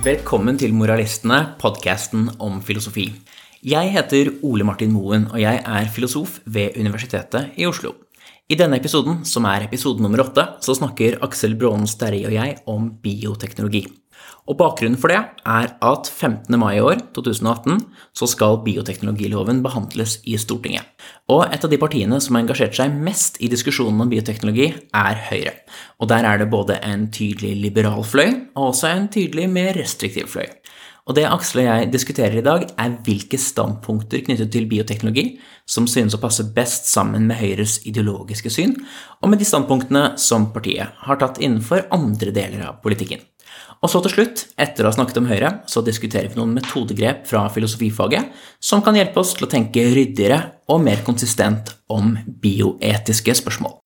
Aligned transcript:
Velkommen 0.00 0.56
til 0.56 0.72
Moralistene, 0.72 1.58
podkasten 1.60 2.30
om 2.40 2.62
filosofi. 2.64 3.02
Jeg 3.60 3.90
heter 3.92 4.30
Ole 4.48 4.64
Martin 4.64 4.94
Moen, 4.94 5.26
og 5.28 5.36
jeg 5.42 5.60
er 5.60 5.90
filosof 5.92 6.38
ved 6.48 6.78
Universitetet 6.80 7.58
i 7.60 7.66
Oslo. 7.68 7.92
I 8.48 8.56
denne 8.56 8.78
episoden, 8.80 9.20
som 9.28 9.44
er 9.44 9.66
episode 9.66 10.00
nummer 10.00 10.24
åtte, 10.24 10.46
så 10.64 10.72
snakker 10.78 11.18
Aksel 11.20 11.52
Braanen 11.60 11.84
Sterri 11.84 12.22
og 12.24 12.32
jeg 12.32 12.56
om 12.64 12.88
bioteknologi. 13.04 13.84
Og 14.50 14.56
Bakgrunnen 14.58 14.98
for 14.98 15.12
det 15.12 15.18
er 15.46 15.68
at 15.78 16.08
15. 16.10 16.56
mai 16.58 16.80
i 16.80 16.82
år, 16.82 16.98
2018, 17.14 17.84
så 18.18 18.26
skal 18.26 18.58
bioteknologiloven 18.64 19.60
behandles 19.62 20.16
i 20.26 20.34
Stortinget. 20.42 20.88
Og 21.30 21.44
et 21.54 21.62
av 21.62 21.70
de 21.70 21.78
partiene 21.78 22.18
som 22.18 22.34
har 22.34 22.42
engasjert 22.42 22.74
seg 22.74 22.96
mest 23.06 23.38
i 23.38 23.50
diskusjonen 23.52 24.02
om 24.02 24.10
bioteknologi, 24.10 24.72
er 24.90 25.22
Høyre. 25.28 25.54
Og 26.02 26.10
der 26.10 26.26
er 26.26 26.42
det 26.42 26.50
både 26.50 26.80
en 26.82 27.06
tydelig 27.14 27.54
liberal 27.62 28.02
fløy 28.02 28.26
og 28.56 28.72
også 28.72 28.90
en 28.90 29.06
tydelig 29.14 29.46
mer 29.54 29.78
restriktiv 29.78 30.26
fløy. 30.34 30.50
Og 31.06 31.14
det 31.16 31.24
Aksel 31.30 31.62
og 31.62 31.68
jeg 31.68 31.88
diskuterer 31.94 32.36
i 32.38 32.44
dag, 32.44 32.66
er 32.78 32.98
hvilke 33.06 33.38
standpunkter 33.40 34.20
knyttet 34.26 34.50
til 34.52 34.66
bioteknologi 34.70 35.24
som 35.66 35.88
synes 35.90 36.14
å 36.14 36.20
passe 36.22 36.44
best 36.54 36.90
sammen 36.90 37.30
med 37.30 37.38
Høyres 37.38 37.80
ideologiske 37.88 38.50
syn, 38.52 38.76
og 39.22 39.30
med 39.30 39.40
de 39.40 39.48
standpunktene 39.48 40.10
som 40.20 40.50
partiet 40.54 40.98
har 41.06 41.22
tatt 41.22 41.38
innenfor 41.42 41.86
andre 41.94 42.34
deler 42.34 42.66
av 42.68 42.82
politikken. 42.82 43.22
Og 43.80 43.88
så 43.88 44.02
til 44.04 44.12
slutt, 44.12 44.42
etter 44.60 44.84
å 44.84 44.90
ha 44.90 44.96
snakket 44.96 45.22
om 45.22 45.28
Høyre, 45.30 45.52
så 45.70 45.80
diskuterer 45.84 46.28
vi 46.28 46.36
noen 46.36 46.52
metodegrep 46.58 47.24
fra 47.30 47.46
filosofifaget 47.52 48.28
som 48.60 48.84
kan 48.84 48.98
hjelpe 48.98 49.22
oss 49.22 49.32
til 49.36 49.48
å 49.48 49.52
tenke 49.52 49.86
ryddigere 49.88 50.42
og 50.68 50.84
mer 50.84 51.00
konsistent 51.06 51.72
om 51.88 52.12
bioetiske 52.44 53.40
spørsmål. 53.40 53.79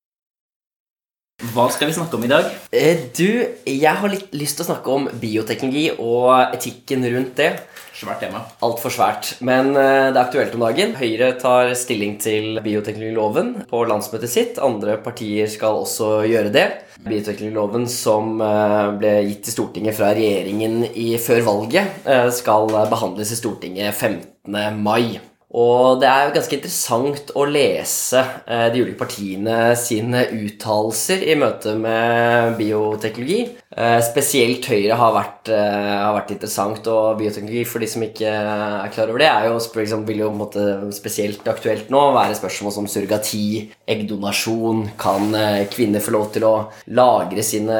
Hva 1.43 1.65
skal 1.71 1.89
vi 1.91 1.95
snakke 1.97 2.15
om 2.15 2.25
i 2.25 2.31
dag? 2.31 2.47
Eh, 2.71 3.11
Du, 3.15 3.27
jeg 3.67 3.95
har 4.01 4.11
litt 4.11 4.33
lyst 4.35 4.57
til 4.59 4.65
å 4.65 4.69
snakke 4.69 4.91
om 4.95 5.09
bioteknologi 5.21 5.89
og 5.99 6.55
etikken 6.55 7.03
rundt 7.11 7.35
det. 7.39 7.49
Svært 7.95 8.23
tema. 8.23 8.41
Altfor 8.63 8.91
svært. 8.95 9.33
Men 9.43 9.73
eh, 9.75 10.11
det 10.11 10.19
er 10.19 10.23
aktuelt 10.23 10.55
om 10.55 10.65
dagen. 10.65 10.95
Høyre 10.99 11.33
tar 11.39 11.75
stilling 11.79 12.17
til 12.23 12.61
bioteknologiloven 12.62 13.53
på 13.71 13.83
landsmøtet 13.91 14.31
sitt. 14.31 14.62
Andre 14.62 14.97
partier 15.03 15.51
skal 15.51 15.83
også 15.83 16.25
gjøre 16.31 16.55
det. 16.55 16.65
Bioteknologiloven 17.03 17.87
som 17.91 18.39
eh, 18.39 18.95
ble 19.03 19.15
gitt 19.29 19.45
til 19.49 19.59
Stortinget 19.59 19.99
fra 19.99 20.15
regjeringen 20.15 20.85
i, 20.95 21.12
før 21.19 21.45
valget, 21.51 22.03
skal 22.35 22.71
behandles 22.91 23.35
i 23.35 23.39
Stortinget 23.43 23.91
15. 23.95 24.79
mai. 24.83 25.19
Og 25.55 26.00
det 26.02 26.08
er 26.10 26.24
jo 26.27 26.34
ganske 26.34 26.56
interessant 26.56 27.28
å 27.38 27.44
lese 27.47 28.19
eh, 28.19 28.66
de 28.74 28.80
ulike 28.83 28.98
partiene 28.98 29.58
sine 29.78 30.24
uttalelser 30.34 31.22
i 31.30 31.36
møte 31.38 31.77
med 31.78 32.56
bioteknologi. 32.58 33.52
Eh, 33.70 34.00
spesielt 34.02 34.66
Høyre 34.70 34.98
har 34.98 35.12
vært, 35.14 35.52
eh, 35.55 35.92
har 35.94 36.16
vært 36.16 36.32
interessant, 36.34 36.88
og 36.91 37.20
bioteknologi, 37.20 37.62
for 37.70 37.84
de 37.84 37.88
som 37.91 38.02
ikke 38.02 38.32
er 38.32 38.91
klar 38.94 39.12
over 39.12 39.22
det, 39.22 39.28
er 39.30 39.47
jo, 39.47 39.60
eksempel, 39.62 40.10
vil 40.10 40.25
jo 40.25 40.30
måte 40.34 40.64
spesielt 40.94 41.47
aktuelt 41.50 41.91
nå 41.91 42.02
være 42.16 42.38
spørsmål 42.38 42.75
som 42.75 42.88
surrogati, 42.91 43.70
eggdonasjon. 43.94 44.88
Kan 44.98 45.30
eh, 45.38 45.69
kvinner 45.70 46.02
få 46.02 46.16
lov 46.16 46.32
til 46.34 46.48
å 46.50 46.55
lagre 46.98 47.47
sine 47.47 47.78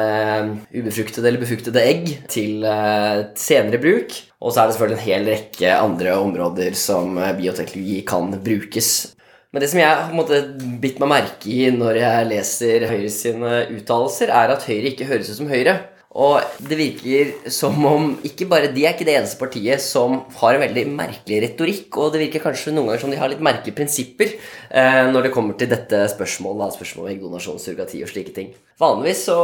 ubefruktede 0.71 1.27
eller 1.27 1.43
befruktede 1.43 1.83
egg 1.83 2.07
til 2.31 2.63
eh, 2.63 3.35
senere 3.35 3.83
bruk? 3.83 4.15
Og 4.43 4.51
så 4.51 4.61
er 4.61 4.67
det 4.67 4.75
selvfølgelig 4.75 4.99
en 4.99 5.07
hel 5.07 5.29
rekke 5.31 5.75
andre 5.79 6.15
områder 6.19 6.75
som 6.77 7.17
eh, 7.17 7.35
bioteknologi 7.37 8.01
kan 8.07 8.33
brukes. 8.43 8.91
Men 9.55 9.63
det 9.63 9.69
som 9.71 9.79
jeg 9.79 9.87
har 9.87 10.33
en 10.35 10.79
bitt 10.83 10.97
meg 10.99 11.11
merke 11.13 11.47
i 11.47 11.69
når 11.71 12.01
jeg 12.01 12.27
leser 12.27 12.87
Høyre 12.89 13.11
sine 13.13 13.51
uttalelser, 13.71 14.33
er 14.35 14.51
at 14.51 14.65
Høyre 14.67 14.91
ikke 14.91 15.07
høres 15.07 15.31
ut 15.31 15.39
som 15.39 15.51
Høyre. 15.51 15.77
Og 16.15 16.63
det 16.63 16.77
virker 16.79 17.31
som 17.51 17.75
om 17.89 18.13
ikke 18.23 18.47
bare 18.47 18.69
de 18.71 18.85
er 18.85 18.93
ikke 18.95 19.07
det 19.07 19.17
eneste 19.17 19.39
partiet 19.39 19.83
som 19.83 20.21
har 20.39 20.55
en 20.55 20.63
veldig 20.63 20.85
merkelig 20.95 21.41
retorikk, 21.43 21.89
og 21.99 22.13
det 22.13 22.21
virker 22.23 22.45
kanskje 22.45 22.71
noen 22.71 22.87
ganger 22.87 23.03
som 23.03 23.11
de 23.11 23.19
har 23.19 23.31
litt 23.31 23.43
merkelige 23.43 23.75
prinsipper 23.75 24.31
eh, 24.31 25.01
når 25.11 25.27
det 25.27 25.33
kommer 25.35 25.59
til 25.59 25.67
dette 25.71 26.05
spørsmålet, 26.13 26.77
spørsmålet 26.77 27.09
om 27.09 27.17
eggdonasjon, 27.17 27.59
surrogati 27.59 27.99
og 28.05 28.13
slike 28.13 28.35
ting. 28.37 28.53
Vanligvis 28.79 29.25
så 29.27 29.35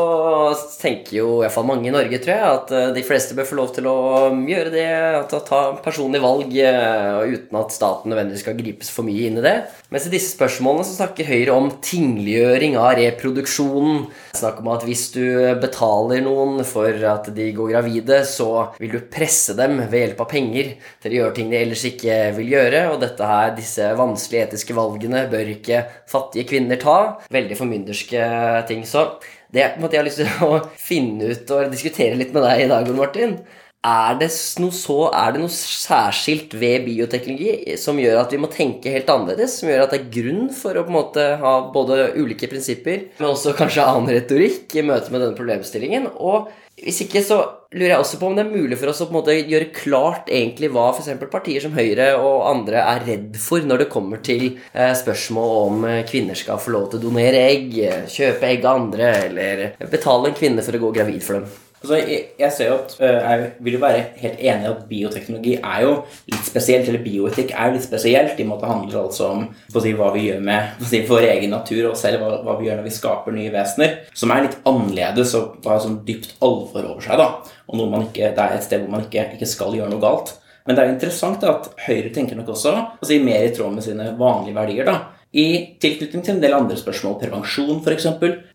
tenker 0.79 1.17
jo 1.17 1.27
i 1.37 1.43
hvert 1.45 1.55
fall 1.55 1.67
mange 1.67 1.87
i 1.87 1.93
Norge, 1.93 2.17
tror 2.23 2.33
jeg, 2.33 2.55
at 2.55 2.73
eh, 2.77 2.87
de 2.95 3.03
fleste 3.07 3.35
bør 3.35 3.49
få 3.51 3.59
lov 3.59 3.75
til 3.75 3.91
å 3.91 3.97
gjøre 4.31 4.71
det, 4.71 4.87
at 5.19 5.35
å 5.35 5.43
ta 5.47 5.61
personlige 5.83 6.23
valg 6.23 6.55
eh, 6.55 7.35
uten 7.35 7.59
at 7.59 7.75
staten 7.75 8.15
nødvendigvis 8.15 8.45
skal 8.47 8.59
gripes 8.59 8.91
for 8.95 9.07
mye 9.07 9.27
inn 9.27 9.39
i 9.39 9.43
det. 9.43 9.57
Mens 9.91 10.07
i 10.07 10.13
disse 10.15 10.31
spørsmålene 10.37 10.87
så 10.87 10.95
snakker 11.01 11.27
Høyre 11.27 11.55
om 11.59 11.67
tingliggjøring 11.83 12.79
av 12.79 12.95
reproduksjonen. 12.99 14.05
Snakk 14.39 14.63
om 14.63 14.71
at 14.71 14.87
hvis 14.87 15.09
du 15.15 15.23
betaler 15.59 16.23
noen 16.23 16.60
for 16.67 17.05
at 17.11 17.29
de 17.35 17.47
går 17.55 17.71
gravide, 17.73 18.21
så 18.27 18.49
vil 18.79 18.95
du 18.95 18.99
presse 19.11 19.55
dem 19.57 19.79
ved 19.81 20.05
hjelp 20.05 20.23
av 20.23 20.29
penger 20.31 20.73
til 21.01 21.13
å 21.13 21.19
gjøre 21.19 21.35
ting 21.37 21.51
de 21.51 21.59
ellers 21.59 21.85
ikke 21.87 22.17
vil 22.37 22.53
gjøre. 22.55 22.83
Og 22.93 22.99
dette 23.03 23.29
her, 23.31 23.53
disse 23.57 23.91
vanskelige 23.99 24.49
etiske 24.49 24.77
valgene 24.77 25.25
bør 25.31 25.53
ikke 25.55 25.83
fattige 26.11 26.49
kvinner 26.53 26.81
ta. 26.81 26.97
Veldig 27.33 27.59
formynderske 27.59 28.27
ting. 28.69 28.85
Så 28.87 29.07
det 29.51 29.73
måtte 29.81 29.97
jeg 29.97 30.03
har 30.03 30.09
lyst 30.09 30.21
til 30.23 30.45
å 30.47 30.61
finne 30.91 31.33
ut 31.33 31.55
og 31.57 31.73
diskutere 31.73 32.19
litt 32.19 32.35
med 32.35 32.47
deg 32.47 32.65
i 32.65 32.71
dag, 32.71 32.93
Martin. 32.97 33.39
Er 33.81 34.17
det, 34.19 34.27
noe 34.61 34.73
så, 34.77 34.95
er 35.09 35.31
det 35.33 35.39
noe 35.41 35.49
særskilt 35.49 36.51
ved 36.61 36.83
bioteknologi 36.85 37.79
som 37.81 37.97
gjør 37.97 38.19
at 38.21 38.33
vi 38.35 38.37
må 38.37 38.49
tenke 38.53 38.91
helt 38.93 39.09
annerledes? 39.09 39.55
Som 39.57 39.71
gjør 39.71 39.87
at 39.87 39.95
det 39.95 40.03
er 40.03 40.11
grunn 40.13 40.51
for 40.53 40.77
å 40.77 40.83
på 40.85 40.93
en 40.93 40.97
måte 40.99 41.23
ha 41.41 41.53
både 41.73 42.11
ulike 42.13 42.49
prinsipper, 42.51 43.07
men 43.17 43.31
også 43.31 43.55
kanskje 43.57 43.87
annen 43.87 44.13
retorikk 44.13 44.75
i 44.77 44.83
møte 44.85 45.09
med 45.09 45.23
denne 45.23 45.37
problemstillingen? 45.39 46.11
Og 46.21 46.51
hvis 46.81 47.01
ikke, 47.07 47.23
så 47.25 47.39
lurer 47.73 47.95
jeg 47.95 48.03
også 48.03 48.19
på 48.21 48.29
om 48.29 48.37
det 48.37 48.43
er 48.45 48.53
mulig 48.53 48.77
for 48.77 48.91
oss 48.91 49.01
å 49.01 49.07
på 49.09 49.15
en 49.15 49.19
måte 49.19 49.35
gjøre 49.39 49.71
klart 49.73 50.29
egentlig 50.29 50.69
hva 50.73 50.85
f.eks. 50.93 51.09
partier 51.33 51.65
som 51.65 51.73
Høyre 51.73 52.11
og 52.21 52.45
andre 52.51 52.85
er 52.85 53.03
redd 53.09 53.41
for 53.41 53.65
når 53.65 53.83
det 53.83 53.89
kommer 53.93 54.21
til 54.25 54.45
eh, 54.73 54.93
spørsmål 55.01 55.57
om 55.63 55.89
eh, 55.89 56.03
kvinner 56.09 56.37
skal 56.37 56.61
få 56.61 56.77
lov 56.77 56.91
til 56.91 57.01
å 57.01 57.05
donere 57.07 57.41
egg, 57.49 57.73
eh, 57.81 58.05
kjøpe 58.13 58.53
egg 58.53 58.65
av 58.69 58.85
andre, 58.85 59.11
eller 59.25 59.67
betale 59.89 60.29
en 60.29 60.37
kvinne 60.37 60.65
for 60.65 60.77
å 60.77 60.85
gå 60.85 60.93
gravid 61.01 61.25
for 61.25 61.41
dem. 61.41 61.51
Altså, 61.81 61.97
jeg, 61.97 62.25
jeg 62.37 62.53
ser 62.53 62.67
jo 62.69 62.73
at 62.77 62.91
øh, 62.99 63.15
Jeg 63.15 63.45
vil 63.65 63.73
jo 63.73 63.79
være 63.81 64.01
helt 64.21 64.39
enig 64.39 64.65
i 64.67 64.69
at 64.69 64.81
bioteknologi 64.89 65.53
er 65.57 65.79
jo 65.81 65.93
litt 66.29 66.45
spesielt, 66.45 66.89
eller 66.89 67.01
bioetikk 67.01 67.55
er 67.55 67.69
jo 67.69 67.77
litt 67.77 67.87
spesielt. 67.87 68.37
I 68.39 68.45
måte 68.45 68.69
handler 68.69 68.99
altså 69.01 69.31
om 69.33 69.47
si, 69.73 69.93
hva 69.97 70.11
vi 70.13 70.27
gjør 70.27 70.43
med 70.45 70.83
si, 70.85 71.01
vår 71.09 71.25
egen 71.31 71.55
natur 71.55 71.89
og 71.89 71.97
selv, 71.97 72.21
hva, 72.21 72.43
hva 72.45 72.57
vi 72.59 72.69
gjør 72.69 72.77
når 72.81 72.89
vi 72.89 72.93
skaper 72.99 73.35
nye 73.37 73.53
vesener. 73.53 73.97
Som 74.13 74.33
er 74.35 74.45
litt 74.45 74.59
annerledes 74.69 75.33
og 75.39 75.65
har 75.65 75.81
sånn 75.81 76.03
dypt 76.05 76.35
alvor 76.45 76.85
over 76.93 77.01
seg. 77.07 77.17
da, 77.17 77.31
Og 77.71 77.81
ikke, 78.03 78.29
det 78.29 78.45
er 78.45 78.59
et 78.59 78.67
sted 78.67 78.83
hvor 78.83 78.93
man 78.93 79.07
ikke, 79.07 79.31
ikke 79.39 79.49
skal 79.49 79.73
gjøre 79.79 79.89
noe 79.89 80.03
galt. 80.03 80.35
Men 80.67 80.77
det 80.77 80.83
er 80.83 80.93
interessant 80.93 81.41
da, 81.41 81.55
at 81.57 81.87
Høyre 81.87 82.11
tenker 82.13 82.37
nok 82.37 82.53
også 82.53 82.75
altså, 82.77 83.17
mer 83.25 83.47
i 83.47 83.53
tråd 83.55 83.73
med 83.73 83.85
sine 83.85 84.11
vanlige 84.19 84.53
verdier. 84.59 84.85
da, 84.85 84.99
i 85.31 85.43
tilknytning 85.79 86.25
til 86.25 86.33
en 86.35 86.41
del 86.43 86.51
andre 86.57 86.75
spørsmål, 86.75 87.13
prevensjon 87.21 87.77
f.eks. 87.79 88.07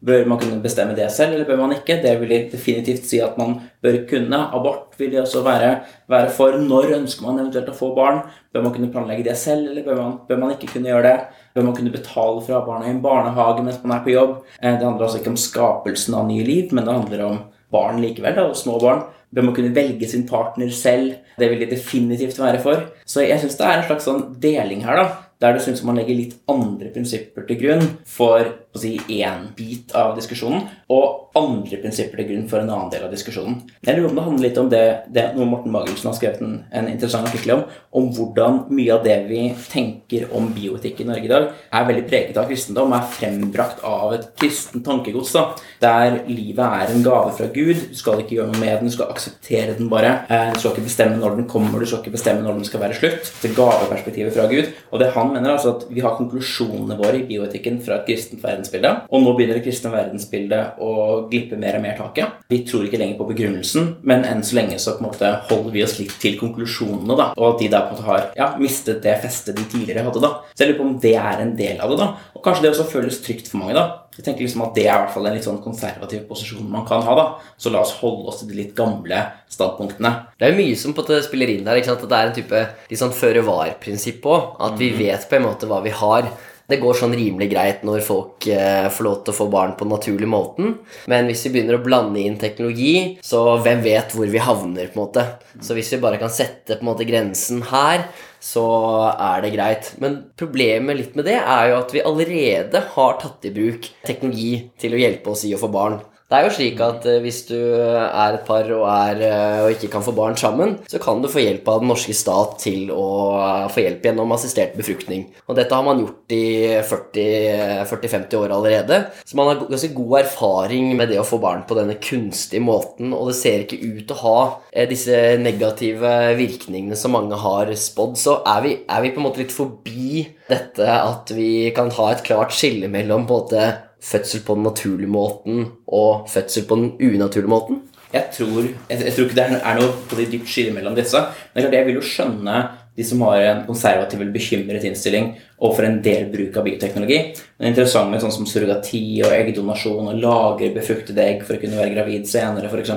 Bør 0.04 0.26
man 0.28 0.40
kunne 0.42 0.58
bestemme 0.60 0.92
det 0.96 1.06
selv, 1.14 1.32
eller 1.32 1.48
bør 1.48 1.62
man 1.62 1.72
ikke? 1.72 1.96
Det 2.02 2.12
vil 2.20 2.34
definitivt 2.52 3.06
si 3.08 3.20
at 3.24 3.38
man 3.40 3.54
bør 3.84 4.02
kunne. 4.10 4.42
Abort 4.52 4.92
vil 5.00 5.14
det 5.14 5.22
også 5.22 5.40
være, 5.46 5.70
være 6.12 6.34
for. 6.36 6.58
Når 6.60 6.92
ønsker 6.98 7.24
man 7.24 7.40
eventuelt 7.40 7.72
å 7.72 7.78
få 7.78 7.94
barn? 7.96 8.20
Bør 8.52 8.66
man 8.66 8.76
kunne 8.76 8.92
planlegge 8.92 9.24
det 9.30 9.38
selv, 9.40 9.70
eller 9.70 9.88
bør 9.88 10.02
man, 10.02 10.14
bør 10.28 10.42
man 10.44 10.52
ikke 10.52 10.74
kunne 10.74 10.92
gjøre 10.92 11.08
det? 11.08 11.42
Bør 11.56 11.68
man 11.70 11.80
kunne 11.80 11.96
betale 11.96 12.44
fra 12.44 12.60
barna 12.68 12.90
i 12.90 12.92
en 12.92 13.02
barnehage 13.04 13.64
mens 13.64 13.80
man 13.82 13.96
er 13.96 14.04
på 14.04 14.12
jobb? 14.12 14.38
Eh, 14.60 14.76
Det 14.76 14.84
handler 14.84 15.08
altså 15.08 15.22
ikke 15.22 15.32
om 15.32 15.40
skapelsen 15.48 16.20
av 16.20 16.28
nye 16.28 16.44
liv, 16.44 16.72
men 16.76 16.84
det 16.84 16.92
handler 17.00 17.24
om 17.24 17.44
barn 17.72 18.02
likevel, 18.04 18.36
da, 18.36 18.50
og 18.50 18.56
små 18.56 18.76
barn. 18.84 19.06
Bør 19.32 19.48
man 19.48 19.56
kunne 19.56 19.74
velge 19.74 20.06
sin 20.08 20.28
partner 20.28 20.68
selv? 20.68 21.16
Det 21.40 21.48
vil 21.50 21.64
de 21.64 21.72
definitivt 21.72 22.36
være 22.38 22.60
for. 22.60 22.84
Så 23.08 23.24
jeg 23.24 23.40
syns 23.40 23.56
det 23.56 23.64
er 23.66 23.80
en 23.80 23.88
slags 23.88 24.04
sånn 24.04 24.26
deling 24.40 24.84
her, 24.84 25.00
da 25.00 25.25
der 25.40 25.56
det 25.56 25.62
synes 25.64 25.82
man 25.84 25.98
legger 26.00 26.16
litt 26.16 26.36
andre 26.48 26.92
prinsipper 26.94 27.44
til 27.48 27.60
grunn 27.60 27.88
for 28.08 28.44
å 28.76 28.80
si 28.80 28.96
én 29.18 29.48
bit 29.56 29.94
av 29.96 30.14
diskusjonen, 30.18 30.66
og 30.92 31.36
andre 31.36 31.80
prinsipper 31.82 32.22
til 32.22 32.30
grunn 32.30 32.46
for 32.48 32.62
en 32.62 32.70
annen 32.70 32.92
del 32.92 33.06
av 33.06 33.12
diskusjonen. 33.12 33.58
Jeg 33.84 33.96
lurer 33.96 34.10
om 34.10 34.16
det 34.16 34.26
handler 34.28 34.46
litt 34.46 34.60
om 34.60 34.70
det, 34.72 34.84
det 35.12 35.26
noe 35.36 35.48
Morten 35.50 35.74
Magelsen 35.74 36.10
har 36.10 36.16
skrevet 36.16 36.44
en, 36.44 36.54
en 36.70 36.88
interessant 36.92 37.28
artikkel 37.28 37.56
om, 37.56 37.64
om 37.96 38.08
hvordan 38.16 38.62
mye 38.72 38.94
av 38.94 39.04
det 39.04 39.18
vi 39.28 39.42
tenker 39.68 40.30
om 40.36 40.48
bioetikk 40.56 41.02
i 41.02 41.08
Norge 41.10 41.28
i 41.28 41.32
dag, 41.32 41.50
er 41.76 41.88
veldig 41.90 42.06
preget 42.08 42.40
av 42.40 42.48
kristendom, 42.48 42.94
er 42.96 43.10
frembrakt 43.18 43.82
av 43.86 44.14
et 44.16 44.30
kristent 44.40 44.86
tankegods, 44.86 45.34
da, 45.36 45.44
der 45.82 46.22
livet 46.30 46.64
er 46.64 46.94
en 46.94 47.04
gave 47.04 47.34
fra 47.36 47.50
Gud, 47.52 47.88
du 47.90 47.98
skal 47.98 48.22
ikke 48.22 48.38
gjøre 48.38 48.52
noe 48.54 48.62
med 48.62 48.78
den, 48.78 48.92
du 48.92 48.96
skal 48.96 49.12
akseptere 49.12 49.76
den 49.76 49.92
bare, 49.92 50.16
Eh, 50.36 50.52
du 50.52 50.60
skal 50.60 50.74
ikke 50.74 50.86
bestemme 50.86 51.18
når 51.20 51.36
den 51.36 51.48
kommer, 51.48 51.78
du 51.78 51.86
skal 51.86 52.02
ikke 52.02 52.16
bestemme 52.16 52.42
når 52.42 52.58
den 52.58 52.66
skal 52.68 52.82
være 52.82 52.96
slutt, 52.98 53.28
til 53.42 53.54
gaveperspektivet 53.56 54.34
fra 54.34 54.46
Gud, 54.50 54.72
og 54.90 55.00
det 55.00 55.12
han 55.14 55.32
mener 55.32 55.54
altså 55.54 55.76
at 55.76 55.86
vi 55.90 56.02
har 56.04 56.16
konklusjonene 56.18 56.98
våre 56.98 57.20
i 57.20 57.26
bioetikken 57.28 57.78
fra 57.84 58.00
et 58.00 58.08
kristent 58.08 58.42
verdensbilde, 58.66 58.92
og 59.10 59.22
nå 59.22 59.34
begynner 59.36 59.58
det 59.58 59.64
kristne 59.64 59.92
verdensbildet 59.92 60.80
å 60.82 60.92
glippe 61.30 61.58
mer 61.60 61.78
og 61.78 61.84
mer 61.84 61.96
taket. 61.98 62.40
Vi 62.50 62.62
tror 62.66 62.86
ikke 62.86 63.00
lenger 63.00 63.18
på 63.18 63.28
begrunnelsen, 63.30 63.92
men 64.06 64.24
enn 64.24 64.42
så 64.46 64.58
lenge 64.58 64.78
så 64.78 64.96
på 64.96 65.04
en 65.04 65.10
måte 65.10 65.32
holder 65.50 65.74
vi 65.74 65.84
oss 65.84 65.98
litt 66.00 66.16
til 66.22 66.38
konklusjonene, 66.40 67.16
da, 67.18 67.30
og 67.36 67.52
at 67.52 67.62
de 67.62 67.70
der 67.72 67.86
på 67.86 67.94
en 67.94 67.98
måte 67.98 68.08
har 68.08 68.26
ja, 68.38 68.50
mistet 68.60 69.02
det 69.04 69.18
festet 69.22 69.56
de 69.58 69.66
tidligere 69.70 70.06
hadde, 70.06 70.24
da. 70.24 70.32
Så 70.52 70.64
jeg 70.64 70.72
lurer 70.72 70.80
på 70.80 70.88
om 70.88 70.98
det 71.02 71.14
er 71.20 71.44
en 71.44 71.54
del 71.58 71.80
av 71.80 71.92
det, 71.92 72.00
da. 72.02 72.10
Og 72.34 72.44
kanskje 72.44 72.66
det 72.66 72.74
også 72.74 72.90
føles 72.90 73.22
trygt 73.24 73.52
for 73.52 73.62
mange, 73.62 73.78
da. 73.78 74.02
Jeg 74.16 74.24
tenker 74.24 74.46
liksom 74.46 74.62
at 74.64 74.76
Det 74.76 74.86
er 74.86 74.94
i 74.94 75.00
hvert 75.02 75.12
fall 75.12 75.26
en 75.28 75.34
litt 75.36 75.44
sånn 75.44 75.58
konservativ 75.60 76.22
posisjon 76.24 76.70
man 76.72 76.86
kan 76.88 77.02
ha. 77.04 77.16
da. 77.18 77.24
Så 77.60 77.68
la 77.68 77.82
oss 77.84 77.92
holde 78.00 78.30
oss 78.30 78.40
til 78.40 78.48
de 78.48 78.56
litt 78.56 78.72
gamle 78.76 79.18
standpunktene. 79.52 80.12
Det 80.40 80.48
er 80.48 80.56
mye 80.56 80.76
som 80.80 80.94
på 80.96 81.04
måte 81.04 81.20
spiller 81.26 81.52
inn 81.52 81.66
der. 81.66 81.76
ikke 81.76 81.92
sant? 81.92 82.06
At 82.06 82.12
det 82.12 82.18
er 82.18 82.30
en 82.30 82.36
type 82.38 82.62
litt 82.88 83.02
sånn 83.02 83.12
føre 83.12 83.44
var-prinsipp 83.44 84.24
òg. 84.24 84.54
At 84.64 84.78
vi 84.80 84.88
vet 84.96 85.28
på 85.28 85.36
en 85.36 85.44
måte 85.50 85.68
hva 85.68 85.82
vi 85.84 85.92
har. 85.92 86.30
Det 86.66 86.80
går 86.82 86.96
sånn 86.98 87.14
rimelig 87.14 87.46
greit 87.52 87.84
når 87.86 88.02
folk 88.02 88.48
eh, 88.50 88.88
får 88.90 89.06
lov 89.06 89.18
til 89.22 89.34
å 89.34 89.36
få 89.36 89.46
barn 89.52 89.76
på 89.78 89.86
den 89.86 89.94
naturlige 89.94 90.30
måten. 90.30 90.72
Men 91.10 91.30
hvis 91.30 91.44
vi 91.46 91.52
begynner 91.54 91.78
å 91.78 91.84
blande 91.84 92.22
inn 92.22 92.38
teknologi, 92.40 93.18
så 93.22 93.42
hvem 93.62 93.84
vet 93.86 94.16
hvor 94.16 94.26
vi 94.30 94.42
havner? 94.42 94.88
på 94.90 94.98
en 94.98 95.04
måte. 95.04 95.22
Så 95.62 95.76
hvis 95.76 95.92
vi 95.94 96.00
bare 96.02 96.18
kan 96.18 96.32
sette 96.32 96.76
på 96.76 96.82
en 96.82 96.90
måte 96.90 97.06
grensen 97.06 97.62
her, 97.70 98.08
så 98.42 98.66
er 99.12 99.44
det 99.44 99.54
greit. 99.54 99.92
Men 100.02 100.18
problemet 100.38 100.98
litt 100.98 101.16
med 101.18 101.28
det 101.30 101.38
er 101.38 101.70
jo 101.70 101.78
at 101.78 101.94
vi 101.94 102.04
allerede 102.06 102.82
har 102.96 103.16
tatt 103.22 103.46
i 103.46 103.54
bruk 103.54 103.88
teknologi 104.06 104.52
til 104.80 104.94
å 104.94 105.00
hjelpe 105.00 105.32
oss 105.32 105.46
i 105.46 105.54
å 105.54 105.62
få 105.62 105.70
barn. 105.72 106.00
Det 106.26 106.34
er 106.34 106.42
jo 106.48 106.54
slik 106.56 106.80
at 106.82 107.04
eh, 107.06 107.20
hvis 107.22 107.44
du 107.46 107.54
er 107.54 108.34
et 108.34 108.46
par 108.48 108.66
og, 108.74 108.82
er, 108.90 109.20
eh, 109.22 109.60
og 109.62 109.76
ikke 109.76 109.92
kan 109.92 110.02
få 110.02 110.10
barn 110.16 110.34
sammen, 110.38 110.72
så 110.90 110.98
kan 110.98 111.20
du 111.22 111.28
få 111.30 111.44
hjelp 111.44 111.68
av 111.70 111.84
den 111.84 111.92
norske 111.92 112.16
stat 112.18 112.56
til 112.64 112.90
å 112.90 113.04
eh, 113.38 113.68
få 113.70 113.84
hjelp 113.84 114.08
gjennom 114.08 114.34
assistert 114.34 114.74
befruktning. 114.74 115.28
Og 115.46 115.54
dette 115.54 115.70
har 115.70 115.86
man 115.86 116.02
gjort 116.02 116.34
i 116.34 116.42
40-50 116.82 118.34
år 118.40 118.56
allerede. 118.58 119.00
Så 119.22 119.38
man 119.38 119.52
har 119.52 119.62
ganske 119.70 119.92
god 119.94 120.18
erfaring 120.24 120.90
med 120.98 121.14
det 121.14 121.22
å 121.22 121.28
få 121.28 121.38
barn 121.42 121.62
på 121.68 121.78
denne 121.78 121.94
kunstige 122.02 122.64
måten, 122.64 123.14
og 123.14 123.30
det 123.30 123.38
ser 123.38 123.62
ikke 123.62 123.78
ut 123.86 124.02
til 124.08 124.16
å 124.16 124.22
ha 124.24 124.84
disse 124.90 125.22
negative 125.38 126.10
virkningene 126.42 126.98
som 126.98 127.14
mange 127.14 127.38
har 127.38 127.70
spådd. 127.70 128.18
Så 128.18 128.40
er 128.42 128.66
vi, 128.66 128.78
er 128.82 129.06
vi 129.06 129.14
på 129.14 129.22
en 129.22 129.28
måte 129.30 129.44
litt 129.44 129.54
forbi 129.54 130.26
dette 130.50 130.90
at 130.90 131.30
vi 131.34 131.70
kan 131.76 131.94
ha 131.94 132.10
et 132.10 132.26
klart 132.26 132.54
skille 132.54 132.90
mellom 132.90 133.30
på 133.30 133.38
en 133.38 133.46
måte 133.46 133.66
fødsel 134.06 134.42
på 134.46 134.56
den 134.56 134.66
naturlige 134.68 135.10
måten 135.10 135.66
og 135.86 136.28
fødsel 136.30 136.66
på 136.68 136.78
den 136.78 136.90
unaturlige 136.96 137.50
måten? 137.50 137.82
Jeg 138.12 138.30
tror, 138.32 138.62
jeg, 138.62 139.00
jeg 139.02 139.12
tror 139.12 139.24
ikke 139.26 139.36
det 139.36 139.46
er 139.58 139.78
noe 139.80 140.26
dypt 140.30 140.50
skille 140.50 140.74
mellom 140.74 140.94
disse. 140.96 141.20
Men 141.54 141.72
jeg 141.74 141.88
vil 141.88 141.98
jo 141.98 142.04
skjønne 142.06 142.58
de 142.96 143.04
som 143.04 143.20
har 143.26 143.42
en 143.44 143.64
konservativ 143.66 144.20
eller 144.22 144.32
bekymret 144.32 144.84
innstilling 144.88 145.34
overfor 145.58 145.84
en 145.84 145.98
del 146.04 146.30
bruk 146.32 146.56
av 146.56 146.64
bioteknologi. 146.64 147.18
Men 147.58 147.74
interessant 147.74 148.08
med 148.12 148.22
sånn 148.22 148.32
som 148.32 148.48
surrogati 148.48 149.02
og 149.26 149.34
eggdonasjon 149.36 150.12
og 150.12 150.22
lagre 150.22 150.70
befruktede 150.72 151.26
egg 151.26 151.44
for 151.44 151.58
å 151.58 151.60
kunne 151.60 151.76
være 151.76 151.92
gravid 151.92 152.30
senere, 152.30 152.70
f.eks. 152.70 152.94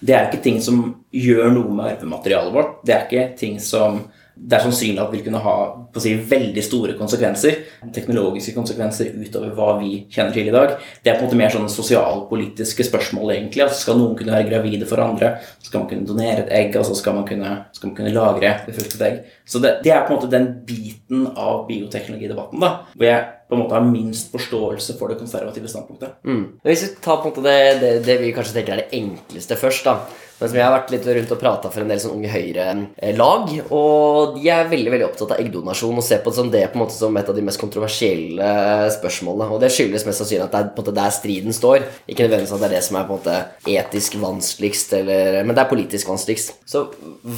Det 0.00 0.14
er 0.14 0.26
ikke 0.26 0.42
ting 0.42 0.58
som 0.62 0.82
gjør 1.14 1.52
noe 1.54 1.74
med 1.74 1.92
arvematerialet 1.92 2.54
vårt. 2.54 2.74
Det 2.86 2.96
er 2.96 3.06
ikke 3.06 3.28
ting 3.38 3.60
som 3.62 4.00
det 4.38 4.56
er 4.56 4.62
sannsynlig 4.64 5.00
at 5.02 5.10
det 5.10 5.18
vil 5.18 5.24
kunne 5.26 5.40
ha 5.42 5.54
si, 5.98 6.12
veldig 6.30 6.62
store 6.64 6.94
konsekvenser. 6.98 7.56
Teknologiske 7.94 8.54
konsekvenser 8.56 9.10
utover 9.18 9.50
hva 9.56 9.72
vi 9.80 10.04
kjenner 10.12 10.34
til 10.36 10.50
i 10.50 10.54
dag. 10.54 10.76
Det 11.02 11.10
er 11.10 11.18
på 11.18 11.24
en 11.24 11.28
måte 11.28 11.38
mer 11.40 11.52
sånne 11.52 11.72
sosialpolitiske 11.72 12.86
spørsmål, 12.86 13.32
egentlig. 13.34 13.64
Altså, 13.64 13.82
skal 13.82 13.98
noen 13.98 14.14
kunne 14.18 14.36
være 14.36 14.48
gravide 14.50 14.88
for 14.88 15.02
andre? 15.02 15.34
Skal 15.64 15.82
man 15.82 15.88
kunne 15.90 16.06
donere 16.08 16.44
et 16.44 16.52
egg? 16.60 16.78
Altså, 16.78 16.94
skal, 16.98 17.18
man 17.18 17.26
kunne, 17.28 17.56
skal 17.74 17.90
man 17.90 17.96
kunne 17.98 18.14
lagre 18.14 18.54
befruktet 18.68 19.02
egg? 19.08 19.18
Så 19.48 19.62
det, 19.64 19.74
det, 19.82 19.92
er 19.94 20.06
på 20.06 20.14
en 20.14 20.20
måte 20.20 20.30
den 20.32 20.48
biten 20.68 21.26
av 21.34 21.66
bioteknologidebatten 21.68 22.62
da, 22.62 22.72
hvor 22.94 23.08
jeg 23.08 23.26
på 23.48 23.56
en 23.56 23.62
måte 23.64 23.76
har 23.78 23.90
minst 23.90 24.32
forståelse 24.32 24.96
for 25.00 25.10
det 25.10 25.18
konservative 25.18 25.70
standpunktet. 25.72 26.18
Mm. 26.28 26.42
Hvis 26.68 26.84
vi 26.84 26.94
tar 27.02 27.20
på 27.20 27.30
en 27.30 27.34
måte 27.34 27.44
det, 27.48 27.60
det, 27.82 27.92
det 28.06 28.18
vi 28.22 28.32
kanskje 28.36 28.60
tenker 28.60 28.76
er 28.76 28.84
det 28.84 29.02
enkleste 29.02 29.58
først, 29.58 29.88
da 29.88 30.26
men 30.38 30.50
som 30.50 30.58
jeg 30.58 30.64
har 30.64 30.74
vært 30.74 30.92
litt 30.94 31.06
rundt 31.06 31.32
og 31.34 31.40
prata 31.40 31.70
for 31.72 31.82
en 31.82 31.90
del 31.90 32.00
sånn 32.02 32.14
Unge 32.14 32.30
Høyre-lag. 32.30 33.50
Og 33.74 34.36
de 34.36 34.50
er 34.54 34.70
veldig 34.70 34.92
veldig 34.94 35.06
opptatt 35.08 35.34
av 35.34 35.42
eggdonasjon 35.42 35.98
og 35.98 36.06
ser 36.06 36.22
på 36.22 36.30
det 36.30 36.38
som 36.38 36.52
det 36.52 36.64
på 36.70 36.78
en 36.78 36.84
måte 36.84 36.94
som 36.94 37.18
et 37.18 37.32
av 37.32 37.36
de 37.36 37.44
mest 37.48 37.60
kontroversielle 37.60 38.52
spørsmålene. 38.94 39.50
Og 39.50 39.62
det 39.62 39.72
skyldes 39.74 40.06
mest 40.06 40.22
sannsynlig 40.22 40.46
at 40.46 40.54
det 40.54 40.60
er 40.62 40.70
på 40.70 40.78
en 40.78 40.86
måte 40.86 40.96
der 41.00 41.14
striden 41.14 41.56
står. 41.56 41.88
Ikke 42.06 42.28
nødvendigvis 42.28 42.54
at 42.54 42.62
det 42.62 42.70
er 42.70 42.76
det 42.76 42.84
som 42.86 43.00
er 43.00 43.08
på 43.08 43.16
en 43.16 43.22
måte 43.22 43.74
etisk 43.74 44.18
vanskeligst, 44.22 44.94
eller, 45.00 45.40
men 45.42 45.58
det 45.58 45.64
er 45.64 45.72
politisk 45.74 46.12
vanskeligst. 46.12 46.54
Så 46.68 46.86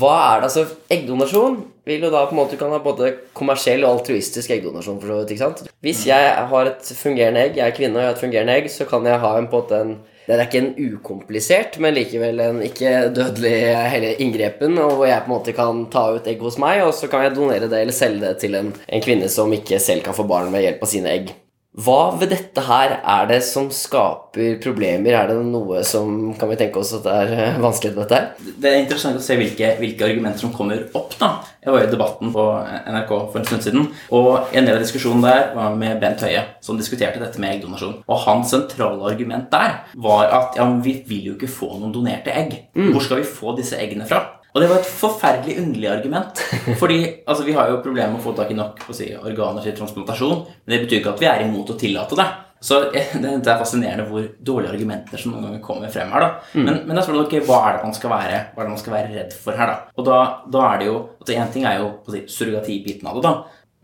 hva 0.00 0.14
er 0.26 0.42
det 0.42 0.50
altså 0.50 0.66
Eggdonasjon 0.90 1.60
vil 1.88 2.04
jo 2.04 2.10
da 2.12 2.26
på 2.28 2.34
en 2.34 2.40
måte 2.42 2.58
kan 2.60 2.72
ha 2.74 2.78
både 2.82 3.14
kommersiell 3.36 3.84
og 3.86 3.96
altruistisk 3.96 4.52
eggdonasjon. 4.52 5.00
for 5.00 5.08
så 5.08 5.18
vidt, 5.20 5.32
ikke 5.34 5.46
sant? 5.46 5.64
Hvis 5.80 6.04
jeg 6.06 6.30
har 6.52 6.70
et 6.70 6.92
fungerende 7.00 7.46
egg, 7.46 7.56
jeg 7.56 7.66
er 7.66 7.76
kvinne 7.76 7.96
og 7.96 8.02
jeg 8.02 8.10
har 8.10 8.16
et 8.18 8.24
fungerende 8.24 8.56
egg, 8.60 8.70
så 8.70 8.86
kan 8.90 9.06
jeg 9.06 9.22
ha 9.24 9.32
en 9.38 9.48
på 9.50 9.56
en 9.56 9.64
måte 9.64 9.80
en 9.80 9.94
det 10.26 10.36
er 10.36 10.44
ikke 10.44 10.60
en 10.60 10.94
ukomplisert, 10.94 11.78
men 11.82 11.96
likevel 11.96 12.42
en 12.44 12.60
ikke 12.62 13.10
dødelig 13.16 14.16
inngrepen, 14.22 14.78
og 14.78 15.00
hvor 15.00 15.08
jeg 15.10 15.24
på 15.24 15.30
en 15.30 15.34
måte 15.34 15.54
kan 15.56 15.84
ta 15.90 16.06
ut 16.16 16.28
egg 16.30 16.42
hos 16.44 16.58
meg, 16.62 16.84
og 16.86 16.94
så 16.94 17.10
kan 17.10 17.24
jeg 17.26 17.36
donere 17.38 17.70
det 17.70 17.80
eller 17.82 17.96
selge 17.96 18.26
det 18.26 18.36
til 18.44 18.58
en, 18.60 18.70
en 18.70 19.04
kvinne 19.04 19.30
som 19.32 19.52
ikke 19.56 19.80
selv 19.82 20.04
kan 20.06 20.16
få 20.16 20.28
barn 20.30 20.52
med 20.52 20.66
hjelp 20.66 20.84
av 20.86 20.92
sine 20.92 21.14
egg. 21.14 21.32
Hva 21.78 22.16
ved 22.18 22.32
dette 22.32 22.62
her 22.66 22.96
er 22.98 23.28
det 23.30 23.36
som 23.46 23.68
skaper 23.70 24.56
problemer? 24.62 25.14
Er 25.14 25.28
det 25.30 25.36
noe 25.46 25.84
som 25.86 26.32
kan 26.34 26.50
vi 26.50 26.56
tenke 26.58 26.80
oss 26.80 26.90
at 26.96 27.04
det 27.04 27.12
er 27.14 27.34
eh, 27.36 27.60
vanskelig 27.62 27.92
med 27.94 28.00
dette 28.02 28.18
her? 28.18 28.56
Det 28.64 28.72
er 28.72 28.78
interessant 28.80 29.20
å 29.20 29.22
se 29.22 29.36
hvilke, 29.38 29.76
hvilke, 29.78 30.08
argumenter 30.08 30.42
som 30.42 30.50
kommer 30.56 30.82
opp. 30.98 31.14
da. 31.20 31.28
Jeg 31.62 31.70
var 31.70 31.86
i 31.86 31.92
debatten 31.92 32.34
på 32.34 32.46
NRK 32.90 33.12
for 33.14 33.38
en 33.38 33.46
stund 33.46 33.62
siden, 33.68 33.86
og 34.18 34.50
en 34.50 34.66
del 34.66 34.80
av 34.80 34.82
diskusjonen 34.82 35.22
der 35.22 35.54
var 35.54 35.78
med 35.78 36.02
Bent 36.02 36.26
Høie, 36.26 36.42
som 36.64 36.80
diskuterte 36.80 37.22
dette 37.22 37.38
med 37.38 37.54
eggdonasjon. 37.54 38.00
Og 38.02 38.22
hans 38.26 38.50
sentrale 38.50 39.06
argument 39.06 39.46
der 39.54 39.78
var 39.94 40.26
at 40.40 40.58
ja, 40.58 40.66
vi 40.82 40.98
vil 41.06 41.30
jo 41.30 41.38
ikke 41.38 41.54
få 41.54 41.76
noen 41.76 41.94
donerte 41.94 42.34
egg. 42.34 42.64
Mm. 42.74 42.90
Hvor 42.90 43.06
skal 43.06 43.22
vi 43.22 43.30
få 43.30 43.54
disse 43.60 43.78
eggene 43.78 44.10
fra? 44.10 44.24
Og 44.50 44.62
det 44.62 44.68
var 44.70 44.80
et 44.80 44.92
forferdelig 45.00 45.56
underlig 45.62 45.90
argument. 45.90 46.44
Fordi 46.80 47.00
altså, 47.24 47.46
vi 47.46 47.56
har 47.56 47.70
jo 47.70 47.82
problemer 47.84 48.14
med 48.14 48.22
å 48.22 48.24
få 48.24 48.34
tak 48.38 48.50
i 48.50 48.58
nok 48.58 48.82
si, 48.96 49.12
organer 49.14 49.64
til 49.64 49.76
transplantasjon. 49.78 50.46
Men 50.64 50.74
det 50.74 50.84
betyr 50.84 51.02
ikke 51.02 51.14
at 51.14 51.22
vi 51.22 51.28
er 51.30 51.44
imot 51.46 51.70
å 51.70 51.78
tillate 51.78 52.18
det. 52.18 52.28
Så 52.60 52.80
det 52.92 53.30
er 53.48 53.60
fascinerende 53.60 54.04
hvor 54.10 54.26
dårlige 54.44 54.74
argumenter 54.74 55.20
som 55.20 55.32
noen 55.32 55.46
ganger 55.48 55.62
kommer 55.64 55.92
frem 55.92 56.10
her. 56.12 56.26
da. 56.26 56.32
Mm. 56.52 56.64
Men, 56.66 56.80
men 56.88 56.98
da 56.98 57.04
spør 57.04 57.20
du 57.20 57.22
okay, 57.22 57.44
hva 57.46 57.62
er 57.68 57.78
det 57.78 57.86
man 57.88 57.96
skal 57.96 58.12
være 58.12 58.42
hva 58.52 58.60
er 58.60 58.68
det 58.68 58.74
man 58.74 58.82
skal 58.82 58.96
være 58.96 59.14
redd 59.14 59.38
for 59.46 59.60
her. 59.60 59.72
da? 59.72 59.94
Og 59.96 60.10
da, 60.10 60.18
da 60.58 60.66
er 60.68 60.82
det 60.82 60.90
jo, 60.90 60.98
altså 61.20 61.38
Én 61.38 61.54
ting 61.54 61.66
er 61.68 61.80
jo 61.80 61.90
si, 62.12 62.26
surrogatibiten 62.34 63.08
av 63.08 63.16
det. 63.16 63.24
da, 63.28 63.34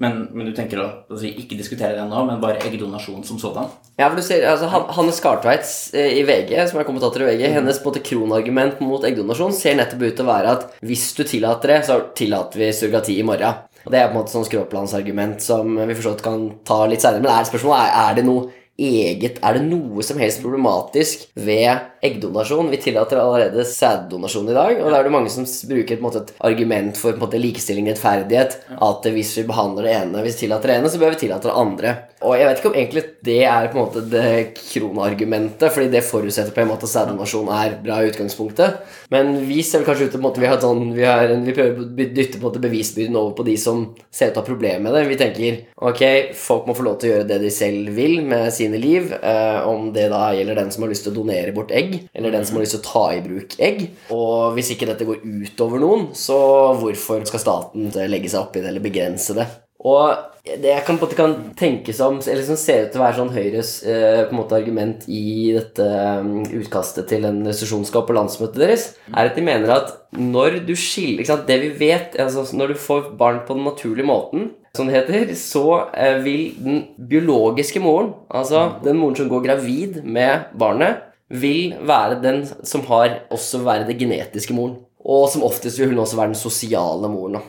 men, 0.02 0.26
men, 0.36 0.44
du 0.44 0.52
tenker 0.52 0.80
å 0.82 0.86
altså, 1.08 1.24
ikke 1.24 1.56
diskutere 1.56 1.96
det 1.96 2.04
nå, 2.10 2.24
men 2.28 2.40
bare 2.42 2.60
eggdonasjon 2.68 3.22
som 3.24 3.38
sådan? 3.40 3.70
Ja, 3.96 4.10
for 4.10 4.18
du 4.20 4.24
ser, 4.26 4.44
altså, 4.50 4.68
Hanne 4.68 5.14
Skartveit 5.16 5.64
eh, 5.96 6.18
i 6.20 6.24
VG, 6.28 6.52
som 6.68 6.82
er 6.82 6.88
kommentator 6.88 7.24
i 7.24 7.30
VG, 7.30 7.46
hennes 7.54 7.80
på 7.80 7.88
en 7.88 7.94
måte, 7.94 8.04
kronargument 8.04 8.82
mot 8.84 9.06
eggdonasjon 9.08 9.56
ser 9.56 9.78
nettopp 9.80 10.04
ut 10.04 10.18
til 10.18 10.26
å 10.26 10.28
være 10.28 10.52
at 10.58 10.68
hvis 10.84 11.06
du 11.16 11.24
tillater 11.24 11.72
det, 11.72 11.80
så 11.88 11.98
tillater 12.18 12.60
vi 12.60 12.68
surrogati 12.76 13.16
i 13.16 13.24
morgen. 13.24 13.64
Og 13.86 13.92
Det 13.94 14.02
er 14.02 14.10
på 14.10 14.16
en 14.16 14.20
måte 14.20 14.34
sånn 14.34 14.44
skråplansargument 14.48 15.40
som 15.44 15.76
vi 15.78 15.94
forstått 15.94 16.24
kan 16.26 16.46
ta 16.66 16.82
litt 16.90 17.04
seinere. 17.04 17.22
Men 17.22 17.32
er 17.32 17.48
spørsmålet 17.48 17.86
er, 17.86 17.98
er 18.02 18.16
det 18.18 18.24
noe 18.26 18.48
eget 18.78 19.38
Er 19.42 19.56
det 19.56 19.64
noe 19.66 20.04
som 20.04 20.18
helst 20.20 20.42
problematisk 20.44 21.26
ved 21.34 22.02
eggdonasjon? 22.04 22.70
Vi 22.72 22.80
tillater 22.82 23.20
allerede 23.20 23.64
sæddonasjon 23.68 24.50
i 24.52 24.56
dag, 24.56 24.80
og 24.82 24.90
da 24.90 24.98
er 25.00 25.08
det 25.08 25.14
mange 25.14 25.32
som 25.32 25.46
bruker 25.70 26.02
måte, 26.02 26.24
et 26.24 26.34
argument 26.44 26.98
for 27.00 27.16
måte, 27.20 27.40
likestilling 27.40 27.88
og 27.88 27.96
rettferdighet. 27.96 28.58
At 28.76 29.08
hvis 29.14 29.32
vi 29.40 29.46
behandler 29.48 29.88
det 29.88 29.96
ene, 29.96 30.24
hvis 30.24 30.36
vi 30.38 30.46
tillater 30.46 30.72
det 30.72 30.78
ene, 30.80 30.92
så 30.92 31.00
bør 31.00 31.16
vi 31.16 31.22
tillate 31.24 31.48
det 31.48 31.56
andre. 31.64 31.96
Og 32.24 32.32
jeg 32.38 32.48
vet 32.48 32.60
ikke 32.60 32.70
om 32.70 32.76
egentlig 32.78 33.02
det 33.26 33.40
er 33.44 33.66
på 33.68 33.76
en 33.76 33.82
måte 33.82 34.02
det 34.08 34.54
kronargumentet, 34.56 35.68
fordi 35.72 35.90
det 35.92 36.04
forutsetter 36.06 36.54
på 36.54 36.62
en 36.62 36.70
måte 36.70 36.88
at 36.88 36.92
sæddonasjon 36.94 37.50
er 37.52 37.76
bra 37.82 37.98
i 38.00 38.08
utgangspunktet. 38.08 38.78
Men 39.12 39.34
vi 39.44 39.60
ser 39.66 39.84
kanskje 39.84 40.08
ut 40.08 40.16
til 40.16 40.28
at 40.30 40.40
vi, 40.40 40.50
sånn, 40.62 40.82
vi, 40.96 41.04
vi 41.44 41.56
prøver 41.58 41.82
å 41.82 42.06
dytte 42.16 42.40
på 42.40 42.52
bevisbyrden 42.56 43.18
over 43.20 43.34
på 43.36 43.46
de 43.50 43.58
som 43.60 43.82
ser 44.08 44.30
ut 44.30 44.36
til 44.38 44.40
å 44.40 44.44
ha 44.44 44.48
problemer 44.48 44.86
med 44.86 44.96
det. 44.96 45.04
Vi 45.10 45.18
tenker 45.20 45.60
ok, 45.76 46.02
folk 46.40 46.70
må 46.70 46.78
få 46.78 46.86
lov 46.88 46.96
til 47.02 47.10
å 47.10 47.14
gjøre 47.16 47.28
det 47.34 47.40
de 47.44 47.52
selv 47.52 47.92
vil 47.98 48.22
med 48.24 48.48
sine 48.56 48.80
liv. 48.80 49.12
Eh, 49.20 49.60
om 49.68 49.90
det 49.92 50.08
da 50.12 50.30
gjelder 50.36 50.62
den 50.62 50.72
som 50.72 50.86
har 50.86 50.94
lyst 50.94 51.04
til 51.04 51.12
å 51.12 51.18
donere 51.20 51.52
bort 51.56 51.74
egg, 51.76 51.98
eller 52.16 52.32
den 52.32 52.48
som 52.48 52.56
har 52.56 52.64
lyst 52.64 52.78
til 52.78 52.84
å 52.84 52.88
ta 52.88 53.04
i 53.12 53.20
bruk 53.26 53.58
egg. 53.60 53.84
Og 54.16 54.56
hvis 54.56 54.72
ikke 54.72 54.88
dette 54.88 55.08
går 55.08 55.20
utover 55.20 55.84
noen, 55.84 56.08
så 56.16 56.40
hvorfor 56.80 57.28
skal 57.28 57.44
staten 57.44 57.92
legge 58.08 58.32
seg 58.32 58.46
opp 58.46 58.56
i 58.56 58.64
det 58.64 58.72
eller 58.72 58.88
begrense 58.88 59.36
det? 59.36 59.48
Og 59.86 60.34
det 60.46 60.70
jeg 60.70 60.84
kan, 60.86 60.98
kan 61.18 61.32
tenke 61.58 61.94
som, 61.94 62.20
eller 62.22 62.44
som 62.46 62.58
ser 62.58 62.86
ut 62.86 62.92
til 62.94 63.00
å 63.00 63.04
være 63.04 63.18
sånn 63.18 63.32
Høyres 63.34 63.70
eh, 63.82 64.20
på 64.26 64.34
en 64.34 64.38
måte 64.38 64.58
argument 64.58 65.06
i 65.10 65.52
dette 65.56 65.86
um, 66.22 66.44
utkastet 66.60 67.08
til 67.10 67.26
en 67.26 67.40
resolusjonsskap 67.48 68.06
på 68.06 68.14
landsmøtet 68.14 68.62
deres, 68.62 68.86
er 69.10 69.30
at 69.30 69.38
de 69.38 69.46
mener 69.46 69.72
at 69.74 69.90
når 70.16 70.60
du 70.68 70.72
skiller 70.78 71.26
Det 71.46 71.56
vi 71.60 71.72
vet, 71.80 72.14
altså 72.22 72.46
når 72.56 72.72
du 72.72 72.78
får 72.80 73.10
barn 73.18 73.42
på 73.46 73.56
den 73.58 73.66
naturlige 73.66 74.06
måten, 74.06 74.52
som 74.76 74.86
det 74.86 75.00
heter, 75.00 75.34
så 75.34 75.88
eh, 75.96 76.20
vil 76.22 76.54
den 76.62 76.80
biologiske 77.10 77.82
moren, 77.82 78.12
altså 78.28 78.76
den 78.84 79.00
moren 79.00 79.18
som 79.18 79.30
går 79.32 79.44
gravid 79.48 80.00
med 80.04 80.52
barnet, 80.58 81.02
vil 81.26 81.74
være 81.82 82.20
den 82.22 82.44
som 82.46 82.84
har 82.86 83.22
også 83.34 83.64
være 83.66 83.88
det 83.88 83.98
genetiske 83.98 84.54
moren. 84.54 84.78
Og 85.06 85.28
som 85.30 85.44
oftest 85.46 85.78
vil 85.78 85.90
hun 85.90 86.02
også 86.02 86.18
være 86.18 86.34
den 86.34 86.38
sosiale 86.38 87.10
moren. 87.10 87.40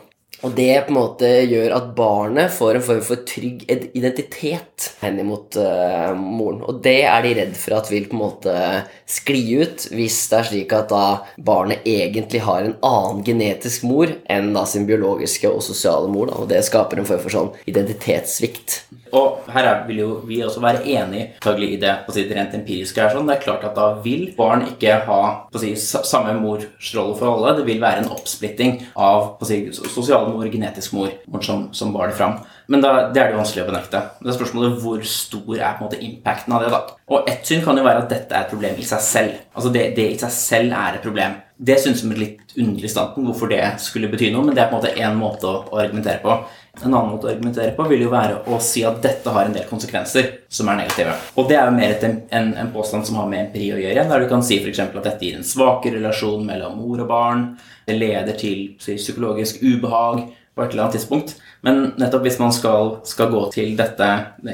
Og 0.45 0.53
det 0.53 0.69
på 0.85 0.93
en 0.93 0.97
måte 0.99 1.29
gjør 1.49 1.73
at 1.73 1.87
barnet 1.97 2.53
får 2.53 2.77
en 2.77 2.85
form 2.85 3.01
for 3.07 3.23
trygg 3.25 3.63
identitet 3.97 4.91
henimot 5.01 5.57
uh, 5.57 6.13
moren. 6.17 6.61
Og 6.69 6.81
det 6.85 6.99
er 7.09 7.25
de 7.25 7.33
redd 7.39 7.55
for 7.57 7.77
at 7.79 7.89
vil 7.89 8.05
på 8.09 8.17
en 8.17 8.21
måte 8.21 8.55
skli 9.09 9.41
ut 9.63 9.87
hvis 9.95 10.19
det 10.29 10.37
er 10.37 10.49
slik 10.51 10.75
at 10.77 10.91
da 10.93 11.05
barnet 11.41 11.85
egentlig 11.87 12.43
har 12.45 12.67
en 12.67 12.77
annen 12.85 13.23
genetisk 13.25 13.87
mor 13.89 14.13
enn 14.29 14.51
da 14.53 14.65
sin 14.69 14.85
biologiske 14.89 15.49
og 15.49 15.63
sosiale 15.65 16.11
mor. 16.11 16.29
Da. 16.29 16.37
Og 16.43 16.51
det 16.51 16.61
skaper 16.67 17.01
en 17.01 17.09
form 17.09 17.23
for 17.23 17.33
sånn 17.33 17.51
identitetssvikt. 17.65 18.81
Og 19.15 19.47
her 19.53 19.65
er, 19.65 19.83
vil 19.87 20.01
jo 20.01 20.09
vi 20.27 20.41
også 20.43 20.61
være 20.63 20.83
enig 20.83 21.21
i 21.37 21.77
det, 21.79 21.93
på 22.05 22.13
sitt 22.13 22.31
rent 22.35 22.53
empiriske. 22.57 23.01
her 23.01 23.13
sånn. 23.15 23.27
Det 23.27 23.37
er 23.37 23.45
klart 23.45 23.63
at 23.63 23.75
Da 23.77 23.93
vil 24.03 24.33
barn 24.37 24.65
ikke 24.67 24.99
ha 25.07 25.21
på 25.51 25.61
si, 25.61 25.73
sa- 25.75 26.03
samme 26.03 26.33
morsrolle 26.41 27.15
for 27.17 27.31
alle. 27.31 27.57
Det 27.57 27.65
vil 27.67 27.81
være 27.81 28.03
en 28.03 28.11
oppsplitting 28.11 28.81
av 28.95 29.37
på 29.39 29.47
si, 29.47 29.59
sosial 29.71 30.26
mor, 30.33 30.49
genetisk 30.51 30.93
mor, 30.93 31.11
mor 31.27 31.45
som, 31.45 31.67
som 31.73 31.93
bar 31.93 32.11
det 32.11 32.19
fram. 32.19 32.39
Men 32.67 32.83
da, 32.83 32.91
det 33.15 33.21
er 33.21 33.31
det 33.31 33.39
vanskelig 33.39 33.63
å 33.63 33.67
benekte. 33.69 34.01
Det 34.19 34.31
er 34.31 34.35
spørsmålet 34.35 34.79
hvor 34.83 35.03
stor 35.07 35.53
er 35.55 35.77
på 35.77 35.83
en 35.83 35.87
måte 35.87 35.99
impacten 36.03 36.55
av 36.55 36.63
det. 36.63 36.71
da. 36.73 36.81
Og 37.15 37.29
ett 37.31 37.47
syn 37.47 37.63
kan 37.63 37.79
jo 37.79 37.85
være 37.85 38.03
at 38.03 38.11
dette 38.11 38.35
er 38.35 38.43
et 38.43 38.51
problem 38.51 38.79
i 38.79 38.87
seg 38.87 39.03
selv. 39.05 39.37
Altså 39.55 39.71
det, 39.71 39.85
det 39.95 40.07
i 40.11 40.19
seg 40.19 40.33
selv 40.35 40.75
er 40.75 40.97
et 40.97 41.05
problem. 41.05 41.37
Det 41.57 41.79
synes 41.81 42.03
som 42.03 42.11
et 42.13 42.19
litt 42.21 42.57
underlig 42.59 42.91
standpunkt 42.91 43.31
hvorfor 43.31 43.49
det 43.49 43.63
skulle 43.81 44.09
bety 44.11 44.29
noe, 44.33 44.45
men 44.45 44.57
det 44.57 44.61
er 44.61 44.69
på 44.69 44.77
en 44.77 44.81
måte 44.81 44.93
én 44.99 45.15
måte 45.17 45.49
å 45.49 45.79
argumentere 45.79 46.19
på. 46.21 46.35
En 46.83 46.91
annen 46.91 47.13
måte 47.15 47.25
å 47.25 47.31
argumentere 47.31 47.73
på 47.73 47.87
vil 47.89 48.03
jo 48.03 48.11
være 48.11 48.43
å 48.51 48.59
si 48.61 48.83
at 48.85 48.99
dette 49.01 49.31
har 49.33 49.47
en 49.47 49.55
del 49.55 49.65
konsekvenser 49.69 50.27
som 50.53 50.69
er 50.69 50.81
negative. 50.83 51.15
Og 51.39 51.47
det 51.49 51.57
er 51.57 51.71
jo 51.71 51.77
mer 51.79 51.95
et, 51.95 52.05
en, 52.05 52.51
en 52.61 52.73
påstand 52.75 53.07
som 53.07 53.17
har 53.21 53.31
med 53.31 53.47
empiri 53.47 53.71
å 53.73 53.79
gjøre, 53.81 54.05
der 54.11 54.21
du 54.21 54.29
kan 54.29 54.45
si 54.45 54.59
f.eks. 54.59 54.83
at 54.83 54.99
dette 54.99 55.25
gir 55.25 55.39
en 55.39 55.47
svakere 55.47 55.97
relasjon 55.97 56.45
mellom 56.45 56.77
mor 56.83 57.01
og 57.01 57.09
barn, 57.09 57.47
det 57.87 57.97
leder 57.97 58.37
til 58.37 58.75
psykologisk 58.77 59.63
ubehag 59.63 60.27
på 60.57 60.65
et 60.65 60.73
eller 60.73 60.85
annet 60.85 60.99
tidspunkt. 60.99 61.37
Men 61.65 61.93
nettopp 61.97 62.27
hvis 62.27 62.39
man 62.41 62.53
skal, 62.53 62.97
skal 63.07 63.31
gå 63.33 63.41
til 63.53 63.73
dette, 63.79 64.09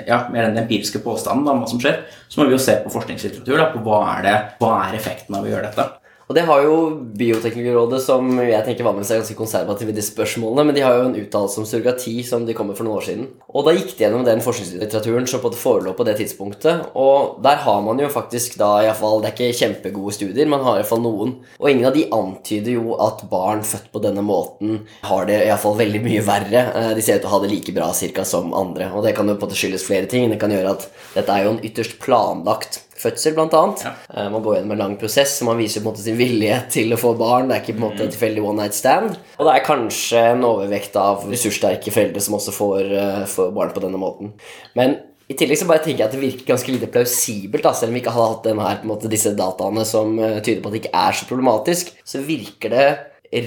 ja, 0.08 0.20
mer 0.32 0.48
den 0.48 0.62
empiriske 0.64 1.02
påstanden 1.04 1.50
om 1.52 1.64
hva 1.64 1.68
som 1.70 1.82
skjer, 1.82 2.04
så 2.32 2.40
må 2.40 2.48
vi 2.48 2.56
jo 2.56 2.62
se 2.64 2.78
på 2.84 2.94
forskningslitteratur, 2.94 3.58
da, 3.60 3.68
på 3.74 3.84
hva 3.84 4.00
er, 4.16 4.24
det, 4.28 4.38
hva 4.62 4.78
er 4.86 4.98
effekten 5.00 5.36
av 5.38 5.46
å 5.46 5.52
gjøre 5.52 5.68
dette. 5.70 6.03
Og 6.34 6.38
det 6.40 6.48
har 6.48 6.64
jo 6.66 6.78
Bioteknologirådet, 7.14 8.00
som 8.02 8.26
jeg 8.42 8.66
tenker 8.66 8.88
vanligvis 8.88 9.12
er 9.14 9.20
ganske 9.22 9.36
konservative 9.38 9.92
i 9.94 9.94
de 9.94 10.02
spørsmålene, 10.02 10.64
men 10.66 10.74
de 10.74 10.82
har 10.82 10.96
jo 10.98 11.04
en 11.06 11.18
uttalelse 11.20 11.60
om 11.62 11.68
surrogati 11.70 12.14
som 12.26 12.48
de 12.48 12.56
kom 12.58 12.72
med 12.72 12.78
for 12.80 12.88
noen 12.88 12.98
år 12.98 13.06
siden. 13.06 13.28
Og 13.54 13.68
da 13.68 13.76
gikk 13.76 13.92
de 13.92 14.08
gjennom 14.08 14.24
den 14.26 14.42
forskningslitteraturen 14.42 15.28
som 15.30 15.44
forelå 15.44 15.94
på 15.94 16.08
det 16.08 16.16
tidspunktet, 16.18 16.88
og 16.98 17.38
der 17.46 17.62
har 17.62 17.84
man 17.86 18.02
jo 18.02 18.10
faktisk 18.10 18.58
da 18.58 18.72
iallfall 18.82 19.22
Det 19.22 19.30
er 19.30 19.36
ikke 19.36 19.60
kjempegode 19.60 20.16
studier, 20.18 20.50
man 20.50 20.66
har 20.66 20.80
iallfall 20.80 21.04
noen. 21.04 21.36
Og 21.62 21.70
ingen 21.70 21.86
av 21.92 21.94
de 21.94 22.08
antyder 22.18 22.80
jo 22.80 22.98
at 23.06 23.22
barn 23.30 23.62
født 23.62 23.92
på 23.94 24.02
denne 24.02 24.26
måten 24.26 24.88
har 25.06 25.30
det 25.30 25.38
iallfall 25.44 25.78
veldig 25.84 26.02
mye 26.02 26.24
verre. 26.26 26.64
Eh, 26.74 26.96
De 26.98 27.06
ser 27.06 27.22
ut 27.22 27.28
til 27.28 27.30
å 27.30 27.36
ha 27.36 27.44
det 27.44 27.52
like 27.54 27.78
bra 27.78 27.92
cirka 27.94 28.26
som 28.26 28.58
andre, 28.58 28.90
og 28.90 29.06
det 29.06 29.14
kan 29.14 29.30
jo 29.30 29.38
på 29.38 29.46
en 29.46 29.52
måte 29.54 29.62
skyldes 29.62 29.86
flere 29.86 30.10
ting. 30.10 30.32
Det 30.34 30.42
kan 30.42 30.50
gjøre 30.50 30.74
at 30.80 30.90
dette 31.14 31.30
er 31.30 31.46
jo 31.46 31.54
en 31.54 31.62
ytterst 31.62 32.00
planlagt 32.02 32.82
fødsel, 33.04 33.36
blant 33.38 33.54
annet. 33.60 33.84
Ja. 33.86 33.94
Eh, 34.16 34.30
Man 34.34 34.42
går 34.46 34.58
gjennom 34.58 34.76
en 34.76 34.84
lang 34.86 34.98
prosess, 35.02 35.38
så 35.40 35.46
man 35.48 35.60
viser 35.62 35.82
på 35.84 35.90
en 35.90 35.92
måte 35.94 36.04
sin 36.06 36.18
vilje 36.20 36.60
til 36.74 36.94
å 36.96 37.00
få 37.00 37.14
barn. 37.20 37.48
Det 37.52 37.58
er 37.58 37.64
ikke 37.66 37.78
på 37.78 37.82
en 37.84 37.88
måte 37.90 38.06
en 38.08 38.14
tilfeldig 38.14 38.44
one 38.44 38.64
night 38.64 38.74
stand. 38.78 39.18
Og 39.38 39.48
det 39.48 39.56
er 39.56 39.66
kanskje 39.68 40.26
en 40.34 40.46
overvekt 40.50 40.96
av 41.00 41.26
ressurssterke 41.30 41.94
foreldre 41.94 42.22
som 42.24 42.36
også 42.40 42.56
får, 42.56 42.94
eh, 43.00 43.26
får 43.30 43.54
barn 43.54 43.74
på 43.76 43.84
denne 43.86 44.00
måten. 44.02 44.34
Men 44.76 44.98
i 45.30 45.36
tillegg 45.40 45.58
så 45.58 45.68
bare 45.70 45.80
tenker 45.84 46.04
jeg 46.04 46.10
at 46.10 46.12
det 46.18 46.22
virker 46.22 46.50
ganske 46.52 46.72
lite 46.74 46.92
plausibelt, 46.92 47.64
da, 47.64 47.72
selv 47.72 47.90
om 47.90 47.96
vi 47.96 48.02
ikke 48.02 48.12
hadde 48.12 48.34
hatt 48.34 48.44
denne 48.44 48.74
måte, 48.90 49.10
disse 49.10 49.32
dataene 49.36 49.86
som 49.88 50.18
eh, 50.20 50.42
tyder 50.42 50.62
på 50.62 50.68
at 50.68 50.74
det 50.76 50.82
ikke 50.84 51.00
er 51.08 51.12
så 51.20 51.26
problematisk. 51.30 51.94
Så 52.04 52.20
virker 52.26 52.70
det 52.70 52.88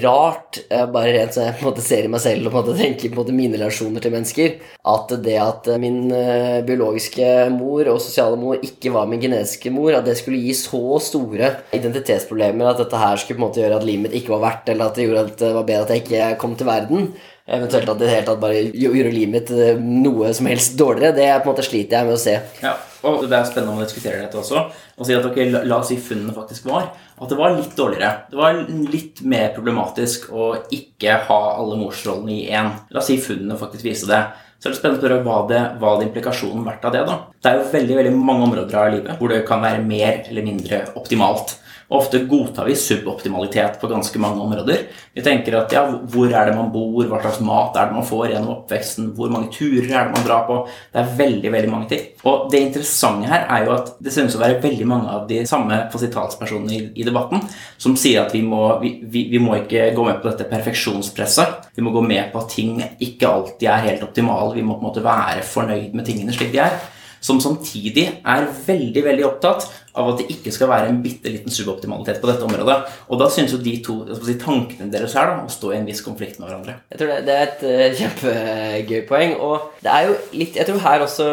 rart, 0.03 0.59
eh, 0.69 0.85
bare 0.91 1.13
rent 1.15 1.35
så 1.35 1.45
jeg 1.45 1.55
på 1.57 1.65
en 1.65 1.69
måte 1.69 1.85
ser 1.85 2.07
i 2.07 2.11
meg 2.11 2.21
selv 2.23 2.47
og 2.47 2.53
på 2.53 2.59
en 2.59 2.65
måte 2.65 2.77
tenker 2.79 3.13
på 3.13 3.25
mine 3.31 3.55
relasjoner 3.55 4.03
til 4.03 4.13
mennesker, 4.13 4.57
at 4.93 5.13
det 5.23 5.37
at 5.41 5.69
min 5.81 6.11
eh, 6.11 6.59
biologiske 6.67 7.29
mor 7.55 7.87
og 7.93 8.01
sosiale 8.03 8.39
mor 8.39 8.59
ikke 8.59 8.91
var 8.95 9.07
min 9.09 9.21
genetiske 9.23 9.71
mor, 9.73 9.93
at 9.95 10.07
det 10.07 10.17
skulle 10.19 10.41
gi 10.43 10.53
så 10.57 10.99
store 11.03 11.53
identitetsproblemer 11.77 12.71
at 12.71 12.83
dette 12.83 13.01
her 13.01 13.17
skulle 13.21 13.39
på 13.39 13.43
en 13.43 13.47
måte 13.47 13.63
gjøre 13.63 13.79
at 13.79 13.87
livet 13.87 14.07
mitt 14.07 14.19
ikke 14.19 14.35
var 14.35 14.45
verdt, 14.47 14.73
eller 14.73 14.89
at 14.89 14.99
det 14.99 15.07
gjorde 15.07 15.25
at 15.25 15.41
det 15.41 15.55
var 15.55 15.67
bedre 15.71 15.87
at 15.87 15.95
jeg 15.95 16.05
ikke 16.05 16.29
kom 16.41 16.55
til 16.59 16.69
verden. 16.69 17.11
Eventuelt 17.47 17.87
at 17.87 17.99
det 18.01 18.09
i 18.09 18.11
hele 18.11 18.27
tatt 18.27 18.41
bare 18.41 18.59
gjorde 18.75 19.11
livet 19.13 19.31
mitt 19.31 19.51
eh, 19.55 19.77
noe 19.79 20.33
som 20.35 20.49
helst 20.51 20.73
dårligere. 20.79 21.15
Det 21.15 21.27
på 21.39 21.47
en 21.47 21.53
måte 21.53 21.63
sliter 21.63 21.95
jeg 21.95 22.07
med 22.09 22.17
å 22.17 22.19
se. 22.19 22.33
Ja, 22.59 22.73
og 23.07 23.21
Det 23.23 23.37
er 23.37 23.45
spennende 23.47 23.77
å 23.77 23.85
diskutere 23.85 24.19
dette 24.25 24.41
også. 24.41 24.65
Og 24.97 25.07
si 25.07 25.15
at 25.15 25.27
ok, 25.29 25.37
la, 25.53 25.77
oss 25.77 25.87
si 25.93 25.99
funnene 26.01 26.35
faktisk 26.35 26.67
var 26.67 26.89
at 26.91 27.31
det 27.31 27.37
var 27.39 27.55
litt 27.55 27.71
dårligere. 27.77 28.09
Det 28.33 28.37
var 28.37 28.59
litt 28.67 29.21
mer 29.23 29.53
problematisk 29.55 30.27
å 30.35 30.49
ikke 30.75 31.21
ha 31.29 31.39
alle 31.53 31.77
morsrollene 31.79 32.35
i 32.35 32.49
én. 32.51 32.73
La 32.91 32.99
oss 32.99 33.07
si 33.13 33.15
funnene 33.21 33.57
faktisk 33.59 33.87
viste 33.87 34.11
det. 34.11 34.19
Så 34.57 34.67
er 34.67 34.73
det 34.73 34.79
spennende 34.81 35.05
å 35.05 35.07
høre 35.07 35.23
hva 35.23 35.37
det 35.47 35.61
hva 35.79 35.93
hadde 35.93 36.07
implikasjonen 36.09 36.65
vært 36.67 36.83
av 36.89 36.97
det. 36.97 37.05
da. 37.07 37.17
Det 37.39 37.49
er 37.49 37.61
jo 37.61 37.71
veldig 37.77 37.97
veldig 38.01 38.13
mange 38.17 38.49
områder 38.49 38.81
av 38.81 38.91
livet 38.91 39.21
hvor 39.21 39.31
det 39.31 39.43
kan 39.47 39.63
være 39.63 39.85
mer 39.85 40.25
eller 40.27 40.45
mindre 40.45 40.81
optimalt. 40.99 41.55
Ofte 41.89 42.19
godtar 42.19 42.65
vi 42.65 42.75
suboptimalitet 42.75 43.79
på 43.81 43.87
ganske 43.87 44.19
mange 44.19 44.41
områder. 44.43 44.81
Vi 45.15 45.23
tenker 45.23 45.55
at 45.55 45.71
ja, 45.71 45.85
hvor 45.87 46.27
er 46.27 46.49
det 46.49 46.55
man 46.57 46.67
bor, 46.73 47.05
hva 47.07 47.21
slags 47.23 47.39
mat 47.47 47.77
er 47.79 47.87
det 47.87 47.95
man 47.95 48.07
får 48.07 48.25
gjennom 48.33 48.51
oppveksten, 48.57 49.13
hvor 49.15 49.31
mange 49.31 49.53
turer 49.55 49.87
er 49.87 50.09
det 50.09 50.17
man 50.17 50.25
drar 50.27 50.43
på. 50.49 50.57
Det 50.91 50.99
er 50.99 51.13
veldig 51.21 51.53
veldig 51.53 51.71
mange 51.71 51.87
ting. 51.93 52.03
Og 52.27 52.49
det 52.51 52.61
interessante 52.65 53.31
her 53.31 53.45
er 53.55 53.63
jo 53.63 53.71
at 53.77 53.93
det 54.03 54.11
synes 54.17 54.35
å 54.35 54.41
være 54.43 54.59
veldig 54.65 54.89
mange 54.89 55.13
av 55.15 55.29
de 55.31 55.39
samme 55.47 55.79
talspersonene 55.95 56.75
i, 56.75 56.81
i 56.99 57.07
debatten 57.07 57.47
som 57.79 57.95
sier 57.95 58.25
at 58.25 58.35
vi 58.35 58.43
må, 58.43 58.65
vi, 58.83 58.97
vi, 59.07 59.23
vi 59.31 59.39
må 59.39 59.55
ikke 59.61 59.87
gå 59.95 60.09
med 60.09 60.19
på 60.19 60.27
dette 60.27 60.49
perfeksjonspresset. 60.51 61.71
Vi 61.77 61.87
må 61.87 61.95
gå 61.95 62.03
med 62.03 62.33
på 62.33 62.43
at 62.43 62.51
ting 62.51 62.83
ikke 62.83 63.31
alltid 63.31 63.71
er 63.71 63.87
helt 63.87 64.03
optimale. 64.03 64.57
Vi 64.59 64.67
må 64.67 64.75
på 64.75 64.83
en 64.83 64.89
måte 64.91 65.07
være 65.07 65.47
fornøyd 65.55 65.95
med 65.95 66.07
tingene 66.11 66.35
slik 66.35 66.51
de 66.51 66.65
er 66.67 66.79
som 67.27 67.41
samtidig 67.43 68.07
er 68.23 68.47
veldig 68.67 69.03
veldig 69.03 69.27
opptatt 69.27 69.67
av 69.97 70.11
at 70.11 70.21
det 70.21 70.27
ikke 70.35 70.53
skal 70.53 70.69
være 70.69 70.91
en 70.91 70.99
bitte 71.03 71.31
liten 71.33 71.53
suboptimalitet 71.53 72.21
på 72.21 72.29
dette 72.29 72.45
området. 72.45 72.77
Og 73.09 73.19
da 73.21 73.29
synes 73.33 73.53
jo 73.53 73.59
de 73.63 73.73
to 73.85 73.97
si, 74.13 74.37
tankene 74.41 74.91
deres 74.93 75.15
her 75.17 75.31
da, 75.31 75.39
å 75.43 75.51
stå 75.51 75.73
i 75.73 75.79
en 75.79 75.87
viss 75.89 76.03
konflikt 76.05 76.37
med 76.39 76.49
hverandre. 76.49 76.77
Jeg 76.93 77.01
tror 77.01 77.13
det, 77.13 77.19
det 77.27 77.35
er 77.35 77.47
et 77.47 77.65
uh, 77.65 77.97
kjempegøy 78.01 79.01
poeng. 79.09 79.35
Og 79.41 79.83
det 79.83 79.93
er 79.93 80.07
jo 80.07 80.15
litt 80.37 80.57
Jeg 80.57 80.69
tror 80.69 80.83
her 80.85 81.03
også 81.05 81.27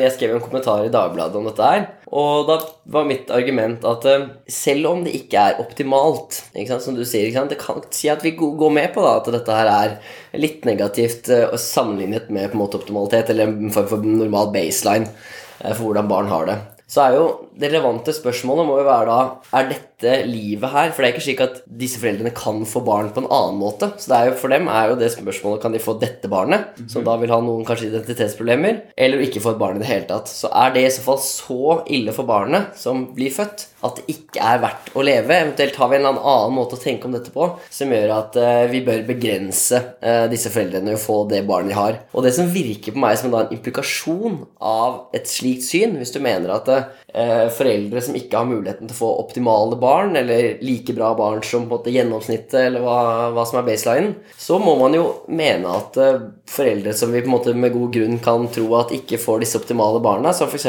Jeg 0.00 0.12
skrev 0.16 0.36
en 0.36 0.44
kommentar 0.44 0.84
i 0.86 0.92
Dagbladet 0.92 1.38
om 1.38 1.48
dette 1.48 1.72
her. 1.72 1.86
Og 2.10 2.48
da 2.48 2.56
var 2.90 3.06
mitt 3.06 3.28
argument 3.30 3.84
at 3.86 4.06
eh, 4.10 4.24
selv 4.50 4.88
om 4.90 5.04
det 5.06 5.12
ikke 5.14 5.42
er 5.46 5.60
optimalt, 5.62 6.40
ikke 6.56 6.72
sant, 6.72 6.84
som 6.88 6.96
du 6.98 7.04
sier 7.06 7.28
ikke 7.28 7.38
sant, 7.38 7.52
Det 7.54 7.60
kan 7.60 7.84
si 7.94 8.10
at 8.10 8.24
vi 8.26 8.32
går 8.34 8.74
med 8.74 8.90
på 8.94 9.04
da, 9.04 9.18
at 9.20 9.30
dette 9.30 9.58
her 9.60 9.70
er 9.70 10.40
litt 10.42 10.66
negativt 10.66 11.30
eh, 11.30 11.54
sammenlignet 11.54 12.32
med 12.34 12.50
på 12.50 12.58
en 12.58 12.64
måte 12.64 12.80
optimalitet, 12.80 13.30
eller 13.30 13.46
en 13.46 13.70
form 13.74 13.86
for 13.92 14.10
normal 14.10 14.50
baseline 14.54 15.06
eh, 15.06 15.70
for 15.70 15.86
hvordan 15.86 16.10
barn 16.10 16.32
har 16.32 16.50
det. 16.50 16.58
Så 16.90 17.04
er 17.04 17.14
jo 17.14 17.26
det 17.60 17.70
relevante 17.70 18.12
spørsmålet 18.14 18.66
må 18.66 18.80
jo 18.80 18.88
være 18.88 19.06
da 19.10 19.18
Er 19.58 19.68
dette 19.70 20.14
livet 20.26 20.72
her? 20.72 20.90
For 20.90 21.02
det 21.02 21.08
er 21.08 21.14
ikke 21.14 21.24
slik 21.26 21.42
at 21.44 21.58
disse 21.82 22.00
foreldrene 22.00 22.32
kan 22.34 22.62
få 22.66 22.82
barn 22.86 23.10
på 23.14 23.22
en 23.22 23.28
annen 23.28 23.58
måte. 23.60 23.90
Så 24.00 24.10
det 24.10 24.16
er 24.16 24.30
jo 24.30 24.38
for 24.40 24.52
dem 24.52 24.68
er 24.72 24.90
jo 24.90 24.98
det 24.98 25.10
spørsmålet 25.12 25.62
Kan 25.62 25.76
de 25.76 25.82
få 25.82 25.96
dette 26.00 26.30
barnet, 26.30 26.80
som 26.90 27.04
da 27.06 27.16
vil 27.20 27.32
ha 27.32 27.40
noen 27.44 27.66
kanskje 27.68 27.90
identitetsproblemer, 27.90 28.80
eller 28.96 29.24
ikke 29.24 29.42
få 29.44 29.54
et 29.54 29.60
barn 29.60 29.78
i 29.78 29.82
det 29.84 29.90
hele 29.90 30.08
tatt. 30.08 30.30
Så 30.30 30.50
er 30.56 30.72
det 30.74 30.86
i 30.86 30.94
så 30.94 31.04
fall 31.04 31.20
så 31.22 31.76
ille 31.92 32.14
for 32.16 32.28
barnet 32.28 32.78
som 32.80 33.04
blir 33.14 33.34
født, 33.34 33.66
at 33.86 34.00
det 34.00 34.16
ikke 34.16 34.42
er 34.44 34.62
verdt 34.64 34.90
å 34.96 35.04
leve. 35.04 35.36
Eventuelt 35.36 35.76
har 35.80 35.90
vi 35.90 35.98
en 35.98 36.06
eller 36.06 36.24
annen 36.32 36.56
måte 36.56 36.78
å 36.78 36.80
tenke 36.80 37.08
om 37.08 37.14
dette 37.14 37.32
på 37.34 37.46
som 37.72 37.92
gjør 37.92 38.14
at 38.16 38.40
uh, 38.40 38.64
vi 38.72 38.82
bør 38.86 39.04
begrense 39.08 39.82
uh, 40.00 40.26
disse 40.32 40.52
foreldrene 40.52 40.94
i 40.94 40.98
å 40.98 41.00
få 41.00 41.22
det 41.30 41.42
barnet 41.48 41.74
de 41.74 41.78
har. 41.78 42.00
Og 42.14 42.24
det 42.24 42.34
som 42.36 42.50
virker 42.50 42.96
på 42.96 43.04
meg 43.04 43.18
som 43.20 43.32
da 43.32 43.44
en 43.44 43.54
implikasjon 43.56 44.42
av 44.64 45.14
et 45.16 45.28
slikt 45.28 45.66
syn, 45.68 45.96
hvis 46.00 46.14
du 46.16 46.20
mener 46.24 46.56
at 46.56 46.68
eh, 47.14 47.46
foreldre 47.54 48.02
som 48.04 48.16
ikke 48.18 48.38
har 48.38 48.48
muligheten 48.48 48.88
til 48.88 48.96
å 48.96 48.98
få 48.98 49.10
optimale 49.22 49.78
barn, 49.80 50.16
eller 50.16 50.62
like 50.64 50.94
bra 50.96 51.12
barn 51.18 51.42
som 51.42 51.66
på 51.66 51.68
en 51.68 51.72
måte 51.74 51.94
gjennomsnittet, 51.94 52.56
eller 52.66 52.84
hva, 52.84 53.00
hva 53.34 53.44
som 53.48 53.60
er 53.60 53.66
baselinen, 53.68 54.14
så 54.38 54.60
må 54.62 54.76
man 54.80 54.96
jo 54.96 55.04
mene 55.32 55.74
at 55.80 55.98
eh, 56.00 56.22
foreldre 56.50 56.94
som 56.96 57.12
vi 57.14 57.22
på 57.24 57.30
en 57.30 57.36
måte 57.36 57.54
med 57.56 57.74
god 57.74 57.94
grunn 57.96 58.18
kan 58.24 58.48
tro 58.54 58.68
at 58.78 58.94
ikke 58.96 59.20
får 59.20 59.44
disse 59.44 59.60
optimale 59.60 60.02
barna, 60.04 60.34
som 60.36 60.50
f.eks. 60.50 60.68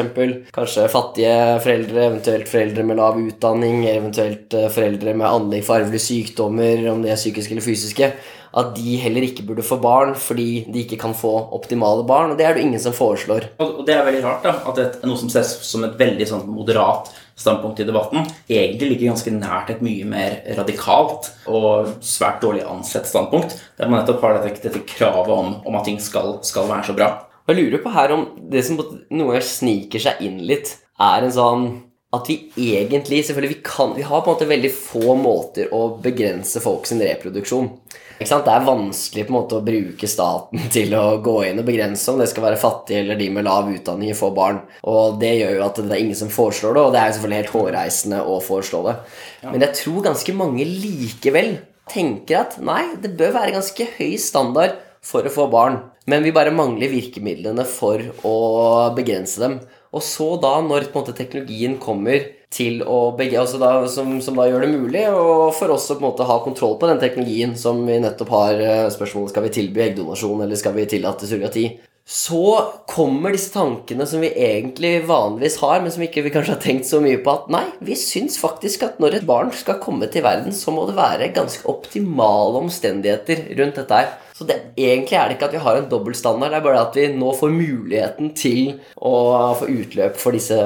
kanskje 0.56 0.90
fattige 0.92 1.38
foreldre, 1.64 2.10
eventuelt 2.10 2.52
foreldre 2.52 2.86
med 2.88 3.02
lav 3.02 3.20
utdanning, 3.22 3.86
eventuelt 3.92 4.54
eh, 4.58 4.70
foreldre 4.74 5.16
med 5.16 5.30
anlegg 5.30 5.66
for 5.68 5.80
arvelige 5.80 6.08
sykdommer, 6.10 6.86
om 6.92 7.04
de 7.06 7.14
er 7.14 7.20
psykiske 7.20 7.56
eller 7.56 7.66
fysiske, 7.66 8.14
at 8.58 8.74
de 8.76 8.98
heller 9.00 9.26
ikke 9.26 9.46
burde 9.48 9.64
få 9.64 9.78
barn 9.82 10.14
fordi 10.20 10.66
de 10.68 10.84
ikke 10.84 11.00
kan 11.00 11.16
få 11.16 11.32
optimale 11.56 12.04
barn. 12.08 12.34
Og 12.34 12.40
det 12.40 12.48
er 12.48 12.58
det 12.58 12.66
ingen 12.66 12.82
som 12.84 12.96
foreslår. 12.96 13.52
Og 13.64 13.84
det 13.88 13.96
er 13.96 14.06
veldig 14.08 14.24
rart 14.26 14.48
da, 14.48 14.56
at 14.72 14.82
et, 14.84 15.02
noe 15.08 15.20
som 15.20 15.32
ses 15.32 15.54
som 15.68 15.86
et 15.88 15.98
veldig 16.00 16.28
sånn 16.28 16.48
moderat 16.52 17.12
standpunkt 17.42 17.80
i 17.82 17.88
debatten, 17.88 18.28
egentlig 18.52 18.92
ligger 18.92 19.12
ganske 19.14 19.34
nært 19.34 19.72
et 19.74 19.82
mye 19.82 20.06
mer 20.06 20.36
radikalt 20.60 21.32
og 21.50 21.96
svært 22.06 22.44
dårlig 22.44 22.68
ansett 22.70 23.10
standpunkt, 23.10 23.56
der 23.80 23.90
man 23.90 24.02
nettopp 24.02 24.22
har 24.26 24.38
dette, 24.38 24.62
dette 24.68 24.84
kravet 24.86 25.32
om, 25.34 25.56
om 25.66 25.80
at 25.80 25.88
ting 25.88 25.98
skal, 26.04 26.36
skal 26.46 26.70
være 26.70 26.92
så 26.92 26.98
bra. 26.98 27.10
Jeg 27.50 27.58
lurer 27.58 27.82
på 27.84 27.92
her 27.96 28.14
om 28.14 28.28
det 28.52 28.62
som 28.68 28.78
noen 28.78 29.32
ganger 29.32 29.48
sniker 29.48 30.04
seg 30.04 30.22
inn 30.28 30.38
litt, 30.46 30.76
er 31.02 31.26
en 31.26 31.34
sånn 31.34 31.66
at 32.12 32.28
vi 32.28 32.36
egentlig 32.76 33.22
selvfølgelig 33.24 33.56
vi, 33.56 33.62
kan, 33.64 33.94
vi 33.96 34.04
har 34.04 34.22
på 34.22 34.32
en 34.32 34.36
måte 34.36 34.50
veldig 34.50 34.72
få 34.76 35.16
måter 35.16 35.72
å 35.72 35.86
begrense 36.04 36.60
folk 36.64 36.90
sin 36.90 37.00
reproduksjon. 37.00 37.70
Det 38.22 38.28
er 38.30 38.66
vanskelig 38.68 39.24
på 39.26 39.32
en 39.32 39.38
måte 39.38 39.58
å 39.58 39.64
bruke 39.66 40.10
staten 40.10 40.68
til 40.76 40.94
å 40.98 41.18
gå 41.24 41.38
inn 41.48 41.62
og 41.64 41.68
begrense 41.70 42.12
om 42.12 42.20
det 42.22 42.28
skal 42.30 42.50
være 42.50 42.60
fattige 42.62 43.02
eller 43.02 43.18
de 43.18 43.32
med 43.34 43.48
lav 43.48 43.72
utdanning 43.72 44.14
får 44.18 44.36
barn. 44.38 44.62
Og 44.84 45.18
det 45.24 45.34
gjør 45.40 45.56
jo 45.56 45.66
at 45.70 45.82
det 45.82 45.96
er 45.96 46.04
ingen 46.04 46.20
som 46.20 46.34
foreslår 46.34 46.78
det, 46.78 46.84
og 46.84 46.94
det 46.94 47.02
er 47.02 47.10
jo 47.10 47.18
selvfølgelig 47.18 47.42
helt 47.42 47.56
hårreisende 47.56 48.22
å 48.28 48.38
foreslå 48.44 48.84
det. 48.90 48.96
Men 49.48 49.66
jeg 49.66 49.80
tror 49.82 50.08
ganske 50.12 50.38
mange 50.38 50.68
likevel 50.68 51.56
tenker 51.92 52.44
at 52.44 52.60
nei, 52.64 52.84
det 53.02 53.16
bør 53.20 53.38
være 53.40 53.56
ganske 53.56 53.88
høy 53.98 54.14
standard 54.22 54.78
for 55.02 55.26
å 55.26 55.34
få 55.34 55.48
barn. 55.50 55.82
men 56.06 56.24
vi 56.26 56.32
bare 56.34 56.52
mangler 56.52 56.90
virkemidlene 56.92 57.64
for 57.70 58.02
å 58.28 58.38
begrense 58.98 59.40
dem. 59.40 59.60
Og 59.92 60.04
så 60.06 60.28
da, 60.40 60.54
når 60.64 60.88
måte, 60.94 61.14
teknologien 61.16 61.76
kommer 61.82 62.30
til 62.52 62.82
å 62.84 63.14
begge, 63.16 63.40
altså 63.40 63.60
da, 63.60 63.72
som, 63.92 64.14
som, 64.24 64.38
da 64.40 64.48
gjør 64.48 64.66
det 64.66 64.72
mulig 64.74 65.04
og 65.12 65.52
for 65.56 65.72
oss 65.72 65.90
å 65.92 65.96
på 65.98 66.04
en 66.04 66.08
måte 66.10 66.28
ha 66.28 66.38
kontroll 66.44 66.78
på 66.80 66.88
den 66.88 67.00
teknologien 67.00 67.56
som 67.60 67.80
vi 67.88 67.98
nettopp 68.04 68.32
har 68.36 68.60
eh, 68.60 68.90
spørsmålet 68.92 69.34
skal 69.34 69.46
vi 69.46 69.54
tilby 69.56 69.84
eggdonasjon 69.86 70.44
eller 70.46 70.60
skal 70.60 70.76
vi 70.76 70.88
tillate 70.92 71.28
surrogati, 71.28 71.66
så 72.08 72.74
kommer 72.90 73.32
disse 73.32 73.54
tankene 73.54 74.06
som 74.10 74.24
vi 74.24 74.32
egentlig 74.34 75.06
vanligvis 75.08 75.60
har, 75.62 75.80
men 75.84 75.94
som 75.94 76.04
ikke 76.04 76.24
vi 76.26 76.34
kanskje 76.34 76.56
har 76.56 76.64
tenkt 76.64 76.90
så 76.90 77.00
mye 77.04 77.22
på, 77.24 77.36
at 77.36 77.52
nei, 77.54 77.64
vi 77.80 77.96
syns 78.00 78.40
faktisk 78.42 78.84
at 78.88 79.00
når 79.00 79.20
et 79.20 79.28
barn 79.30 79.54
skal 79.56 79.80
komme 79.84 80.10
til 80.12 80.26
verden, 80.26 80.52
så 80.56 80.74
må 80.76 80.88
det 80.90 80.98
være 80.98 81.32
ganske 81.36 81.64
optimale 81.72 82.64
omstendigheter 82.66 83.46
rundt 83.60 83.80
dette 83.80 84.02
her. 84.02 84.12
Så 84.36 84.48
det, 84.50 84.58
egentlig 84.74 85.20
er 85.20 85.30
det 85.30 85.38
ikke 85.38 85.52
at 85.52 85.56
vi 85.56 85.62
har 85.64 85.78
en 85.78 85.92
dobbeltstandard, 85.92 86.52
det 86.52 86.60
er 86.60 86.66
bare 86.66 86.86
at 86.88 86.98
vi 86.98 87.08
nå 87.14 87.36
får 87.38 87.54
muligheten 87.54 88.34
til 88.36 88.74
å 88.98 89.14
få 89.60 89.70
utløp 89.70 90.18
for 90.20 90.36
disse 90.36 90.58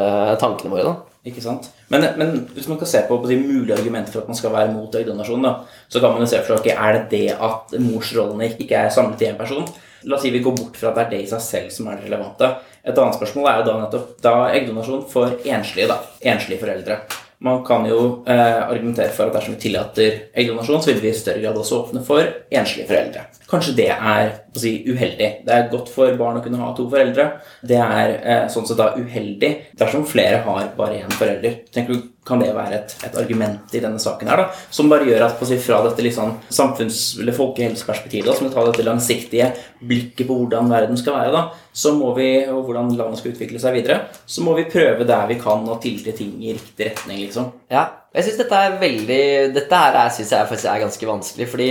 tankene 0.42 0.72
våre. 0.72 0.94
da. 0.94 1.15
Ikke 1.25 1.42
sant? 1.42 1.72
Men, 1.89 2.06
men, 2.20 2.36
hvis 2.54 2.68
man 2.70 2.77
kan 2.77 2.89
se 2.89 3.01
på, 3.08 3.18
på 3.22 3.30
de 3.30 3.38
mulige 3.42 3.74
argumenter 3.74 4.13
for 4.13 4.22
at 4.22 4.30
man 4.30 4.38
skal 4.38 4.54
være 4.54 4.74
mot 4.74 4.94
eggdonasjon, 4.94 5.48
så 5.89 6.01
kan 6.01 6.13
man 6.13 6.22
jo 6.22 6.30
se 6.30 6.42
for 6.42 6.54
seg 6.54 6.62
okay, 6.62 6.75
er 6.77 7.00
det 7.00 7.06
det 7.12 7.34
at 7.34 7.74
morsrollene 7.82 8.51
ikke 8.54 8.77
er 8.77 8.94
samlet 8.94 9.25
i 9.25 9.32
én 9.32 9.39
person. 9.39 9.65
La 10.05 10.17
oss 10.17 10.25
si 10.25 10.31
vi 10.33 10.41
går 10.45 10.55
bort 10.57 10.77
fra 10.77 10.91
at 10.91 10.97
det 11.00 11.03
er 11.05 11.13
det 11.15 11.21
i 11.25 11.29
seg 11.29 11.43
selv 11.43 11.74
som 11.74 11.89
er 11.89 12.00
det 12.00 12.07
relevante. 12.07 12.50
Et 12.85 12.97
annet 12.97 13.17
spørsmål 13.17 13.50
er 13.50 13.59
jo 13.59 13.67
da 13.67 13.77
nettopp 13.81 14.09
da 14.21 14.33
eggdonasjon 14.53 15.05
for 15.09 15.38
enslige, 15.41 15.88
da, 15.89 15.97
enslige 16.33 16.62
foreldre. 16.62 17.00
Man 17.45 17.63
kan 17.67 17.83
jo 17.89 18.00
eh, 18.29 18.62
argumentere 18.63 19.12
for 19.13 19.27
at 19.27 19.35
dersom 19.35 19.57
vi 19.57 19.63
tillater 19.65 20.19
eggdonasjon, 20.33 20.83
så 20.83 20.93
vil 20.93 21.01
vi 21.03 21.12
i 21.12 21.17
større 21.17 21.41
grad 21.43 21.57
også 21.59 21.81
åpne 21.81 22.03
for 22.05 22.24
enslige 22.50 22.88
foreldre. 22.89 23.25
Kanskje 23.55 23.75
det 23.77 23.91
er 23.93 24.33
si, 24.59 24.71
uheldig. 24.83 25.29
Det 25.47 25.53
er 25.53 25.69
godt 25.71 25.88
for 25.93 26.12
barn 26.19 26.41
å 26.41 26.43
kunne 26.43 26.59
ha 26.59 26.74
to 26.75 26.89
foreldre. 26.91 27.29
Det 27.63 27.77
er 27.79 28.17
eh, 28.17 28.43
sånn 28.51 28.67
sett 28.67 28.79
da 28.81 28.89
uheldig 29.00 29.51
dersom 29.79 30.03
flere 30.07 30.41
har 30.43 30.74
bare 30.75 31.00
én 31.05 31.15
forelder. 31.15 31.62
Tenker 31.71 31.95
du 31.95 32.12
kan 32.25 32.41
det 32.41 32.50
være 32.55 32.79
et, 32.79 32.93
et, 33.05 33.15
argument 33.21 33.74
i 33.77 33.79
denne 33.83 34.01
saken 34.01 34.31
her 34.31 34.39
da, 34.41 34.45
som 34.74 34.89
bare 34.89 35.05
gjør 35.05 35.27
at 35.27 35.43
si, 35.45 35.59
fra 35.62 35.77
dette 35.85 36.03
liksom 36.03 36.31
samfunns- 36.50 37.19
eller 37.21 37.35
folkehelseperspektivet, 37.38 38.31
som 38.33 38.50
tar 38.50 38.65
dette 38.71 38.85
langsiktige 38.88 39.51
blikket 39.85 40.25
på 40.25 40.39
hvordan 40.39 40.71
verden 40.74 40.97
skal 40.97 41.19
være, 41.19 41.35
da, 41.35 41.69
så 41.69 41.93
må 41.93 42.15
vi, 42.17 42.29
og 42.50 42.63
hvordan 42.65 42.95
landet 42.97 43.21
skal 43.21 43.35
utvikle 43.35 43.62
seg 43.62 43.77
videre, 43.77 44.00
så 44.25 44.41
må 44.41 44.55
vi 44.57 44.65
prøve 44.71 45.05
der 45.05 45.29
vi 45.29 45.38
kan 45.38 45.69
å 45.69 45.77
tilte 45.83 46.15
ting 46.17 46.33
i 46.41 46.55
riktig 46.57 46.89
retning, 46.89 47.21
liksom. 47.27 47.51
Ja, 47.69 47.85
jeg 48.15 48.25
syns 48.25 48.41
dette 48.41 48.57
er 48.63 48.79
veldig 48.79 49.24
Dette 49.53 49.79
her 49.85 50.01
synes 50.15 50.33
jeg 50.33 50.50
faktisk 50.50 50.71
er 50.71 50.81
ganske 50.88 51.09
vanskelig, 51.12 51.47
fordi 51.51 51.69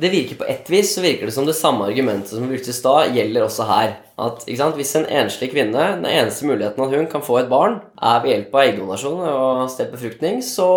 det 0.00 0.10
virker 0.12 0.38
på 0.40 0.46
ett 0.48 0.70
vis 0.72 0.94
så 0.94 1.02
virker 1.04 1.28
det 1.28 1.34
som 1.34 1.46
det 1.46 1.56
samme 1.58 1.84
argumentet 1.84 2.32
som 2.32 2.48
brukes 2.48 2.82
da 2.84 2.94
gjelder 3.12 3.44
også 3.44 3.66
her. 3.68 3.94
At 4.20 4.44
Hvis 4.46 4.94
en 4.96 5.06
enslig 5.06 5.50
kvinne, 5.52 5.96
den 5.96 6.06
eneste 6.08 6.46
muligheten 6.48 6.84
at 6.84 6.94
hun 6.96 7.08
kan 7.10 7.24
få 7.24 7.38
et 7.40 7.50
barn, 7.50 7.80
er 8.00 8.20
ved 8.22 8.32
hjelp 8.34 8.54
av 8.54 8.64
eggdonasjon 8.66 9.22
og 9.28 9.70
stedbefruktning, 9.72 10.42
så 10.44 10.70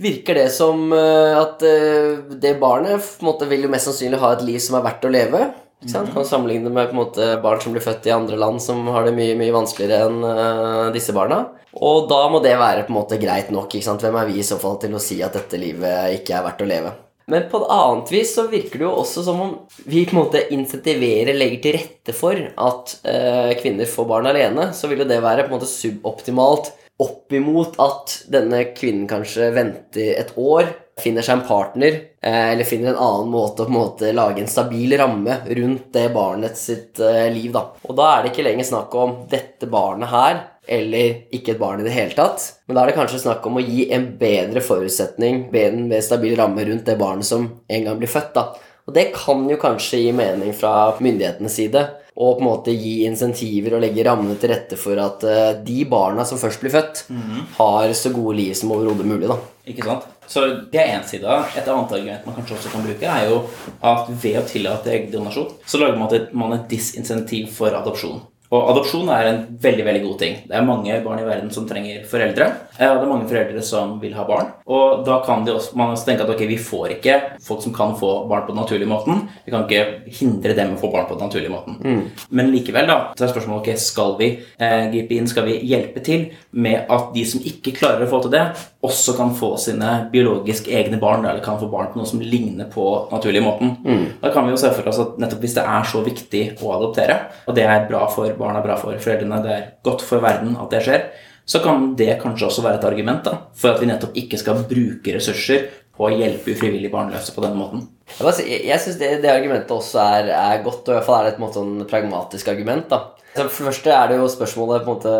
virker 0.00 0.40
det 0.40 0.48
som 0.52 0.92
eh, 0.92 1.36
at 1.38 1.62
eh, 1.64 2.20
det 2.40 2.58
barnet 2.60 3.00
på 3.00 3.24
en 3.24 3.30
måte, 3.30 3.48
vil 3.48 3.66
jo 3.66 3.72
mest 3.72 3.88
sannsynlig 3.88 4.20
ha 4.20 4.32
et 4.34 4.44
liv 4.46 4.60
som 4.60 4.78
er 4.78 4.86
verdt 4.88 5.06
å 5.08 5.12
leve. 5.12 5.44
Mm. 5.82 6.12
Kan 6.14 6.28
sammenligne 6.28 6.70
med 6.70 6.90
på 6.90 6.94
en 6.94 7.00
måte, 7.00 7.30
barn 7.42 7.60
som 7.60 7.74
blir 7.74 7.82
født 7.84 8.06
i 8.06 8.14
andre 8.14 8.38
land, 8.38 8.62
som 8.62 8.86
har 8.94 9.08
det 9.08 9.16
mye 9.16 9.34
mye 9.38 9.54
vanskeligere 9.54 10.06
enn 10.06 10.20
uh, 10.22 10.92
disse 10.94 11.14
barna. 11.16 11.40
Og 11.74 12.06
da 12.10 12.20
må 12.30 12.38
det 12.44 12.54
være 12.60 12.84
på 12.86 12.92
en 12.92 13.00
måte 13.00 13.18
greit 13.18 13.50
nok. 13.50 13.74
Hvem 13.74 14.20
er 14.20 14.28
vi 14.28 14.38
i 14.38 14.46
så 14.46 14.60
fall 14.62 14.78
til 14.78 14.94
å 14.94 15.02
si 15.02 15.18
at 15.24 15.34
dette 15.34 15.58
livet 15.58 16.20
ikke 16.20 16.36
er 16.38 16.46
verdt 16.46 16.62
å 16.62 16.70
leve? 16.70 16.92
Men 17.30 17.48
på 17.50 17.60
et 17.60 17.72
annet 17.74 18.12
vis 18.12 18.34
så 18.36 18.46
virker 18.50 18.80
det 18.80 18.86
jo 18.86 18.92
også 19.02 19.24
som 19.26 19.40
om 19.44 19.54
vi 19.84 20.04
på 20.06 20.16
en 20.16 20.22
måte 20.24 20.44
insentiverer, 20.54 21.34
legger 21.36 21.62
til 21.62 21.76
rette 21.78 22.14
for 22.16 22.38
at 22.38 22.94
eh, 23.08 23.52
kvinner 23.60 23.90
får 23.90 24.08
barn 24.10 24.30
alene. 24.30 24.70
Så 24.74 24.90
vil 24.90 25.04
jo 25.04 25.08
det 25.08 25.22
være 25.22 25.46
på 25.46 25.52
en 25.52 25.58
måte 25.58 25.70
suboptimalt 25.70 26.72
opp 27.02 27.34
imot 27.34 27.78
at 27.82 28.14
denne 28.30 28.64
kvinnen 28.76 29.08
kanskje 29.10 29.50
venter 29.54 30.14
et 30.20 30.32
år, 30.38 30.68
finner 31.00 31.24
seg 31.24 31.38
en 31.38 31.46
partner, 31.48 31.98
eh, 32.22 32.52
eller 32.52 32.68
finner 32.68 32.92
en 32.92 33.02
annen 33.06 33.32
måte 33.32 33.64
å 33.64 33.66
på 33.66 33.72
en 33.72 33.78
måte 33.78 34.12
lage 34.14 34.42
en 34.42 34.50
stabil 34.50 34.94
ramme 35.00 35.40
rundt 35.48 35.88
det 35.94 36.08
barnet 36.14 36.58
sitt 36.58 37.00
eh, 37.00 37.26
liv. 37.32 37.50
da. 37.54 37.68
Og 37.88 37.98
da 37.98 38.10
er 38.12 38.22
det 38.22 38.34
ikke 38.34 38.46
lenger 38.46 38.68
snakk 38.68 38.98
om 38.98 39.22
dette 39.30 39.70
barnet 39.72 40.12
her 40.12 40.42
eller 40.66 41.24
ikke 41.34 41.54
et 41.54 41.60
barn 41.60 41.80
i 41.82 41.86
det 41.86 41.94
hele 41.94 42.14
tatt. 42.16 42.44
Men 42.66 42.76
da 42.76 42.82
er 42.82 42.92
det 42.92 42.98
kanskje 42.98 43.22
snakk 43.24 43.46
om 43.48 43.58
å 43.58 43.64
gi 43.64 43.88
en 43.94 44.06
bedre 44.18 44.62
forutsetning, 44.64 45.48
en 45.50 45.88
mer 45.90 46.04
stabil 46.04 46.36
ramme 46.38 46.64
rundt 46.68 46.86
det 46.86 46.98
barnet 47.00 47.26
som 47.26 47.48
en 47.66 47.88
gang 47.88 47.98
blir 47.98 48.10
født. 48.10 48.34
da. 48.36 48.52
Og 48.86 48.94
det 48.94 49.12
kan 49.14 49.42
jo 49.50 49.58
kanskje 49.62 50.00
gi 50.02 50.14
mening 50.16 50.54
fra 50.56 50.94
myndighetenes 50.98 51.58
side. 51.58 51.82
Og 52.12 52.36
på 52.36 52.42
en 52.42 52.44
måte 52.44 52.72
gi 52.76 53.06
insentiver 53.06 53.78
og 53.78 53.80
legge 53.80 54.04
rammene 54.04 54.34
til 54.36 54.50
rette 54.52 54.76
for 54.76 54.98
at 55.00 55.22
uh, 55.24 55.54
de 55.64 55.78
barna 55.88 56.26
som 56.28 56.38
først 56.38 56.60
blir 56.60 56.74
født, 56.74 57.04
mm 57.08 57.22
-hmm. 57.22 57.44
har 57.56 57.92
så 57.92 58.10
gode 58.10 58.36
liv 58.36 58.54
som 58.54 58.72
overhodet 58.72 59.06
mulig. 59.06 59.28
da. 59.28 59.38
Ikke 59.66 59.82
sant? 59.82 60.02
Så 60.26 60.40
det 60.72 60.80
er 60.80 60.98
én 60.98 61.08
side. 61.08 61.44
Et 61.56 61.68
annet 61.68 61.92
argument 61.92 62.26
man 62.26 62.34
kanskje 62.34 62.56
også 62.56 62.68
kan 62.72 62.82
bruke, 62.82 63.06
er 63.06 63.30
jo 63.30 63.42
at 63.82 64.08
ved 64.22 64.38
å 64.38 64.48
tillate 64.48 64.92
eggdonasjon, 64.92 65.52
så 65.66 65.78
lager 65.78 66.28
man 66.32 66.52
et 66.52 66.68
disinsentiv 66.70 67.48
for 67.52 67.68
adopsjon. 67.68 68.20
Og 68.52 68.68
adopsjon 68.68 69.08
er 69.14 69.28
en 69.30 69.40
veldig 69.62 69.84
veldig 69.86 70.02
god 70.04 70.16
ting. 70.20 70.34
Det 70.48 70.56
er 70.58 70.66
mange 70.66 70.98
barn 71.04 71.22
i 71.22 71.24
verden 71.24 71.48
som 71.54 71.64
trenger 71.68 72.02
foreldre. 72.08 72.48
Ja, 72.76 72.90
og 72.92 72.98
det 73.00 73.06
er 73.06 73.12
mange 73.12 73.28
foreldre 73.30 73.62
som 73.64 73.94
vil 74.02 74.12
ha 74.16 74.26
barn. 74.28 74.50
Og 74.68 75.04
da 75.06 75.20
kan 75.24 75.46
også, 75.48 75.72
man 75.78 75.94
også 75.94 76.10
tenke 76.10 76.26
at 76.26 76.32
ok, 76.34 76.42
vi 76.50 76.58
får 76.60 76.98
ikke 76.98 77.16
folk 77.44 77.62
som 77.64 77.72
kan 77.76 77.94
få 77.96 78.10
barn 78.28 78.44
på 78.44 78.52
den 78.52 78.60
naturlige 78.60 78.90
måten. 78.90 79.24
Vi 79.46 79.54
kan 79.54 79.64
ikke 79.64 80.12
hindre 80.18 80.56
dem 80.58 80.74
å 80.74 80.80
få 80.80 80.92
barn 80.92 81.08
på 81.08 81.16
den 81.16 81.30
naturlige 81.30 81.54
måten. 81.54 81.78
Mm. 81.80 82.26
Men 82.28 82.52
likevel, 82.52 82.90
da, 82.90 82.98
så 83.16 83.26
er 83.26 83.32
spørsmålet 83.32 83.62
ok, 83.62 83.80
skal 83.80 84.16
vi 84.20 84.30
eh, 84.36 84.84
gripe 84.92 85.16
inn, 85.16 85.30
skal 85.30 85.48
vi 85.48 85.56
hjelpe 85.72 86.04
til 86.04 86.28
med 86.52 86.92
at 86.92 87.08
de 87.16 87.24
som 87.28 87.40
ikke 87.48 87.72
klarer 87.78 88.04
å 88.04 88.10
få 88.12 88.20
til 88.26 88.36
det, 88.36 88.44
også 88.82 89.14
kan 89.16 89.30
få 89.38 89.54
sine 89.62 89.90
biologisk 90.12 90.66
egne 90.68 90.98
barn, 91.00 91.24
eller 91.24 91.40
kan 91.44 91.60
få 91.60 91.68
barn 91.70 91.92
på 91.92 92.00
noe 92.00 92.08
som 92.08 92.20
ligner 92.20 92.66
på 92.70 92.84
den 93.06 93.16
naturlige 93.16 93.44
måten. 93.44 93.76
Mm. 93.86 94.06
Da 94.20 94.32
kan 94.34 94.44
vi 94.44 94.52
jo 94.52 94.60
se 94.60 94.72
for 94.74 94.90
oss 94.90 94.98
at 95.00 95.20
nettopp 95.22 95.44
hvis 95.44 95.54
det 95.54 95.66
er 95.70 95.86
så 95.86 96.02
viktig 96.02 96.42
å 96.60 96.72
adoptere, 96.76 97.18
og 97.46 97.56
det 97.56 97.64
er 97.68 97.86
bra 97.88 98.04
for 98.10 98.34
barn 98.42 98.58
er 98.58 98.64
bra 98.64 98.78
for 98.80 98.98
foreldrene, 99.02 99.42
det 99.44 99.52
er 99.54 99.68
godt 99.86 100.04
for 100.06 100.24
verden 100.24 100.56
at 100.60 100.74
det 100.74 100.82
skjer, 100.86 101.06
så 101.48 101.62
kan 101.62 101.92
det 101.98 102.18
kanskje 102.22 102.48
også 102.48 102.64
være 102.64 102.78
et 102.80 102.88
argument 102.88 103.24
da, 103.26 103.38
for 103.58 103.72
at 103.72 103.80
vi 103.82 103.88
nettopp 103.90 104.18
ikke 104.18 104.38
skal 104.40 104.62
bruke 104.68 105.16
ressurser 105.16 105.70
på 105.92 106.06
å 106.06 106.12
hjelpe 106.14 106.54
ufrivillig 106.54 106.90
barnløse 106.92 107.34
på 107.34 107.42
denne 107.44 107.58
måten. 107.58 107.86
Jeg, 108.12 108.60
jeg 108.68 108.80
syns 108.80 109.00
det, 109.00 109.10
det, 109.24 109.32
argumentet 109.32 109.74
også 109.74 110.00
er, 110.02 110.30
er 110.36 110.62
godt, 110.64 110.86
og 110.86 110.94
i 110.94 110.96
hvert 110.98 111.08
fall 111.08 111.18
er 111.18 111.28
det 111.28 111.34
et 111.34 111.42
måte 111.42 111.60
sånn 111.60 111.88
pragmatisk 111.90 112.52
argument. 112.52 112.88
da. 112.92 113.21
For 113.32 113.48
det 113.48 113.54
første 113.56 113.92
er 113.96 114.10
det 114.10 114.18
jo 114.18 114.26
spørsmålet 114.28 114.82
på 114.84 114.92
en 114.92 114.98
måte, 114.98 115.12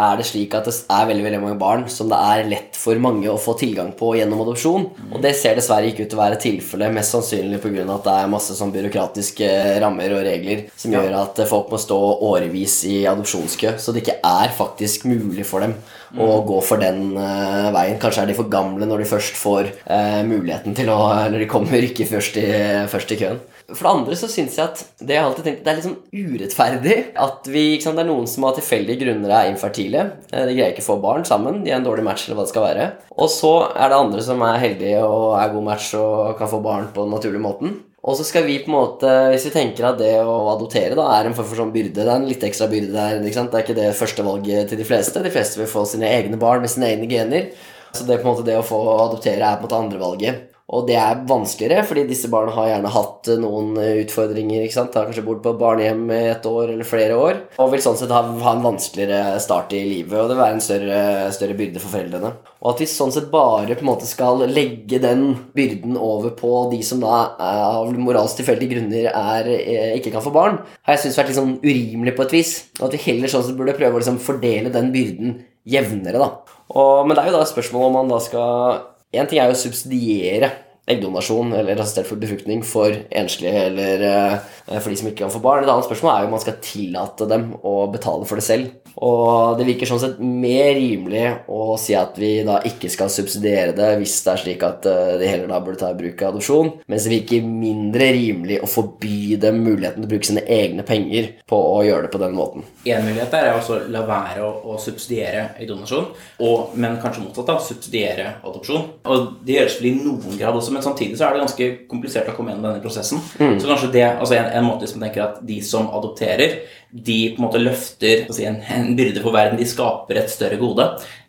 Er 0.00 0.16
det 0.16 0.24
slik 0.24 0.54
at 0.56 0.64
det 0.64 0.72
er 0.88 1.08
veldig 1.10 1.24
veldig 1.26 1.40
mange 1.42 1.58
barn 1.60 1.82
som 1.92 2.08
det 2.08 2.16
er 2.16 2.48
lett 2.48 2.78
for 2.78 2.96
mange 2.96 3.28
å 3.28 3.36
få 3.36 3.52
tilgang 3.60 3.92
på 3.98 4.14
gjennom 4.16 4.40
adopsjon? 4.46 4.86
Mm. 4.96 5.10
Og 5.12 5.20
det 5.20 5.34
ser 5.36 5.58
dessverre 5.58 5.90
ikke 5.90 6.06
ut 6.06 6.10
til 6.10 6.16
å 6.16 6.22
være 6.22 6.40
tilfellet, 6.40 6.94
mest 6.96 7.12
sannsynlig 7.12 7.60
pga. 7.60 7.84
at 7.84 8.08
det 8.08 8.16
er 8.16 8.32
masse 8.32 8.56
sånn 8.56 8.72
byråkratiske 8.72 9.50
rammer 9.84 10.16
og 10.16 10.24
regler 10.24 10.64
som 10.74 10.96
gjør 10.96 11.18
at 11.20 11.42
folk 11.50 11.68
må 11.70 11.80
stå 11.80 12.00
årevis 12.30 12.80
i 12.88 13.04
adopsjonskø, 13.10 13.76
så 13.76 13.92
det 13.92 14.06
ikke 14.06 14.20
er 14.24 14.56
faktisk 14.56 15.04
mulig 15.04 15.44
for 15.44 15.60
dem 15.60 15.76
mm. 15.76 16.24
å 16.24 16.40
gå 16.48 16.60
for 16.64 16.80
den 16.80 17.12
uh, 17.18 17.68
veien. 17.76 18.00
Kanskje 18.00 18.24
er 18.24 18.32
de 18.32 18.40
for 18.40 18.48
gamle 18.48 18.88
når 18.88 19.04
de 19.04 19.10
først 19.12 19.36
får 19.36 19.68
uh, 19.84 20.22
muligheten 20.24 20.76
til 20.78 20.88
å 20.88 21.00
Eller 21.26 21.44
de 21.44 21.50
kommer 21.50 21.84
ikke 21.84 22.08
først 22.08 22.40
i, 22.40 22.48
først 22.88 23.12
i 23.12 23.20
køen. 23.20 23.40
For 23.70 23.86
det 23.86 23.92
andre 23.92 24.16
så 24.18 24.28
syns 24.30 24.56
jeg 24.58 24.66
at 24.66 24.80
det 24.98 25.16
jeg 25.16 25.24
alltid 25.24 25.46
tenkt, 25.46 25.60
det 25.64 25.70
er 25.70 25.78
litt 25.78 25.86
sånn 25.86 26.00
urettferdig 26.10 26.96
at 27.24 27.50
vi, 27.50 27.64
sant, 27.82 27.98
det 27.98 28.04
er 28.04 28.10
noen 28.10 28.26
som 28.30 28.46
av 28.48 28.56
tilfeldige 28.58 29.04
grunner 29.04 29.34
er 29.36 29.50
infertile. 29.52 30.06
Eh, 30.32 30.46
de 30.48 30.56
greier 30.56 30.74
ikke 30.74 30.84
å 30.84 30.90
få 30.92 30.98
barn 31.02 31.26
sammen. 31.28 31.62
De 31.64 31.72
er 31.72 31.78
en 31.78 31.86
dårlig 31.86 32.06
match, 32.06 32.26
eller 32.26 32.40
hva 32.40 32.46
det 32.48 32.54
skal 32.54 32.66
være. 32.66 32.88
Og 33.16 33.30
så 33.32 33.52
er 33.70 33.92
det 33.92 34.00
andre 34.00 34.24
som 34.26 34.42
er 34.46 34.58
heldige 34.64 35.04
og 35.06 35.36
er 35.38 35.54
god 35.54 35.68
match 35.70 35.92
og 35.98 36.34
kan 36.40 36.50
få 36.50 36.62
barn 36.64 36.90
på 36.94 37.06
den 37.06 37.16
naturlige 37.16 37.44
måten. 37.44 37.78
Og 38.00 38.16
så 38.16 38.24
skal 38.24 38.46
vi 38.46 38.56
på 38.64 38.70
en 38.70 38.78
måte, 38.78 39.08
hvis 39.28 39.44
vi 39.50 39.52
tenker 39.52 39.90
at 39.90 39.98
det 40.00 40.14
å 40.24 40.36
adoptere 40.54 40.96
da 40.96 41.04
er 41.18 41.28
en 41.28 41.34
form 41.36 41.50
for 41.50 41.60
sånn 41.60 41.72
byrde 41.74 41.98
Det 41.98 42.06
er 42.06 42.14
en 42.14 42.28
litt 42.30 42.46
ekstra 42.48 42.70
byrde 42.70 42.94
der. 42.94 43.18
ikke 43.20 43.36
sant? 43.36 43.50
Det 43.52 43.58
er 43.60 43.66
ikke 43.66 43.76
det 43.76 43.90
første 43.98 44.24
valget 44.24 44.70
til 44.72 44.80
de 44.80 44.86
fleste. 44.88 45.20
De 45.20 45.32
fleste 45.34 45.60
vil 45.60 45.68
få 45.68 45.84
sine 45.88 46.08
egne 46.08 46.40
barn 46.40 46.64
med 46.64 46.72
sine 46.72 46.88
egne 46.88 47.10
gener. 47.10 47.50
Så 47.92 48.06
det, 48.06 48.22
på 48.22 48.24
en 48.24 48.32
måte, 48.32 48.46
det 48.46 48.56
å 48.56 48.64
få 48.64 48.78
adoptere 49.02 49.44
er 49.44 49.58
på 49.58 49.66
en 49.66 49.68
måte 49.68 49.82
andrevalget. 49.82 50.46
Og 50.70 50.86
det 50.86 50.94
er 51.00 51.22
vanskeligere, 51.26 51.82
fordi 51.86 52.04
disse 52.06 52.28
barna 52.30 52.52
har 52.54 52.68
gjerne 52.68 52.92
hatt 52.94 53.30
eh, 53.32 53.38
noen 53.42 53.72
eh, 53.80 53.96
utfordringer. 54.04 54.62
ikke 54.62 54.76
sant? 54.76 54.94
Har 54.94 55.08
kanskje 55.08 55.24
bodd 55.26 55.40
på 55.42 55.56
barnehjem 55.58 56.04
i 56.14 56.20
et 56.30 56.46
år 56.46 56.74
eller 56.76 56.86
flere 56.86 57.16
år. 57.18 57.40
Og 57.58 57.72
vil 57.72 57.82
sånn 57.82 57.98
sett 57.98 58.12
ha, 58.14 58.22
ha 58.22 58.52
en 58.54 58.62
vanskeligere 58.62 59.40
start 59.42 59.74
i 59.74 59.82
livet, 59.82 60.14
og 60.14 60.30
det 60.30 60.36
vil 60.36 60.44
være 60.44 60.58
en 60.58 60.64
større, 60.64 61.00
større, 61.34 61.56
byrde 61.58 61.82
for 61.82 61.96
foreldrene. 61.96 62.32
Og 62.60 62.70
at 62.74 62.84
vi 62.84 62.90
sånn 62.92 63.14
sett 63.14 63.26
bare 63.32 63.74
på 63.74 63.82
en 63.82 63.90
måte 63.90 64.06
skal 64.10 64.44
legge 64.46 65.00
den 65.02 65.24
byrden 65.56 65.98
over 65.98 66.36
på 66.38 66.52
de 66.70 66.80
som 66.86 67.02
da 67.02 67.16
eh, 67.34 67.64
av 67.66 67.90
moralsk 67.98 68.38
tilfeldige 68.38 68.76
grunner 68.76 69.10
er, 69.10 69.50
ikke 69.98 70.14
kan 70.14 70.24
få 70.24 70.34
barn, 70.34 70.62
har 70.86 70.94
jeg 70.94 71.06
syntes 71.06 71.18
vært 71.18 71.32
litt 71.32 71.40
sånn 71.40 71.58
urimelig 71.64 72.14
på 72.14 72.28
et 72.28 72.38
vis. 72.38 72.54
Og 72.78 72.86
at 72.86 72.94
vi 72.94 73.04
heller 73.08 73.32
sånn 73.32 73.48
sett 73.48 73.58
burde 73.58 73.74
prøve 73.78 73.98
å 73.98 74.04
liksom 74.04 74.22
fordele 74.22 74.70
den 74.70 74.94
byrden 74.94 75.40
jevnere, 75.70 76.22
da. 76.22 76.30
Og, 76.70 77.08
men 77.08 77.16
det 77.16 77.24
er 77.24 77.32
jo 77.32 77.38
da 77.40 77.42
et 77.42 77.50
spørsmål 77.50 77.88
om 77.88 77.96
man 77.98 78.12
da 78.12 78.20
skal 78.22 78.89
Én 79.10 79.26
ting 79.26 79.40
er 79.42 79.50
jo 79.50 79.56
å 79.56 79.58
subsidiere 79.58 80.52
eggdonasjon 80.90 81.54
eller 81.58 81.80
assistert 81.82 82.08
for 82.08 82.20
befruktning 82.20 82.62
for 82.66 82.94
enslige 83.10 83.64
eller 83.68 84.04
eh, 84.06 84.36
for 84.76 84.90
de 84.90 84.98
som 85.00 85.08
ikke 85.10 85.24
kan 85.24 85.32
få 85.34 85.42
barn. 85.42 85.64
Et 85.64 85.70
annet 85.70 85.86
spørsmål 85.86 86.12
er 86.12 86.22
jo 86.22 86.30
om 86.30 86.36
man 86.36 86.42
skal 86.44 86.60
tillate 86.64 87.26
dem 87.30 87.48
å 87.66 87.74
betale 87.90 88.28
for 88.28 88.40
det 88.40 88.46
selv. 88.46 88.89
Og 89.00 89.56
det 89.58 89.66
virker 89.68 89.88
sånn 89.88 90.00
sett 90.02 90.18
mer 90.20 90.74
rimelig 90.76 91.24
å 91.48 91.76
si 91.80 91.94
at 91.96 92.18
vi 92.20 92.32
da 92.44 92.58
ikke 92.68 92.90
skal 92.92 93.10
subsidiere 93.12 93.72
det 93.76 93.94
hvis 94.00 94.18
det 94.26 94.32
er 94.32 94.42
slik 94.42 94.64
at 94.66 94.88
eh, 94.90 95.14
de 95.20 95.28
heller 95.28 95.48
da 95.48 95.60
burde 95.64 95.80
ta 95.80 95.92
i 95.92 95.96
bruk 95.96 96.20
adopsjon, 96.28 96.72
mens 96.90 97.06
det 97.06 97.14
virker 97.14 97.46
mindre 97.46 98.10
rimelig 98.16 98.60
å 98.60 98.68
forby 98.68 99.38
dem 99.40 99.62
muligheten 99.64 100.02
til 100.02 100.08
å 100.08 100.12
bruke 100.12 100.28
sine 100.28 100.44
egne 100.44 100.84
penger 100.86 101.30
på 101.48 101.60
å 101.78 101.80
gjøre 101.86 102.06
det 102.06 102.12
på 102.12 102.20
den 102.22 102.36
måten. 102.36 102.66
En 102.84 103.06
mulighet 103.06 103.32
der 103.32 103.48
er 103.48 103.56
også 103.56 103.78
å 103.78 103.80
la 103.92 104.04
være 104.08 104.44
å, 104.44 104.50
å 104.74 104.76
subsidiere 104.80 105.46
eggdonasjon, 105.60 106.10
og, 106.44 106.76
men 106.80 106.98
kanskje 107.00 107.24
motsatt, 107.24 107.48
da, 107.48 107.56
subsidiere 107.64 108.26
adopsjon. 108.44 108.84
Og 109.08 109.32
det 109.46 109.56
gjøres 109.56 109.78
vel 109.80 109.90
i 109.90 109.94
noen 109.96 110.36
grad 110.40 110.58
også, 110.60 110.74
men 110.76 110.84
samtidig 110.84 111.16
så 111.16 111.28
er 111.28 111.36
det 111.36 111.44
ganske 111.46 111.70
komplisert 111.90 112.28
å 112.28 112.36
komme 112.36 112.52
gjennom 112.52 112.68
denne 112.68 112.84
prosessen. 112.84 113.22
Så 113.38 113.68
kanskje 113.68 113.92
det, 113.96 114.04
altså 114.12 114.36
en, 114.36 114.52
en 114.60 114.68
måte 114.68 114.88
som 114.90 115.00
tenker 115.02 115.24
at 115.24 115.40
de 115.46 115.60
som 115.64 115.88
adopterer, 115.96 116.60
de 116.90 117.18
på 117.36 117.38
en 117.38 117.44
måte 117.46 117.60
løfter 117.62 118.24
si, 118.34 118.44
en, 118.48 118.58
en 118.74 118.89
byrde 118.98 119.22
for 119.24 119.34
verden. 119.36 119.58
De 119.60 119.66
skaper 119.68 120.20
et 120.20 120.32
større 120.32 120.58
gode 120.60 120.86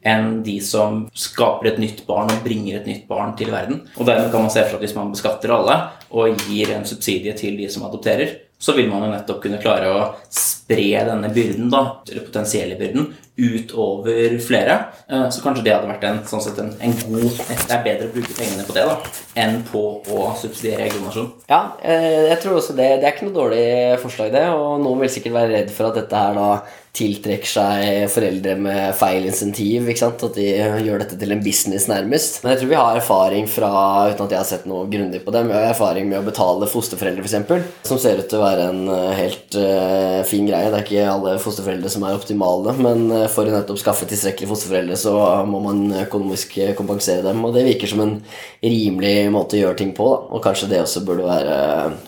enn 0.08 0.40
de 0.46 0.58
som 0.66 1.04
skaper 1.14 1.72
et 1.72 1.82
nytt 1.82 2.06
barn 2.08 2.32
og 2.34 2.44
bringer 2.46 2.80
et 2.80 2.88
nytt 2.90 3.08
barn 3.10 3.36
til 3.38 3.52
verden. 3.54 3.84
Og 3.98 4.08
dermed 4.08 4.32
kan 4.34 4.42
man 4.48 4.54
se 4.54 4.64
for 4.64 4.76
seg 4.76 4.80
at 4.82 4.86
hvis 4.88 4.98
man 4.98 5.12
beskatter 5.14 5.54
alle 5.54 5.78
og 6.12 6.48
gir 6.48 6.74
en 6.76 6.88
subsidie 6.90 7.36
til 7.38 7.60
de 7.60 7.70
som 7.72 7.86
adopterer, 7.88 8.40
så 8.62 8.76
vil 8.78 8.92
man 8.92 9.02
jo 9.02 9.10
nettopp 9.10 9.40
kunne 9.42 9.58
klare 9.62 9.90
å 9.90 10.02
spre 10.30 11.00
denne 11.08 11.32
byrden, 11.34 11.72
da, 11.74 11.80
eller 12.12 12.28
potensielle 12.28 12.76
byrden, 12.78 13.08
utover 13.42 14.36
flere. 14.46 14.76
Eh, 15.10 15.30
Så 15.34 15.42
kanskje 15.42 15.64
det 15.66 15.74
hadde 15.74 15.90
vært 15.90 16.04
en, 16.06 16.20
sånn 16.30 16.44
sett 16.46 16.60
en, 16.62 16.70
en 16.78 16.94
god 17.08 17.40
Det 17.48 17.74
er 17.74 17.84
bedre 17.88 18.10
å 18.10 18.14
bruke 18.14 18.36
pengene 18.38 18.66
på 18.68 18.76
det 18.76 18.84
da, 18.86 18.98
enn 19.42 19.64
på 19.66 19.82
å 20.14 20.28
subsidiere 20.38 20.86
eggdonasjon. 20.90 21.32
Ja, 21.50 21.62
eh, 21.82 22.28
jeg 22.30 22.38
tror 22.44 22.60
også 22.60 22.76
det. 22.78 22.92
Det 23.02 23.10
er 23.10 23.16
ikke 23.16 23.32
noe 23.32 23.40
dårlig 23.40 23.66
forslag, 24.04 24.30
det. 24.36 24.46
Og 24.54 24.78
noen 24.84 25.02
vil 25.02 25.14
sikkert 25.16 25.40
være 25.40 25.54
redd 25.56 25.74
for 25.74 25.90
at 25.90 25.98
dette 26.04 26.22
her 26.22 26.38
da 26.38 26.52
tiltrekker 26.96 27.48
seg 27.48 28.10
foreldre 28.12 28.58
med 28.60 28.96
feil 29.00 29.26
insentiv. 29.30 29.88
At 29.92 30.24
de 30.36 30.48
gjør 30.84 31.04
dette 31.04 31.18
til 31.20 31.32
en 31.34 31.44
business, 31.44 31.88
nærmest. 31.90 32.42
Men 32.42 32.54
jeg 32.54 32.62
tror 32.62 32.72
vi 32.72 32.80
har 32.80 33.00
erfaring 33.00 33.48
fra, 33.50 33.72
uten 34.12 34.26
at 34.26 34.36
jeg 34.36 34.42
har 34.42 34.50
sett 34.50 34.68
noe 34.70 34.90
grundig 34.92 35.22
på 35.24 35.34
det, 35.34 35.46
vi 35.48 35.56
har 35.56 35.70
erfaring 35.72 36.10
med 36.10 36.20
å 36.20 36.28
betale 36.28 36.70
fosterforeldre, 36.72 37.24
f.eks., 37.24 37.88
som 37.88 38.00
ser 38.02 38.20
ut 38.20 38.28
til 38.32 38.42
å 38.42 38.44
være 38.44 38.68
en 38.72 38.82
eh, 38.92 39.14
helt 39.18 39.58
uh, 39.60 40.20
fin 40.28 40.48
greie. 40.48 40.70
Det 40.72 40.82
er 40.82 40.86
ikke 40.86 41.08
alle 41.14 41.36
fosterforeldre 41.42 41.92
som 41.92 42.06
er 42.08 42.18
optimale, 42.18 42.76
men 42.80 43.08
eh, 43.16 43.28
for 43.32 43.48
å 43.48 43.56
nettopp 43.56 43.80
skaffe 43.82 44.10
tilstrekkelig 44.10 44.52
fosterforeldre, 44.52 45.00
så 45.00 45.16
må 45.48 45.64
man 45.64 45.86
økonomisk 46.04 46.60
kompensere 46.78 47.26
dem. 47.26 47.44
Og 47.48 47.56
det 47.56 47.66
virker 47.70 47.92
som 47.92 48.04
en 48.04 48.18
rimelig 48.62 49.16
måte 49.34 49.58
å 49.58 49.64
gjøre 49.66 49.80
ting 49.80 49.96
på, 49.98 50.12
da. 50.12 50.24
Og 50.36 50.44
kanskje 50.44 50.72
det 50.74 50.84
også 50.84 51.06
burde 51.08 51.28
være 51.30 51.56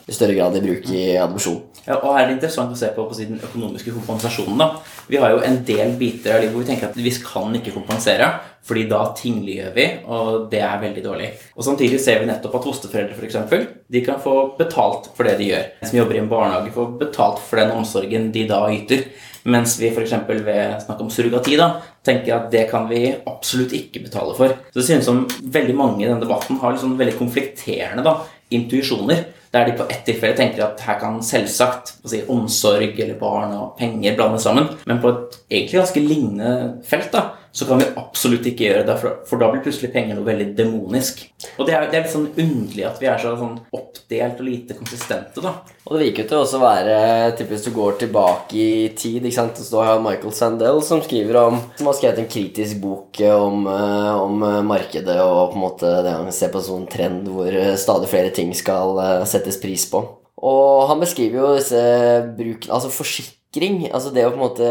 i 0.07 0.15
større 0.15 0.37
grad 0.37 0.59
i 0.59 0.65
bruk 0.65 0.91
i 0.91 1.05
adopsjon. 1.21 1.61
Ja, 1.83 1.97
og 1.97 2.13
her 2.13 2.23
er 2.23 2.29
det 2.29 2.37
interessant 2.37 2.71
å 2.71 2.79
se 2.79 2.87
på, 2.95 3.03
på 3.09 3.17
den 3.17 3.41
økonomiske 3.43 3.91
kompensasjonen. 3.91 4.61
da. 4.61 4.69
Vi 5.11 5.19
har 5.19 5.33
jo 5.33 5.41
en 5.43 5.59
del 5.67 5.97
biter 5.99 6.37
av 6.37 6.41
livet 6.43 6.55
hvor 6.55 6.63
vi 6.63 6.69
tenker 6.69 6.89
at 6.89 6.99
vi 6.99 7.11
kan 7.25 7.57
ikke 7.59 7.75
kompensere, 7.75 8.29
fordi 8.63 8.85
da 8.87 9.01
tingliggjør 9.17 9.73
vi, 9.75 9.85
og 10.07 10.45
det 10.51 10.61
er 10.63 10.79
veldig 10.79 11.03
dårlig. 11.03 11.27
Og 11.57 11.67
Samtidig 11.67 11.99
ser 11.99 12.21
vi 12.21 12.29
nettopp 12.29 12.55
at 12.61 12.69
fosterforeldre 12.69 13.17
for 13.17 13.27
eksempel, 13.27 13.67
de 13.91 14.03
kan 14.05 14.21
få 14.23 14.37
betalt 14.59 15.11
for 15.17 15.27
det 15.27 15.35
de 15.41 15.49
gjør. 15.51 15.67
De 15.81 15.89
som 15.89 15.99
jobber 15.99 16.15
i 16.15 16.23
en 16.23 16.31
barnehage, 16.31 16.71
får 16.77 16.95
betalt 17.01 17.43
for 17.43 17.59
den 17.59 17.75
omsorgen 17.75 18.31
de 18.31 18.47
da 18.47 18.63
yter. 18.71 19.03
Mens 19.43 19.75
vi 19.75 19.89
f.eks. 19.91 20.13
ved 20.29 20.77
snakk 20.85 21.01
om 21.03 21.11
surrogati 21.11 21.57
da, 21.59 21.73
tenker 22.05 22.37
at 22.37 22.47
det 22.53 22.63
kan 22.71 22.87
vi 22.87 23.09
absolutt 23.11 23.75
ikke 23.75 24.05
betale 24.05 24.35
for. 24.37 24.55
Så 24.71 24.79
det 24.79 24.87
synes 24.87 25.09
som 25.09 25.25
veldig 25.27 25.75
mange 25.75 26.05
i 26.05 26.07
denne 26.07 26.23
debatten 26.23 26.61
har 26.61 26.71
liksom 26.71 26.95
veldig 26.99 27.17
konflikterende 27.19 28.05
da, 28.07 28.21
intuisjoner. 28.55 29.25
Der 29.53 29.67
de 29.69 29.75
på 29.77 29.85
ett 29.85 30.01
tilfelle 30.07 30.33
tenker 30.37 30.63
at 30.65 30.81
her 30.81 30.97
kan 30.97 31.19
selvsagt 31.21 31.91
si, 32.09 32.23
omsorg 32.25 32.97
eller 32.97 33.19
barn 33.19 33.53
og 33.53 33.75
penger 33.77 34.15
blandes 34.17 34.47
sammen. 34.47 34.71
Men 34.89 35.01
på 35.03 35.11
et 35.13 35.37
egentlig 35.51 35.79
ganske 35.83 36.01
lignende 36.01 36.53
felt 36.89 37.11
da, 37.13 37.27
så 37.53 37.67
kan 37.69 37.77
vi 37.77 37.85
absolutt 38.01 38.47
ikke 38.49 38.65
gjøre 38.65 38.85
det, 38.87 38.93
for, 39.29 39.37
da 39.37 39.51
blir 39.53 39.61
plutselig 39.61 39.91
penger 39.93 40.17
noe 40.17 40.25
veldig 40.25 40.47
demonisk. 40.57 41.19
Og 41.61 41.67
det 41.67 41.75
er, 41.77 41.83
det 41.91 41.99
er 41.99 42.05
litt 42.07 42.13
sånn 42.15 42.31
underlig 42.31 42.87
at 42.87 42.97
vi 42.97 43.09
er 43.11 43.19
så 43.21 43.35
sånn 43.37 43.59
oppdelt 43.77 44.41
og 44.41 44.47
lite 44.47 44.77
konsistente. 44.79 45.43
da. 45.43 45.51
Og 45.85 45.93
det 45.93 46.07
virker 46.07 46.23
jo 46.23 46.29
til 46.31 46.39
også 46.39 46.57
å 46.57 46.63
være 46.63 46.95
typisk 47.37 47.69
du 47.69 47.75
går 47.75 47.99
tilbake 48.01 48.57
i 48.57 48.89
tid. 48.97 49.19
ikke 49.21 49.37
sant? 49.37 49.61
Så 49.61 49.85
har 49.85 50.01
Michael 50.01 50.33
Sandel 50.33 50.81
som 50.81 51.03
skriver 51.05 51.37
om 51.43 51.59
Som 51.77 51.91
har 51.91 51.99
skrevet 51.99 52.23
en 52.23 52.31
kritisk 52.31 52.81
bok 52.81 53.21
om, 53.29 53.69
eh, 53.69 54.11
om 54.17 54.43
markedet 54.65 55.19
og 55.21 55.53
på 55.53 55.59
en 55.59 55.65
måte 55.67 55.93
det 56.07 56.17
han 56.17 56.33
ser 56.33 56.49
på 56.49 56.57
en 56.57 56.69
sånn 56.71 56.89
trend 56.89 57.29
hvor 57.29 57.53
eh, 57.53 57.75
stadig 57.77 58.09
flere 58.09 58.33
ting 58.33 58.49
skal 58.57 58.97
eh, 58.97 59.29
settes 59.29 59.61
pris 59.61 59.85
på. 59.93 60.01
Og 60.41 60.87
han 60.89 60.99
beskriver 61.05 61.37
jo 61.37 61.55
disse 61.55 61.85
bruken 62.33 62.73
Altså 62.73 62.89
forsikring. 62.89 63.91
Altså 63.93 64.09
det 64.09 64.25
å 64.25 64.33
på 64.33 64.39
en 64.41 64.47
måte 64.47 64.69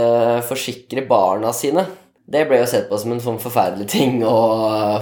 forsikre 0.51 1.07
barna 1.07 1.55
sine. 1.55 1.87
Det 2.33 2.47
ble 2.49 2.63
jo 2.63 2.69
sett 2.71 2.87
på 2.89 2.97
som 2.97 3.13
en 3.13 3.21
sånn 3.21 3.41
forferdelig 3.43 3.87
ting 3.93 4.23
å 4.25 4.37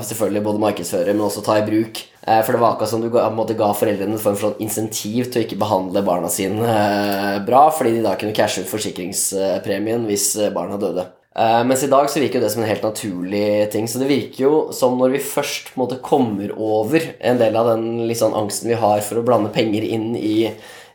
selvfølgelig 0.02 0.42
både 0.48 0.62
markedsføre, 0.64 1.12
men 1.14 1.28
også 1.28 1.44
ta 1.46 1.60
i 1.60 1.66
bruk. 1.66 2.00
Eh, 2.26 2.40
For 2.42 2.56
det 2.56 2.62
var 2.62 2.74
akkurat 2.74 2.90
som 2.90 3.04
du 3.04 3.06
ga, 3.12 3.28
ga 3.30 3.68
foreldrene 3.78 4.16
en 4.16 4.22
form 4.22 4.34
for 4.34 4.48
sånn 4.48 4.64
insentiv 4.64 5.30
til 5.30 5.42
å 5.42 5.44
ikke 5.46 5.60
behandle 5.60 6.02
barna 6.06 6.30
sine 6.32 6.66
eh, 6.66 7.38
bra, 7.46 7.68
fordi 7.70 7.94
de 7.98 8.04
da 8.08 8.16
kunne 8.18 8.34
cashe 8.34 8.64
ut 8.64 8.72
forsikringspremien 8.72 10.08
hvis 10.10 10.32
eh, 10.40 10.50
barna 10.54 10.80
døde. 10.80 11.06
Eh, 11.38 11.60
Mens 11.70 11.84
i 11.86 11.92
dag 11.92 12.10
så 12.10 12.18
virker 12.18 12.40
jo 12.40 12.44
det 12.48 12.50
som 12.56 12.64
en 12.64 12.68
helt 12.72 12.82
naturlig 12.88 13.70
ting. 13.70 13.86
Så 13.86 14.02
det 14.02 14.10
virker 14.10 14.44
jo 14.48 14.54
som 14.74 14.98
når 14.98 15.14
vi 15.14 15.22
først 15.30 15.70
på 15.70 15.78
en 15.78 15.84
måte 15.84 16.02
kommer 16.02 16.50
over 16.58 17.12
en 17.20 17.38
del 17.38 17.56
av 17.62 17.70
den 17.70 18.10
sånn 18.18 18.34
angsten 18.42 18.72
vi 18.74 18.80
har 18.82 19.06
for 19.06 19.20
å 19.22 19.26
blande 19.26 19.54
penger 19.54 19.86
inn 19.86 20.16
i 20.18 20.50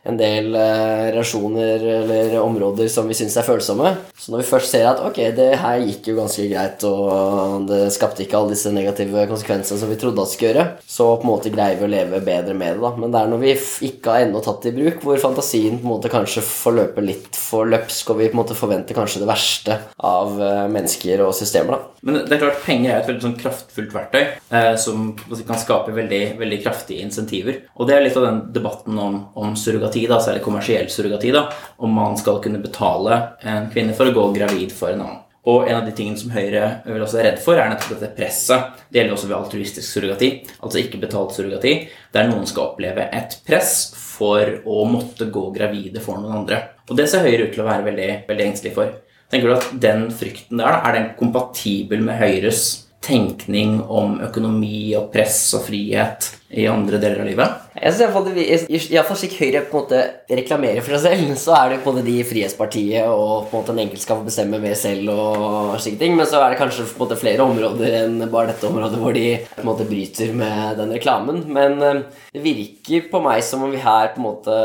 en 0.06 0.18
del 0.18 0.54
eh, 0.54 1.06
relasjoner 1.12 1.82
eller 2.00 2.36
områder 2.40 2.88
som 2.92 3.08
vi 3.08 3.16
syns 3.18 3.36
er 3.38 3.46
følsomme. 3.46 3.94
Så 4.16 4.32
når 4.32 4.42
vi 4.42 4.48
først 4.48 4.72
ser 4.74 4.88
at 4.90 5.02
ok, 5.04 5.20
det 5.36 5.48
her 5.60 5.82
gikk 5.82 6.10
jo 6.10 6.18
ganske 6.20 6.46
greit, 6.50 6.86
og 6.88 7.66
det 7.70 7.82
skapte 7.94 8.24
ikke 8.24 8.38
alle 8.38 8.54
disse 8.54 8.72
negative 8.74 9.26
konsekvensene 9.30 9.80
som 9.80 9.90
vi 9.90 9.98
trodde 10.00 10.22
at 10.22 10.32
skulle 10.32 10.52
gjøre, 10.52 10.66
så 10.86 11.08
på 11.16 11.26
en 11.26 11.32
måte 11.32 11.52
greier 11.54 11.80
vi 11.80 11.88
å 11.88 11.92
leve 11.92 12.22
bedre 12.24 12.56
med 12.56 12.76
det. 12.76 12.84
da. 12.84 12.92
Men 12.96 13.14
det 13.14 13.22
er 13.22 13.32
når 13.32 13.42
vi 13.42 13.54
ikke 13.90 14.14
har 14.14 14.26
ennå 14.26 14.42
tatt 14.44 14.66
det 14.66 14.74
i 14.74 14.78
bruk, 14.80 15.02
hvor 15.04 15.22
fantasien 15.22 15.80
på 15.80 15.86
en 15.86 15.94
måte 15.94 16.12
kanskje 16.12 16.44
får 16.46 16.78
løpe 16.80 17.04
litt 17.04 17.38
for 17.38 17.68
løpsk, 17.70 18.12
og 18.12 18.20
vi 18.20 18.30
på 18.30 18.36
en 18.36 18.42
måte 18.42 18.58
forventer 18.58 18.96
kanskje 18.96 19.22
det 19.22 19.30
verste 19.30 19.80
av 19.98 20.40
eh, 20.40 20.64
mennesker 20.72 21.24
og 21.26 21.34
systemer. 21.36 21.76
da. 21.76 21.96
Men 22.06 22.20
det 22.22 22.36
er 22.36 22.42
klart 22.44 22.62
penger 22.66 22.92
er 22.92 23.00
et 23.00 23.08
veldig 23.10 23.24
sånn 23.24 23.38
kraftfullt 23.40 23.94
verktøy 23.96 24.22
eh, 24.22 24.74
som 24.78 25.08
kan 25.18 25.58
skape 25.58 25.94
veldig, 25.96 26.22
veldig 26.38 26.60
kraftige 26.62 27.02
insentiver. 27.02 27.62
Og 27.74 27.88
det 27.88 27.96
er 27.96 28.04
litt 28.04 28.18
av 28.18 28.28
den 28.28 28.42
debatten 28.54 28.98
om, 29.00 29.16
om 29.34 29.56
surrogati, 29.58 29.95
da, 30.04 30.18
særlig 30.20 30.44
kommersiell 30.44 30.90
surrogati. 30.92 31.32
da, 31.32 31.46
Om 31.80 31.94
man 31.96 32.18
skal 32.20 32.42
kunne 32.44 32.60
betale 32.60 33.22
en 33.40 33.70
kvinne 33.72 33.96
for 33.96 34.10
å 34.10 34.16
gå 34.16 34.26
gravid 34.36 34.74
for 34.76 34.92
en 34.92 35.00
annen. 35.00 35.22
Og 35.46 35.68
en 35.68 35.76
av 35.78 35.84
de 35.86 35.92
tingene 35.94 36.18
som 36.18 36.32
Høyre 36.34 36.62
vil 36.84 37.02
også 37.04 37.20
er 37.20 37.28
redd 37.28 37.42
for, 37.42 37.54
er 37.54 37.70
nettopp 37.70 37.94
dette 37.94 38.14
presset. 38.16 38.80
Det 38.90 38.98
gjelder 38.98 39.14
også 39.14 39.28
ved 39.30 39.36
altruistisk 39.36 39.86
surrogati, 39.86 40.30
altså 40.58 40.80
ikke 40.80 40.98
betalt 41.04 41.36
surrogati, 41.36 41.74
der 42.12 42.26
noen 42.26 42.48
skal 42.50 42.72
oppleve 42.72 43.06
et 43.14 43.36
press 43.46 43.76
for 43.94 44.56
å 44.66 44.82
måtte 44.90 45.28
gå 45.30 45.44
gravide 45.54 46.02
for 46.02 46.18
noen 46.18 46.40
andre. 46.40 46.58
Og 46.90 46.98
det 46.98 47.06
ser 47.10 47.22
Høyre 47.26 47.46
ut 47.46 47.54
til 47.54 47.62
å 47.62 47.68
være 47.68 47.86
veldig, 47.86 48.08
veldig 48.26 48.48
engstelig 48.48 48.74
for. 48.74 48.90
Tenker 49.30 49.50
du 49.50 49.54
at 49.54 49.70
den 49.86 50.08
frykten 50.14 50.62
der, 50.62 50.80
er 50.82 50.98
den 50.98 51.08
kompatibel 51.18 52.02
med 52.02 52.18
Høyres 52.18 52.66
tenkning 53.06 53.78
om 53.86 54.18
økonomi 54.26 54.96
og 54.98 55.12
press 55.14 55.38
og 55.54 55.66
frihet 55.68 56.32
i 56.48 56.66
andre 56.70 57.00
deler 57.02 57.22
av 57.24 57.26
livet? 57.26 57.62
Jeg 57.76 57.92
synes 57.92 58.00
i 58.00 58.04
hvert 58.04 58.14
fall 58.14 58.26
det, 58.28 58.44
i, 58.44 58.78
i 58.78 58.94
hvert 58.94 59.08
fall 59.08 59.18
slik 59.20 59.34
Høyre 59.40 59.62
på 59.66 59.76
en 59.76 59.82
måte 59.82 60.02
reklamerer 60.38 60.84
for 60.84 60.94
seg 60.94 61.16
selv, 61.16 61.32
så 61.44 61.56
er 61.58 61.72
det 61.72 61.80
på 61.84 61.92
en 61.92 62.06
de 62.06 62.16
Frihetspartiet 62.26 63.08
og 63.10 63.48
på 63.50 63.56
en 63.56 63.62
måte 63.62 63.74
den 63.74 63.82
enkelte 63.84 64.04
skal 64.04 64.20
få 64.20 64.28
bestemme 64.28 64.60
mer 64.62 64.76
selv 64.78 65.10
og 65.12 65.74
slike 65.82 66.00
ting. 66.00 66.14
Men 66.18 66.28
så 66.30 66.40
er 66.40 66.54
det 66.54 66.60
kanskje 66.60 66.86
på 66.86 67.00
en 67.00 67.04
måte 67.04 67.18
flere 67.20 67.46
områder 67.46 67.98
enn 68.02 68.20
bare 68.32 68.52
dette 68.52 68.68
området 68.70 69.00
hvor 69.02 69.16
de 69.16 69.26
på 69.50 69.64
en 69.64 69.70
måte 69.70 69.88
bryter 69.88 70.32
med 70.36 70.78
den 70.80 70.94
reklamen. 70.96 71.42
Men 71.56 71.76
eh, 71.82 72.04
det 72.36 72.44
virker 72.44 73.10
på 73.10 73.22
meg 73.24 73.42
som 73.46 73.66
om 73.66 73.74
vi 73.74 73.82
her 73.82 74.12
på 74.14 74.22
en 74.22 74.28
måte 74.28 74.60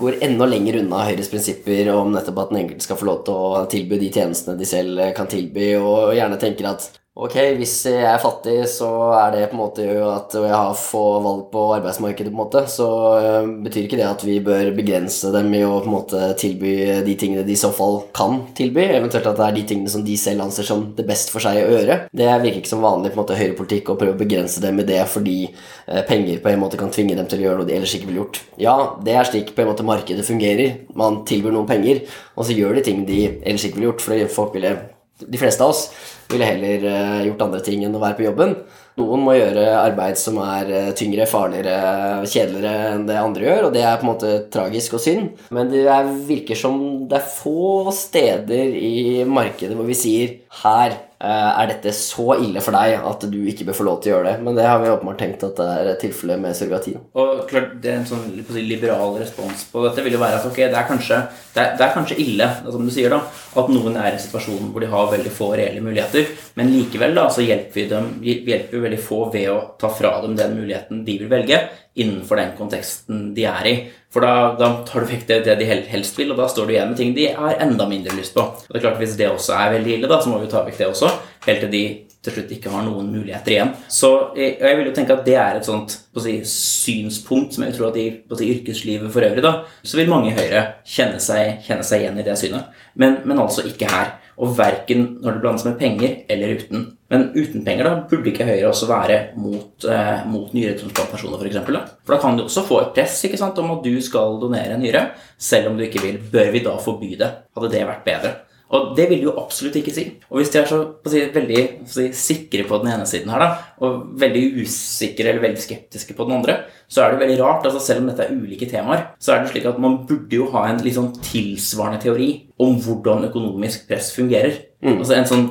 går 0.00 0.20
enda 0.26 0.48
lenger 0.48 0.80
unna 0.80 1.04
Høyres 1.08 1.30
prinsipper 1.32 1.92
om 1.94 2.14
nettopp 2.14 2.46
at 2.46 2.54
den 2.54 2.62
enkelte 2.64 2.86
skal 2.86 2.98
få 3.00 3.10
lov 3.10 3.22
til 3.26 3.36
å 3.36 3.66
tilby 3.70 4.00
de 4.00 4.10
tjenestene 4.14 4.58
de 4.58 4.68
selv 4.68 5.02
kan 5.16 5.28
tilby, 5.30 5.74
og 5.78 6.14
gjerne 6.16 6.40
tenker 6.40 6.72
at 6.72 6.88
Ok, 7.20 7.34
hvis 7.58 7.74
jeg 7.84 8.00
er 8.00 8.16
fattig, 8.16 8.62
så 8.72 8.86
er 9.12 9.34
det 9.34 9.40
på 9.50 9.52
en 9.52 9.60
måte 9.60 9.84
jo 9.84 10.06
at 10.08 10.32
jeg 10.32 10.54
har 10.54 10.78
få 10.78 11.02
valg 11.20 11.42
på 11.52 11.64
arbeidsmarkedet, 11.74 12.30
på 12.30 12.32
en 12.32 12.38
måte. 12.38 12.62
Så 12.72 12.86
øh, 13.20 13.50
betyr 13.60 13.84
ikke 13.84 13.98
det 13.98 14.06
at 14.06 14.22
vi 14.24 14.38
bør 14.40 14.70
begrense 14.72 15.28
dem 15.34 15.50
i 15.52 15.60
å 15.60 15.74
på 15.82 15.90
en 15.90 15.92
måte 15.98 16.30
tilby 16.40 16.70
de 17.04 17.16
tingene 17.20 17.42
de 17.44 17.52
i 17.52 17.58
så 17.60 17.68
fall 17.76 17.98
kan 18.16 18.38
tilby. 18.56 18.86
Eventuelt 18.86 19.28
at 19.28 19.36
det 19.36 19.48
er 19.50 19.58
de 19.58 19.64
tingene 19.68 19.92
som 19.92 20.04
de 20.06 20.14
selv 20.16 20.46
anser 20.46 20.64
som 20.64 20.86
det 20.96 21.04
best 21.10 21.28
for 21.34 21.44
seg 21.44 21.60
å 21.60 21.74
gjøre. 21.74 21.98
Det 22.08 22.28
virker 22.30 22.62
ikke 22.62 22.70
som 22.72 22.86
vanlig 22.86 23.10
på 23.12 23.18
en 23.18 23.20
måte 23.20 23.36
høyrepolitikk 23.36 23.90
å 23.92 23.98
prøve 24.00 24.16
å 24.16 24.20
begrense 24.22 24.62
dem 24.64 24.80
i 24.80 24.86
det 24.88 25.02
fordi 25.12 25.34
eh, 25.50 26.00
penger 26.08 26.40
på 26.40 26.54
en 26.54 26.62
måte 26.62 26.80
kan 26.80 26.94
tvinge 26.94 27.18
dem 27.18 27.28
til 27.28 27.42
å 27.42 27.46
gjøre 27.50 27.60
noe 27.60 27.68
de 27.68 27.74
ellers 27.76 27.96
ikke 27.98 28.08
ville 28.08 28.22
gjort. 28.22 28.40
Ja, 28.64 28.78
det 29.04 29.18
er 29.18 29.28
slik 29.28 29.52
på 29.52 29.66
en 29.66 29.68
måte 29.74 29.84
markedet 29.84 30.24
fungerer. 30.24 30.86
Man 30.96 31.20
tilbyr 31.28 31.52
noen 31.52 31.68
penger, 31.68 32.00
og 32.32 32.48
så 32.48 32.56
gjør 32.56 32.80
de 32.80 32.86
ting 32.88 33.04
de 33.04 33.26
ellers 33.42 33.68
ikke 33.68 33.76
ville 33.76 33.90
gjort, 33.90 34.06
fordi 34.08 34.30
folk 34.32 34.56
ville 34.56 34.72
de 35.20 35.36
fleste 35.36 35.60
av 35.60 35.74
oss 35.74 36.16
ville 36.32 36.46
heller 36.46 36.86
eh, 36.90 37.24
gjort 37.28 37.44
andre 37.46 37.60
ting 37.66 37.84
enn 37.86 37.96
å 37.96 38.02
være 38.02 38.18
på 38.18 38.26
jobben. 38.28 38.54
Noen 39.00 39.22
må 39.24 39.34
gjøre 39.36 39.66
arbeid 39.80 40.18
som 40.20 40.38
er 40.44 40.72
eh, 40.74 40.88
tyngre, 40.98 41.26
farligere, 41.30 42.24
kjedeligere 42.28 42.94
enn 42.94 43.06
det 43.08 43.18
andre 43.20 43.46
gjør, 43.46 43.68
og 43.68 43.76
det 43.76 43.84
er 43.86 44.00
på 44.00 44.06
en 44.06 44.12
måte 44.12 44.32
tragisk 44.52 44.98
og 44.98 45.04
synd. 45.04 45.44
Men 45.54 45.70
det 45.72 45.84
er, 45.90 46.10
virker 46.28 46.58
som 46.58 46.80
det 47.10 47.20
er 47.20 47.30
få 47.36 47.94
steder 47.94 48.74
i 48.76 49.22
markedet 49.28 49.78
hvor 49.78 49.88
vi 49.88 49.98
sier 49.98 50.36
her 50.62 50.98
er 51.20 51.68
dette 51.68 51.92
så 51.92 52.32
ille 52.40 52.62
for 52.64 52.72
deg 52.72 53.02
at 53.04 53.24
du 53.28 53.38
ikke 53.50 53.66
bør 53.68 53.76
få 53.76 53.84
lov 53.84 53.98
til 54.00 54.12
å 54.12 54.14
gjøre 54.14 54.30
det. 54.30 54.44
Men 54.46 54.56
det 54.56 54.64
har 54.64 54.80
vi 54.80 54.88
åpenbart 54.88 55.20
tenkt 55.20 55.44
at 55.44 55.58
det 55.58 55.66
er 55.92 55.98
tilfellet 56.00 56.40
med 56.40 56.56
surrogati. 56.56 56.94
Og 57.20 57.42
klart, 57.50 57.74
det 57.82 57.92
er 57.92 57.98
En 58.00 58.08
sånn 58.08 58.30
liberal 58.64 59.18
respons 59.20 59.66
på 59.68 59.82
dette 59.84 60.04
vil 60.06 60.16
jo 60.16 60.22
være 60.22 60.38
at 60.40 60.46
ok, 60.48 60.56
det 60.62 60.78
er 60.78 60.88
kanskje, 60.88 61.18
det 61.52 61.62
er, 61.62 61.74
det 61.76 61.84
er 61.84 61.92
kanskje 61.92 62.18
ille 62.22 62.48
som 62.64 62.86
du 62.86 62.92
sier 62.94 63.12
da, 63.12 63.20
at 63.60 63.68
noen 63.72 63.98
er 64.00 64.14
i 64.14 64.16
en 64.16 64.22
situasjon 64.24 64.70
hvor 64.72 64.80
de 64.80 64.88
har 64.88 65.12
veldig 65.12 65.34
få 65.34 65.50
reelle 65.58 65.84
muligheter, 65.84 66.32
men 66.56 66.72
likevel 66.72 67.16
da, 67.18 67.26
så 67.32 67.44
hjelper 67.44 67.76
vi 67.76 67.86
dem 67.90 68.10
hjelper 68.24 68.78
jo 68.78 68.84
veldig 68.86 69.02
få 69.04 69.20
ved 69.34 69.50
å 69.52 69.60
ta 69.80 69.92
fra 69.92 70.16
dem 70.24 70.38
den 70.38 70.56
muligheten 70.56 71.04
de 71.04 71.18
vil 71.20 71.32
velge 71.32 71.60
innenfor 72.00 72.40
den 72.40 72.54
konteksten 72.56 73.30
de 73.36 73.44
er 73.50 73.68
i. 73.68 73.74
For 74.10 74.26
da, 74.26 74.56
da 74.58 74.70
tar 74.86 75.04
du 75.04 75.10
vekk 75.12 75.26
det, 75.28 75.40
det 75.46 75.56
de 75.60 75.66
helst 75.90 76.18
vil, 76.18 76.32
og 76.34 76.40
da 76.40 76.48
står 76.50 76.66
du 76.66 76.74
igjen 76.74 76.90
med 76.90 76.98
ting 76.98 77.12
de 77.14 77.28
har 77.36 77.60
enda 77.62 77.86
mindre 77.86 78.16
lyst 78.18 78.34
på. 78.34 78.42
Og 78.42 78.70
det 78.70 78.80
er 78.80 78.86
klart 78.88 78.98
Hvis 78.98 79.16
det 79.18 79.30
også 79.30 79.54
er 79.54 79.76
veldig 79.76 79.96
ille, 79.96 80.10
da, 80.10 80.18
så 80.22 80.32
må 80.32 80.40
vi 80.42 80.50
ta 80.50 80.64
vekk 80.66 80.80
det 80.80 80.88
også, 80.90 81.12
helt 81.46 81.62
til 81.66 81.74
de 81.74 81.84
til 82.20 82.34
slutt 82.34 82.50
ikke 82.52 82.68
har 82.68 82.82
noen 82.84 83.06
muligheter 83.08 83.54
igjen. 83.54 83.70
Så 83.88 84.10
jeg, 84.36 84.58
jeg 84.60 84.76
vil 84.76 84.90
jo 84.90 84.96
tenke 84.96 85.14
at 85.14 85.22
det 85.24 85.36
er 85.40 85.56
et 85.56 85.64
sånt 85.64 85.94
si, 86.20 86.34
synspunkt 86.44 87.56
som 87.56 87.64
jeg 87.64 87.76
tror 87.76 87.88
at 87.88 87.96
i 87.96 88.08
si, 88.36 88.48
yrkeslivet 88.58 89.12
for 89.14 89.24
øvrig, 89.24 89.44
da, 89.44 89.54
så 89.80 89.96
vil 89.96 90.10
mange 90.12 90.28
i 90.28 90.34
Høyre 90.36 90.66
kjenne 90.84 91.20
seg, 91.22 91.62
kjenne 91.64 91.86
seg 91.86 92.04
igjen 92.04 92.20
i 92.20 92.26
det 92.26 92.36
synet. 92.36 92.76
Men, 93.00 93.22
men 93.24 93.40
altså 93.40 93.64
ikke 93.64 93.88
her. 93.88 94.18
Og 94.40 94.54
verken 94.56 95.02
når 95.20 95.36
det 95.36 95.42
blandes 95.42 95.66
med 95.66 95.78
penger 95.80 96.14
eller 96.32 96.56
uten. 96.56 96.84
Men 97.12 97.26
uten 97.34 97.64
penger 97.66 97.88
da, 97.88 97.94
burde 98.08 98.30
ikke 98.30 98.46
Høyre 98.48 98.70
også 98.70 98.88
være 98.88 99.18
mot, 99.36 99.84
eh, 99.84 100.22
mot 100.30 100.52
nyretransplantasjoner, 100.56 101.42
f.eks. 101.42 101.58
For, 101.66 101.76
da? 101.76 101.82
for 102.06 102.14
da 102.14 102.20
kan 102.22 102.38
du 102.38 102.44
også 102.46 102.64
få 102.68 102.78
et 102.84 102.94
press 102.96 103.18
sant, 103.20 103.58
om 103.60 103.74
at 103.74 103.84
du 103.84 103.92
skal 104.04 104.38
donere 104.40 104.76
en 104.76 104.84
nyre, 104.84 105.10
selv 105.36 105.72
om 105.72 105.76
du 105.76 105.84
ikke 105.84 106.02
vil. 106.04 106.20
Bør 106.32 106.54
vi 106.54 106.64
da 106.64 106.78
forby 106.80 107.16
det? 107.20 107.32
Hadde 107.56 107.72
det 107.74 107.84
vært 107.88 108.06
bedre? 108.06 108.32
Og 108.70 108.92
det 108.94 109.08
vil 109.10 109.18
de 109.18 109.26
jo 109.26 109.32
absolutt 109.40 109.74
ikke 109.80 109.92
si. 109.94 110.04
Og 110.30 110.38
hvis 110.38 110.52
de 110.54 110.60
er 110.60 110.68
så 110.70 110.78
si, 111.10 111.20
veldig 111.34 111.62
si, 111.90 112.04
sikre 112.14 112.62
på 112.68 112.78
den 112.82 112.92
ene 112.92 113.06
siden 113.08 113.32
her, 113.34 113.42
da, 113.42 113.48
og 113.82 114.04
veldig 114.20 114.42
usikre 114.62 115.32
eller 115.32 115.42
veldig 115.42 115.62
skeptiske 115.64 116.14
på 116.14 116.26
den 116.28 116.36
andre, 116.36 116.54
så 116.86 117.02
er 117.02 117.12
det 117.16 117.22
veldig 117.24 117.40
rart. 117.42 117.66
altså 117.66 117.82
Selv 117.82 118.04
om 118.04 118.10
dette 118.12 118.28
er 118.28 118.36
ulike 118.36 118.68
temaer, 118.70 119.08
så 119.18 119.34
er 119.34 119.42
det 119.42 119.50
slik 119.50 119.66
at 119.66 119.80
man 119.82 120.04
burde 120.06 120.38
jo 120.38 120.46
ha 120.54 120.68
en 120.68 120.78
sånn 120.78 121.10
tilsvarende 121.18 122.02
teori 122.04 122.30
om 122.62 122.78
hvordan 122.84 123.26
økonomisk 123.30 123.88
press 123.90 124.12
fungerer. 124.14 124.66
Altså 124.80 125.12
En 125.18 125.26
sånn, 125.28 125.44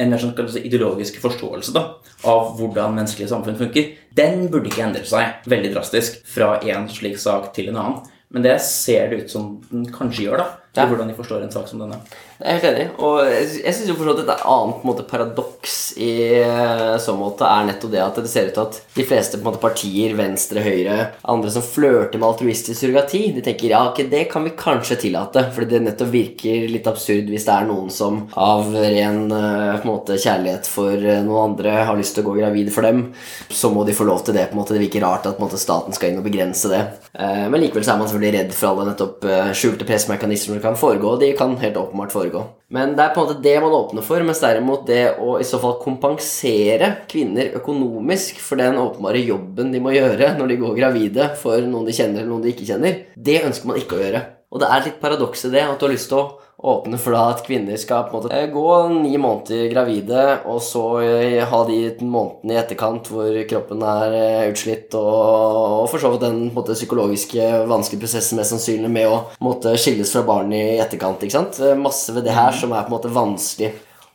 en 0.00 0.10
mer 0.10 0.18
sånn 0.18 0.34
si, 0.50 0.64
ideologisk 0.66 1.20
forståelse 1.22 1.76
da, 1.76 1.84
av 2.24 2.56
hvordan 2.58 2.96
menneskelige 2.96 3.30
samfunn 3.30 3.60
funker. 3.60 3.92
Den 4.16 4.48
burde 4.48 4.72
ikke 4.72 4.88
endre 4.88 5.04
seg 5.06 5.44
veldig 5.46 5.76
drastisk 5.76 6.24
fra 6.26 6.56
en 6.64 6.88
slik 6.88 7.20
sak 7.20 7.52
til 7.54 7.68
en 7.70 7.76
annen. 7.76 8.02
Men 8.34 8.42
det 8.42 8.56
ser 8.66 9.10
det 9.12 9.24
ut 9.24 9.30
som 9.30 9.60
den 9.70 9.84
kanskje 9.94 10.24
gjør, 10.26 10.40
da. 10.42 10.46
Til 10.74 10.82
Ja. 10.82 10.88
hvordan 10.90 11.06
de 11.06 11.14
forstår 11.14 11.42
en 11.44 11.52
sak 11.52 11.68
som 11.68 11.78
denne. 11.78 12.00
Jeg 12.44 12.58
er 12.58 12.60
helt 12.60 12.76
enig. 12.76 12.88
Og 13.00 13.18
jeg, 13.24 13.72
syns 13.72 13.88
et 13.88 14.30
annet 14.44 14.82
måte, 14.84 15.06
paradoks 15.08 15.94
i 15.96 16.10
eh, 16.42 16.96
så 17.00 17.14
måte 17.16 17.48
er 17.48 17.68
nettopp 17.70 17.92
det 17.94 18.02
at 18.04 18.18
det 18.20 18.28
ser 18.28 18.50
ut 18.50 18.56
til 18.58 18.64
at 18.66 18.80
de 18.98 19.06
fleste 19.08 19.38
på 19.38 19.48
måte, 19.48 19.60
partier, 19.62 20.12
venstre, 20.18 20.60
høyre, 20.64 20.96
andre 21.30 21.52
som 21.54 21.64
flørter 21.64 22.20
med 22.20 22.28
altruistisk 22.28 22.76
surrogati, 22.76 23.22
de 23.32 23.44
tenker 23.44 23.72
ja, 23.72 23.80
okay, 23.88 24.10
det 24.12 24.26
kan 24.32 24.44
vi 24.44 24.52
kanskje 24.58 24.98
tillate, 25.06 25.46
fordi 25.54 25.70
det 25.72 25.80
nettopp 25.86 26.12
virker 26.12 26.66
litt 26.68 26.90
absurd 26.90 27.30
hvis 27.32 27.46
det 27.48 27.54
er 27.54 27.68
noen 27.70 27.88
som 27.94 28.20
av 28.36 28.68
ren 28.76 29.24
eh, 29.32 29.80
på 29.80 29.88
måte, 29.88 30.20
kjærlighet 30.20 30.68
for 30.68 30.92
eh, 30.92 31.22
noen 31.24 31.54
andre 31.54 31.78
har 31.88 31.96
lyst 31.96 32.18
til 32.18 32.26
å 32.26 32.28
gå 32.28 32.36
gravid 32.42 32.68
for 32.74 32.84
dem, 32.84 33.06
så 33.48 33.72
må 33.72 33.86
de 33.88 33.96
få 33.96 34.04
lov 34.08 34.20
til 34.26 34.36
det. 34.36 34.50
på 34.50 34.58
en 34.58 34.60
måte. 34.60 34.76
Det 34.76 34.84
virker 34.84 35.06
rart 35.06 35.30
at 35.30 35.40
måte, 35.40 35.60
staten 35.60 35.96
skal 35.96 36.12
inn 36.12 36.20
og 36.20 36.28
begrense 36.28 36.68
det. 36.68 36.82
Men 37.14 37.60
likevel 37.62 37.84
så 37.86 37.94
er 37.94 37.98
man 38.00 38.08
selvfølgelig 38.10 38.34
redd 38.34 38.54
for 38.56 38.72
alle 38.72 38.88
nettopp 38.88 39.26
skjulte 39.56 39.86
pressmekanismer 39.86 40.58
som 40.58 40.62
kan 40.64 40.78
foregå, 40.78 41.14
de 41.20 41.30
kan 41.38 41.54
helt 41.60 41.78
åpenbart 41.78 42.12
foregå. 42.14 42.33
Men 42.74 42.96
det 42.96 43.04
er 43.04 43.14
på 43.14 43.22
en 43.22 43.28
måte 43.28 43.44
det 43.44 43.54
man 43.62 43.76
åpner 43.76 44.04
for, 44.06 44.24
mens 44.26 44.42
derimot 44.42 44.86
det 44.88 45.02
å 45.22 45.36
i 45.38 45.46
så 45.46 45.60
fall 45.62 45.76
kompensere 45.82 46.90
kvinner 47.10 47.52
økonomisk 47.60 48.40
for 48.42 48.58
den 48.58 48.80
åpenbare 48.82 49.22
jobben 49.22 49.70
de 49.74 49.82
må 49.82 49.94
gjøre 49.94 50.34
når 50.38 50.50
de 50.50 50.60
går 50.62 50.78
gravide 50.80 51.28
for 51.40 51.62
noen 51.62 51.86
de 51.86 51.94
kjenner 51.94 52.22
eller 52.22 52.32
noen 52.32 52.46
de 52.46 52.54
ikke 52.54 52.70
kjenner, 52.72 53.04
det 53.14 53.42
ønsker 53.46 53.70
man 53.70 53.78
ikke 53.78 53.98
å 53.98 54.02
gjøre. 54.02 54.24
Og 54.54 54.62
det 54.62 54.70
er 54.70 54.84
litt 54.86 55.00
paradoks 55.02 55.48
i 55.48 55.50
det 55.50 55.64
at 55.66 55.80
du 55.80 55.88
har 55.88 55.92
lyst 55.96 56.12
til 56.12 56.20
å 56.20 56.26
åpne 56.64 56.98
for 57.02 57.12
da 57.12 57.24
at 57.32 57.42
kvinner 57.44 57.76
skal 57.80 58.06
på 58.06 58.14
en 58.14 58.20
måte 58.22 58.36
eh, 58.36 58.46
gå 58.52 58.68
ni 58.94 59.16
måneder 59.20 59.66
gravide, 59.72 60.20
og 60.48 60.60
så 60.62 60.84
eh, 61.02 61.40
ha 61.50 61.60
de 61.68 61.78
månedene 62.00 62.54
i 62.54 62.60
etterkant 62.60 63.10
hvor 63.10 63.34
kroppen 63.50 63.82
er 63.84 64.14
eh, 64.16 64.44
utslitt, 64.52 64.94
og, 64.94 65.82
og 65.82 65.88
for 65.90 66.00
så 66.00 66.12
vidt 66.14 66.24
den 66.24 66.40
måte, 66.54 66.76
psykologiske 66.78 67.50
vanskelige 67.70 68.06
prosessen 68.06 68.38
mest 68.38 68.54
sannsynlig 68.54 68.92
med 68.94 69.10
å 69.10 69.20
måte, 69.44 69.74
skilles 69.80 70.14
fra 70.14 70.24
barn 70.28 70.54
i 70.54 70.64
etterkant. 70.78 71.26
ikke 71.26 71.36
sant? 71.36 71.60
Masse 71.80 72.14
ved 72.14 72.28
det 72.28 72.38
her 72.38 72.54
som 72.56 72.72
er 72.72 72.86
på 72.86 72.92
en 72.92 72.96
måte 72.96 73.12
vanskelig. 73.12 73.74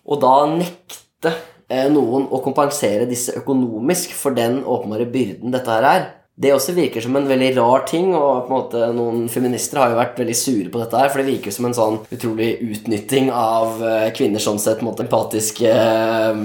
Og 0.10 0.23
da 0.23 0.36
nekte 0.56 1.36
noen 1.91 2.25
å 2.34 2.39
kompensere 2.41 3.06
disse 3.06 3.36
økonomisk 3.38 4.15
for 4.17 4.34
den 4.34 4.63
åpenbare 4.63 5.06
byrden 5.12 5.54
dette 5.54 5.75
her 5.75 5.86
er. 5.91 6.08
Det 6.39 6.54
også 6.56 6.71
virker 6.71 7.04
som 7.04 7.17
en 7.19 7.25
veldig 7.28 7.49
rar 7.58 7.82
ting, 7.88 8.13
og 8.15 8.45
på 8.45 8.47
en 8.47 8.54
måte 8.54 8.86
noen 8.95 9.25
feminister 9.32 9.82
har 9.82 9.91
jo 9.91 9.97
vært 9.97 10.21
veldig 10.21 10.36
sure 10.39 10.69
på 10.71 10.80
dette 10.80 11.02
her, 11.02 11.10
for 11.12 11.19
det 11.19 11.34
virker 11.34 11.52
som 11.52 11.67
en 11.67 11.75
sånn 11.75 11.97
utrolig 12.15 12.54
utnytting 12.63 13.28
av 13.36 13.82
eh, 13.84 14.06
kvinners 14.15 14.47
sånn 14.47 14.62
sett 14.63 14.80
på 14.80 14.86
en 14.86 14.88
måte 14.88 15.04
empatisk 15.04 15.60
eh, 15.67 16.39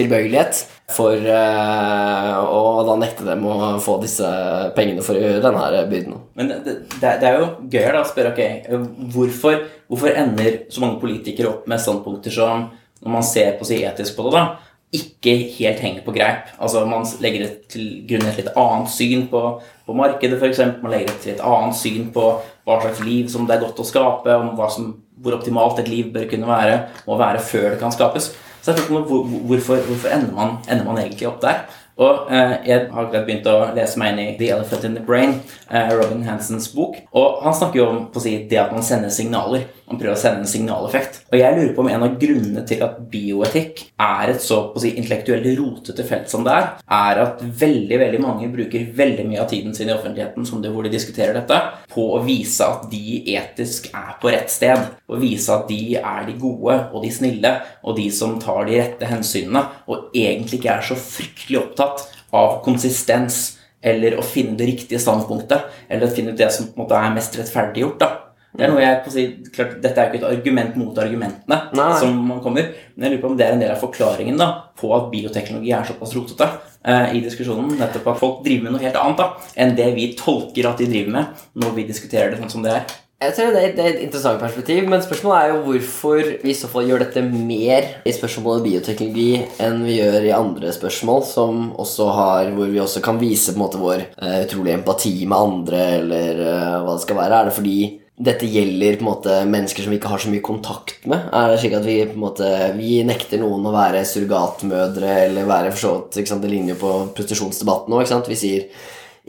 tilbøyelighet 0.00 0.62
for 0.96 1.28
eh, 1.28 2.32
å 2.40 2.64
da 2.88 2.96
nekte 3.02 3.28
dem 3.28 3.44
å 3.44 3.74
få 3.84 3.98
disse 4.00 4.32
pengene 4.78 5.04
for 5.04 5.20
å 5.20 5.26
gjøre 5.26 5.44
denne 5.44 5.84
byrden. 5.92 6.18
Men 6.40 6.52
det, 6.54 6.78
det, 7.02 7.12
er 7.12 7.36
jo 7.42 7.50
gøy 7.68 7.84
da 7.84 8.00
å 8.00 8.08
spørre 8.08 8.32
ok, 8.32 8.72
hvorfor, 9.12 9.60
hvorfor 9.92 10.20
ender 10.24 10.62
så 10.72 10.86
mange 10.86 11.02
politikere 11.04 11.52
opp 11.52 11.68
med 11.68 11.84
standpunkter 11.84 12.32
som, 12.32 12.70
når 13.04 13.18
man 13.20 13.28
ser 13.28 13.58
på 13.60 13.68
seg 13.68 13.84
etisk 13.90 14.16
på 14.16 14.30
det, 14.30 14.38
da, 14.40 14.73
ikke 14.94 15.34
helt 15.56 15.82
henger 15.82 16.04
på 16.06 16.14
greip. 16.14 16.50
Altså 16.62 16.84
Man 16.86 17.06
legger 17.20 17.48
til 17.70 18.04
grunn 18.08 18.28
et 18.28 18.40
litt 18.40 18.52
annet 18.54 18.92
syn 18.94 19.26
på, 19.30 19.42
på 19.86 19.96
markedet, 19.98 20.38
f.eks. 20.38 20.62
Man 20.82 20.94
legger 20.94 21.16
til 21.22 21.34
et 21.34 21.44
annet 21.44 21.78
syn 21.78 22.10
på 22.14 22.28
hva 22.64 22.80
slags 22.80 23.02
liv 23.04 23.28
som 23.32 23.48
det 23.48 23.56
er 23.56 23.64
godt 23.66 23.82
å 23.82 23.88
skape, 23.88 24.38
om 24.40 24.54
som, 24.72 24.92
hvor 25.20 25.36
optimalt 25.36 25.80
et 25.82 25.90
liv 25.90 26.12
bør 26.14 26.28
kunne 26.30 26.48
være, 26.48 26.80
må 27.08 27.18
være 27.20 27.42
før 27.44 27.72
det 27.74 27.80
kan 27.82 27.94
skapes. 27.94 28.32
Så 28.64 28.72
jeg 28.72 28.86
på 28.88 29.02
hvor, 29.04 29.26
hvorfor, 29.44 29.82
hvorfor 29.84 30.12
ender, 30.14 30.32
man, 30.32 30.56
ender 30.70 30.86
man 30.86 31.02
egentlig 31.02 31.28
opp 31.28 31.42
der? 31.42 31.66
Og 31.96 32.30
eh, 32.32 32.54
Jeg 32.66 32.88
har 32.90 33.04
akkurat 33.04 33.26
begynt 33.26 33.46
å 33.46 33.58
lese 33.76 34.00
meg 34.00 34.14
inn 34.14 34.22
i 34.24 34.38
The 34.38 34.48
Elephant 34.56 34.86
in 34.88 34.96
the 34.98 35.02
Brain, 35.04 35.36
eh, 35.68 35.92
Robin 35.94 36.24
Hansens 36.26 36.70
bok. 36.74 36.96
Og 37.14 37.42
Han 37.44 37.54
snakker 37.54 37.80
jo 37.80 37.86
om 37.90 38.00
å 38.08 38.22
si, 38.22 38.34
det 38.50 38.58
at 38.58 38.72
man 38.74 38.82
sender 38.82 39.12
signaler. 39.14 39.68
Man 39.94 40.00
prøver 40.00 40.16
å 40.16 40.18
sende 40.18 40.42
en 40.42 40.50
signaleffekt. 40.50 41.20
Og 41.30 41.38
jeg 41.38 41.54
lurer 41.54 41.72
på 41.76 41.82
om 41.84 41.88
en 41.92 42.02
av 42.02 42.16
grunnene 42.18 42.64
til 42.66 42.82
at 42.82 42.96
bioetikk 43.12 43.84
er 44.02 44.32
et 44.32 44.42
så 44.42 44.58
si, 44.82 44.90
intellektuelt 44.98 45.46
rotete 45.60 46.06
felt 46.08 46.32
som 46.32 46.42
det 46.46 46.54
er, 46.54 46.66
er 46.98 47.20
at 47.22 47.44
veldig 47.62 48.00
veldig 48.00 48.22
mange 48.24 48.48
bruker 48.50 48.88
veldig 48.96 49.28
mye 49.28 49.42
av 49.44 49.48
tiden 49.52 49.76
sin 49.76 49.92
i 49.92 49.94
offentligheten 49.94 50.48
som 50.48 50.62
det 50.64 50.72
hvor 50.74 50.82
de 50.82 50.90
diskuterer 50.90 51.36
dette, 51.36 51.60
på 51.94 52.08
å 52.16 52.22
vise 52.26 52.66
at 52.66 52.88
de 52.90 53.20
etisk 53.36 53.86
er 53.94 54.16
på 54.18 54.34
rett 54.34 54.50
sted. 54.50 54.90
Og 55.06 55.22
vise 55.22 55.54
at 55.54 55.70
de 55.70 55.94
er 56.00 56.26
de 56.26 56.36
gode 56.42 56.80
og 56.90 57.06
de 57.06 57.14
snille 57.14 57.54
og 57.84 58.00
de 58.00 58.08
som 58.14 58.34
tar 58.42 58.66
de 58.66 58.80
rette 58.80 59.14
hensynene, 59.14 59.62
og 59.86 60.10
egentlig 60.10 60.58
ikke 60.58 60.74
er 60.74 60.88
så 60.90 60.98
fryktelig 60.98 61.62
opptatt 61.62 62.08
av 62.34 62.58
konsistens 62.66 63.44
eller 63.84 64.16
å 64.16 64.24
finne 64.24 64.56
det 64.58 64.70
riktige 64.70 65.02
standpunktet, 65.02 65.68
eller 65.92 66.08
å 66.08 66.14
finne 66.14 66.32
det 66.36 66.50
som 66.54 66.70
på 66.70 66.78
en 66.78 66.86
måte 66.86 66.98
er 66.98 67.14
mest 67.14 67.36
rettferdiggjort. 67.38 67.98
da. 68.00 68.23
Det 68.54 68.66
er 68.66 68.70
noe 68.70 68.82
jeg 68.82 68.98
på 69.02 69.10
å 69.10 69.14
si, 69.14 69.24
klart, 69.54 69.78
Dette 69.82 69.98
er 69.98 70.06
jo 70.06 70.14
ikke 70.14 70.20
et 70.22 70.28
argument 70.30 70.76
mot 70.78 70.98
argumentene, 71.02 71.58
Nei. 71.74 71.88
som 71.98 72.18
man 72.28 72.42
kommer, 72.44 72.68
men 72.94 73.06
jeg 73.06 73.14
lurer 73.16 73.22
på 73.24 73.30
om 73.32 73.38
det 73.38 73.48
er 73.48 73.56
en 73.56 73.64
del 73.64 73.74
av 73.74 73.82
forklaringen 73.82 74.38
da, 74.38 74.50
på 74.78 74.92
at 74.94 75.08
bioteknologi 75.10 75.72
er 75.74 75.88
såpass 75.88 76.14
rotete 76.14 76.50
eh, 76.86 77.16
i 77.18 77.22
diskusjonen. 77.24 77.74
Nettopp 77.80 78.12
at 78.12 78.20
folk 78.20 78.44
driver 78.46 78.68
med 78.68 78.76
noe 78.76 78.84
helt 78.84 79.00
annet 79.00 79.22
da, 79.24 79.30
enn 79.58 79.74
det 79.78 79.88
vi 79.98 80.12
tolker 80.18 80.70
at 80.70 80.82
de 80.82 80.90
driver 80.90 81.16
med 81.16 81.48
når 81.64 81.80
vi 81.80 81.88
diskuterer 81.90 82.30
det 82.30 82.38
sånn 82.42 82.54
som 82.54 82.66
det 82.66 82.76
er. 82.78 83.00
Jeg 83.24 83.32
tror 83.38 83.54
det 83.54 83.60
er, 83.62 83.88
et 83.88 84.00
interessant 84.04 84.40
perspektiv, 84.42 84.86
men 84.90 85.02
spørsmålet 85.02 85.38
er 85.38 85.52
jo 85.52 85.60
hvorfor 85.64 86.30
vi 86.42 86.50
i 86.52 86.56
så 86.58 86.68
fall 86.68 86.88
gjør 86.90 87.04
dette 87.06 87.22
mer 87.24 87.86
i 88.04 88.12
spørsmålet 88.12 88.66
bioteknologi 88.66 89.28
enn 89.64 89.84
vi 89.86 89.96
gjør 89.96 90.26
i 90.28 90.34
andre 90.36 90.72
spørsmål, 90.74 91.22
som 91.26 91.62
også 91.80 92.08
har, 92.18 92.50
hvor 92.54 92.68
vi 92.70 92.82
også 92.82 93.00
kan 93.04 93.18
vise 93.22 93.54
på 93.54 93.58
en 93.58 93.64
måte 93.64 93.80
vår 93.80 94.04
uh, 94.18 94.40
utrolige 94.44 94.76
empati 94.76 95.14
med 95.24 95.38
andre, 95.38 95.84
eller 96.02 96.42
uh, 96.42 96.80
hva 96.84 96.98
det 96.98 97.04
skal 97.06 97.20
være. 97.22 97.38
Er 97.38 97.48
det 97.48 97.56
fordi 97.56 97.78
dette 98.14 98.46
gjelder 98.46 98.98
på 98.98 99.02
en 99.02 99.08
måte 99.08 99.36
mennesker 99.50 99.82
som 99.82 99.90
vi 99.90 99.98
ikke 99.98 100.10
har 100.12 100.22
så 100.22 100.30
mye 100.30 100.44
kontakt 100.44 101.06
med? 101.10 101.28
Er 101.34 101.50
det 101.50 101.60
slik 101.62 101.74
at 101.78 101.86
vi 101.86 101.96
på 102.06 102.14
en 102.14 102.22
måte 102.22 102.50
Vi 102.78 103.00
nekter 103.06 103.40
noen 103.42 103.66
å 103.66 103.74
være 103.74 104.04
surrogatmødre 104.06 105.16
eller 105.24 105.48
være 105.48 105.72
for 105.74 105.82
så 105.82 105.94
vidt 105.96 106.20
ikke 106.22 106.34
sant, 106.34 106.44
Det 106.44 106.52
ligner 106.52 106.76
jo 106.76 106.82
på 106.84 106.92
prostitusjonsdebatten 107.16 107.96
òg. 107.96 108.28
Vi 108.30 108.38
sier 108.38 108.68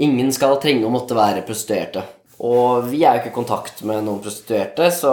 ingen 0.05 0.29
skal 0.35 0.59
trenge 0.61 0.85
å 0.85 0.93
måtte 0.93 1.17
være 1.17 1.45
prostituerte. 1.47 2.03
Og 2.45 2.89
vi 2.91 3.05
er 3.07 3.15
jo 3.15 3.21
ikke 3.23 3.31
i 3.31 3.35
kontakt 3.37 3.81
med 3.87 4.03
noen 4.03 4.19
prostituerte, 4.19 4.89
så 4.91 5.11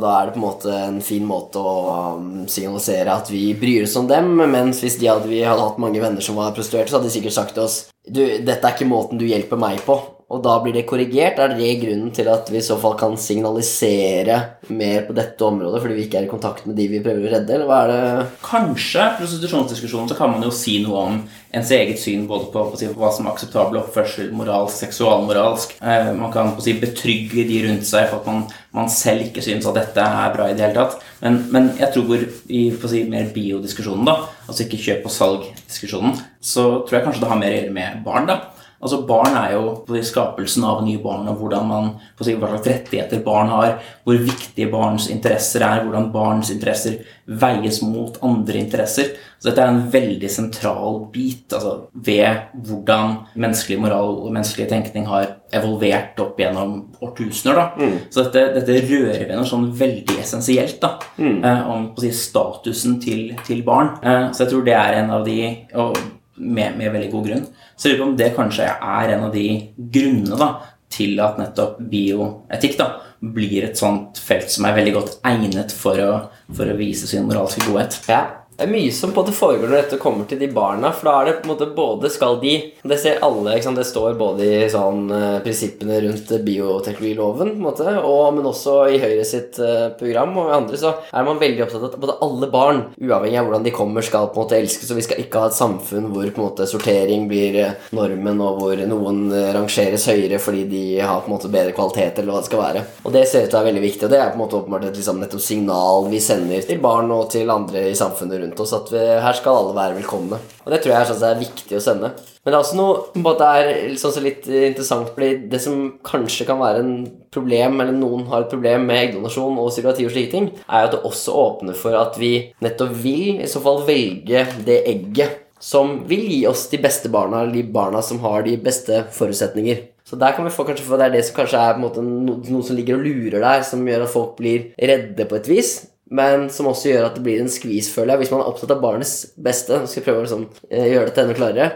da 0.00 0.14
er 0.16 0.28
det 0.28 0.34
på 0.34 0.40
en 0.40 0.46
måte 0.46 0.76
en 0.80 1.00
fin 1.04 1.26
måte 1.28 1.60
å 1.60 1.74
um, 2.16 2.46
signalisere 2.48 3.12
at 3.12 3.28
vi 3.28 3.50
bryr 3.52 3.84
oss 3.84 3.98
om 4.00 4.08
dem. 4.08 4.32
Mens 4.48 4.80
hvis 4.80 4.96
de 4.96 5.10
hadde, 5.10 5.28
vi 5.28 5.42
hadde 5.44 5.66
hatt 5.66 5.82
mange 5.82 6.00
venner 6.00 6.24
som 6.24 6.40
var 6.40 6.56
prostituerte, 6.56 6.88
så 6.88 6.98
hadde 6.98 7.10
de 7.10 7.16
sikkert 7.18 7.36
sagt 7.36 7.52
til 7.58 7.66
oss 7.68 7.82
du, 8.08 8.22
dette 8.24 8.64
er 8.64 8.72
ikke 8.72 8.88
måten 8.88 9.20
du 9.20 9.26
hjelper 9.28 9.60
meg 9.60 9.84
på. 9.84 10.00
Og 10.28 10.42
da 10.44 10.58
blir 10.60 10.74
det 10.76 10.84
korrigert. 10.84 11.38
Er 11.40 11.54
det 11.56 11.78
grunnen 11.80 12.10
til 12.12 12.28
at 12.28 12.50
vi 12.52 12.58
i 12.60 12.64
så 12.64 12.76
fall 12.80 12.98
kan 13.00 13.14
signalisere 13.16 14.36
mer 14.76 15.06
på 15.06 15.14
dette 15.16 15.44
området 15.44 15.80
fordi 15.80 15.94
vi 15.96 16.02
ikke 16.04 16.18
er 16.20 16.26
i 16.26 16.28
kontakt 16.28 16.66
med 16.68 16.76
de 16.76 16.84
vi 16.92 17.00
prøver 17.00 17.24
å 17.24 17.30
redde, 17.32 17.54
eller 17.54 17.68
hva 17.68 17.78
er 17.86 17.92
det 17.92 18.26
Kanskje 18.44 19.06
prostitusjonsdiskusjonen 19.16 20.10
så 20.10 20.18
kan 20.18 20.34
man 20.34 20.44
jo 20.44 20.52
si 20.52 20.78
noe 20.84 21.04
om 21.06 21.16
ens 21.56 21.72
eget 21.72 21.96
syn 22.02 22.26
både 22.28 22.50
på, 22.52 22.66
på 22.74 22.76
si, 22.76 22.90
hva 22.92 23.08
som 23.14 23.24
er 23.24 23.32
akseptabel 23.32 23.80
oppførsel, 23.80 24.28
moralsk, 24.36 24.76
seksualmoralsk. 24.82 25.78
Eh, 25.80 26.10
man 26.18 26.34
kan 26.34 26.52
på 26.58 26.66
si, 26.66 26.76
betrygge 26.76 27.46
de 27.48 27.62
rundt 27.64 27.88
seg 27.88 28.10
for 28.10 28.20
at 28.20 28.28
man, 28.28 28.44
man 28.76 28.92
selv 28.92 29.30
ikke 29.30 29.44
syns 29.46 29.70
at 29.70 29.80
dette 29.80 30.04
er 30.04 30.36
bra 30.36 30.50
i 30.50 30.58
det 30.58 30.66
hele 30.66 30.76
tatt. 30.76 31.00
Men, 31.24 31.40
men 31.54 31.72
jeg 31.80 31.88
tror 31.96 32.28
i 32.52 32.62
si, 32.84 33.02
mer 33.08 33.32
biodiskusjonen, 33.32 34.04
da, 34.12 34.20
altså 34.44 34.66
ikke 34.66 34.84
kjøp 34.90 35.08
og 35.08 35.16
salg-diskusjonen, 35.16 36.20
så 36.44 36.68
tror 36.84 37.00
jeg 37.00 37.08
kanskje 37.08 37.24
det 37.24 37.32
har 37.32 37.40
mer 37.40 37.54
å 37.54 37.60
gjøre 37.62 37.76
med 37.80 38.00
barn. 38.04 38.28
da 38.28 38.40
Altså 38.78 39.00
Barn 39.06 39.34
er 39.34 39.56
jo 39.56 39.62
på 39.86 39.98
skapelsen 40.06 40.62
av 40.68 40.84
nye 40.86 41.00
barn 41.02 41.26
og 41.30 41.40
hvordan 41.40 41.64
man, 41.66 41.88
på 42.14 42.26
hva 42.28 42.52
slags 42.52 42.68
rettigheter 42.70 43.24
barn 43.24 43.50
har, 43.50 43.78
hvor 44.06 44.20
viktige 44.22 44.70
barns 44.70 45.08
interesser 45.10 45.64
er, 45.66 45.82
hvordan 45.82 46.12
barns 46.14 46.52
interesser 46.54 47.00
veies 47.26 47.80
mot 47.82 48.14
andre 48.24 48.60
interesser. 48.62 49.16
Så 49.38 49.50
Dette 49.50 49.64
er 49.64 49.72
en 49.72 49.82
veldig 49.90 50.30
sentral 50.30 51.00
bit 51.12 51.52
altså, 51.54 51.74
ved 51.92 52.54
hvordan 52.68 53.16
menneskelig 53.34 53.80
moral 53.82 54.14
og 54.22 54.30
menneskelig 54.34 54.68
tenkning 54.70 55.06
har 55.10 55.34
evolvert 55.54 56.18
opp 56.22 56.38
gjennom 56.38 56.78
årtusener. 57.02 57.60
Mm. 57.78 57.96
Så 58.14 58.28
dette, 58.28 58.44
dette, 58.60 58.78
rører 58.88 59.26
ved 59.26 59.34
noe 59.34 59.48
sånn 59.48 59.68
veldig 59.78 60.18
essensielt 60.22 60.78
da, 60.82 60.94
mm. 61.18 61.38
eh, 61.42 61.70
om 61.74 61.90
si, 61.98 62.12
statusen 62.14 62.98
til, 63.02 63.32
til 63.46 63.62
barn. 63.66 63.96
Eh, 64.02 64.30
så 64.30 64.44
jeg 64.44 64.54
tror 64.54 64.66
det 64.66 64.78
er 64.78 65.00
en 65.02 65.14
av 65.18 65.26
de 65.26 65.40
og 65.78 65.98
med, 66.38 66.78
med 66.78 66.92
veldig 66.94 67.10
god 67.12 67.28
grunn. 67.28 67.44
Så 67.76 67.88
jeg 67.88 67.96
lurer 67.96 68.04
på 68.04 68.08
om 68.10 68.16
det 68.18 68.32
kanskje 68.36 68.66
er 68.68 69.14
en 69.14 69.28
av 69.28 69.34
de 69.34 69.46
grunnene 69.76 70.40
da, 70.40 70.50
til 70.92 71.20
at 71.20 71.36
nettopp 71.40 71.78
bioetikk 71.90 72.78
da, 72.80 72.88
blir 73.18 73.66
et 73.66 73.78
sånt 73.78 74.20
felt 74.22 74.50
som 74.52 74.66
er 74.68 74.76
veldig 74.78 74.94
godt 74.94 75.16
egnet 75.26 75.74
for 75.74 76.00
å, 76.00 76.12
for 76.54 76.70
å 76.70 76.76
vise 76.78 77.08
sin 77.10 77.26
moralske 77.26 77.64
godhet. 77.66 77.98
Ja, 78.08 78.22
det 78.58 78.66
er 78.66 78.72
mye 78.72 78.90
som 78.90 79.12
på 79.14 79.22
det 79.22 79.36
foregår 79.38 79.70
når 79.70 79.76
dette 79.76 79.96
kommer 80.02 80.26
til 80.26 80.40
de 80.40 80.48
barna. 80.50 80.90
For 80.90 81.06
da 81.06 81.12
er 81.20 81.28
det 81.28 81.34
på 81.38 81.46
en 81.46 81.52
måte 81.52 81.68
både 81.76 82.08
skal 82.10 82.40
de 82.42 82.56
Det 82.82 82.96
ser 82.98 83.20
alle, 83.22 83.54
det 83.54 83.84
står 83.86 84.16
både 84.18 84.46
i 84.48 84.70
sånn 84.72 85.04
uh, 85.12 85.38
prinsippene 85.44 86.00
rundt 86.02 86.32
bioteknologiloven, 86.42 87.52
på 87.52 87.54
en 87.54 87.62
måte, 87.62 87.86
og, 88.00 88.32
men 88.34 88.48
også 88.48 88.74
i 88.90 88.98
Høyre 88.98 89.26
sitt 89.28 89.60
uh, 89.62 89.92
program 89.98 90.34
og 90.40 90.50
andre, 90.56 90.78
så 90.80 90.94
er 91.12 91.26
man 91.26 91.38
veldig 91.38 91.62
opptatt 91.66 91.84
av 91.84 91.92
at 91.92 92.00
både 92.02 92.16
alle 92.24 92.48
barn, 92.50 92.80
uavhengig 92.98 93.38
av 93.38 93.46
hvordan 93.46 93.66
de 93.68 93.74
kommer, 93.76 94.06
skal 94.06 94.30
på 94.32 94.40
en 94.40 94.46
måte 94.46 94.58
elskes. 94.58 94.90
Og 94.90 94.98
vi 94.98 95.06
skal 95.06 95.22
ikke 95.22 95.44
ha 95.44 95.52
et 95.52 95.58
samfunn 95.58 96.10
hvor 96.10 96.26
på 96.26 96.42
en 96.42 96.48
måte 96.48 96.66
sortering 96.70 97.28
blir 97.30 97.60
uh, 97.62 97.86
normen, 97.94 98.42
og 98.42 98.58
hvor 98.62 98.84
noen 98.90 99.22
rangeres 99.54 100.08
høyere 100.10 100.42
fordi 100.42 100.64
de 100.72 100.84
har 100.98 101.22
på 101.22 101.30
en 101.30 101.36
måte 101.36 101.52
bedre 101.52 101.76
kvalitet, 101.76 102.18
eller 102.18 102.34
hva 102.34 102.42
det 102.42 102.50
skal 102.50 102.64
være. 102.64 102.84
Og 103.04 103.14
det 103.14 103.26
ser 103.28 103.46
ut 103.46 103.52
til 103.52 103.60
å 103.60 103.62
være 103.62 103.70
veldig 103.70 103.86
viktig, 103.86 104.08
og 104.08 104.16
det 104.16 104.22
er 104.24 104.34
på 104.34 104.40
en 104.40 104.44
måte 104.46 104.58
åpenbart 104.58 104.90
et 104.90 104.98
liksom, 104.98 105.22
nettopp 105.22 105.46
signal 105.46 106.10
vi 106.10 106.22
sender 106.26 106.66
til 106.66 106.82
barn 106.82 107.14
og 107.14 107.28
til 107.36 107.54
andre 107.54 107.86
i 107.92 107.96
samfunnet 107.98 108.42
rundt 108.42 108.47
rundt 108.48 108.64
oss 108.64 108.74
at 108.76 108.90
vi, 108.92 109.04
her 109.22 109.36
skal 109.36 109.60
alle 109.60 109.76
være 109.76 109.98
velkomne. 110.00 110.40
Og 110.64 110.72
det 110.72 110.80
tror 110.82 110.94
jeg 110.94 111.00
er, 111.00 111.08
sånn 111.08 111.24
er 111.28 111.40
viktig 111.40 111.78
å 111.78 111.84
sende. 111.84 112.12
Men 112.42 112.54
det 112.54 112.56
er 112.56 112.62
også 112.62 112.78
noe 112.78 113.24
på 113.24 113.32
det 113.38 113.48
er 113.60 113.96
sånn 114.00 114.24
litt 114.24 114.46
interessant, 114.48 115.10
fordi 115.14 115.50
det 115.52 115.60
som 115.62 115.82
kanskje 116.06 116.46
kan 116.48 116.60
være 116.62 116.84
en 116.84 116.94
problem, 117.34 117.82
eller 117.82 117.96
noen 117.96 118.24
har 118.30 118.46
et 118.46 118.52
problem 118.52 118.86
med 118.88 119.02
eggdonasjon 119.02 119.60
og 119.60 119.68
surrogati 119.74 120.06
og 120.08 120.14
slike 120.14 120.32
ting, 120.32 120.48
er 120.64 120.84
jo 120.84 120.88
at 120.88 120.96
det 120.96 121.02
også 121.10 121.36
åpner 121.42 121.76
for 121.76 121.98
at 121.98 122.16
vi 122.20 122.32
nettopp 122.64 122.96
vil 123.04 123.42
i 123.44 123.50
så 123.50 123.62
fall 123.64 123.84
velge 123.88 124.46
det 124.64 124.80
egget 124.88 125.44
som 125.60 125.98
vil 126.08 126.24
gi 126.30 126.42
oss 126.46 126.68
de 126.70 126.78
beste 126.80 127.10
barna, 127.10 127.42
eller 127.42 127.58
de 127.58 127.66
barna 127.74 128.02
som 128.04 128.20
har 128.22 128.44
de 128.46 128.54
beste 128.62 129.02
forutsetninger. 129.14 129.82
Så 130.08 130.16
der 130.16 130.32
kan 130.32 130.46
vi 130.46 130.54
få 130.54 130.64
kanskje, 130.64 130.86
for 130.86 130.96
Det 130.96 131.04
er 131.04 131.16
det 131.18 131.24
som 131.26 131.36
kanskje 131.36 131.60
er 131.60 131.74
på 131.74 131.82
en 131.82 131.84
måte 131.84 132.02
noe 132.48 132.62
som 132.64 132.76
ligger 132.78 132.96
og 132.96 133.04
lurer 133.04 133.42
der, 133.42 133.62
som 133.62 133.84
gjør 133.84 134.06
at 134.06 134.12
folk 134.14 134.36
blir 134.38 134.70
redde 134.78 135.26
på 135.28 135.36
et 135.36 135.50
vis 135.50 135.72
men 136.10 136.48
som 136.52 136.70
også 136.70 136.92
gjør 136.92 137.06
at 137.10 137.16
det 137.18 137.24
blir 137.26 137.42
en 137.42 137.50
skvis, 137.52 137.90
føler 137.92 138.14
jeg, 138.14 138.24
hvis 138.24 138.32
man 138.32 138.42
er 138.42 138.50
opptatt 138.50 138.72
av 138.72 138.82
barnets 138.82 139.14
beste. 139.36 139.82
Skal 139.90 140.06
prøve 140.06 140.22
å 140.22 140.26
liksom, 140.26 140.46
eh, 140.70 140.88
gjøre 140.94 141.10
dette 141.10 141.24
enda 141.24 141.36
klarere. 141.36 141.70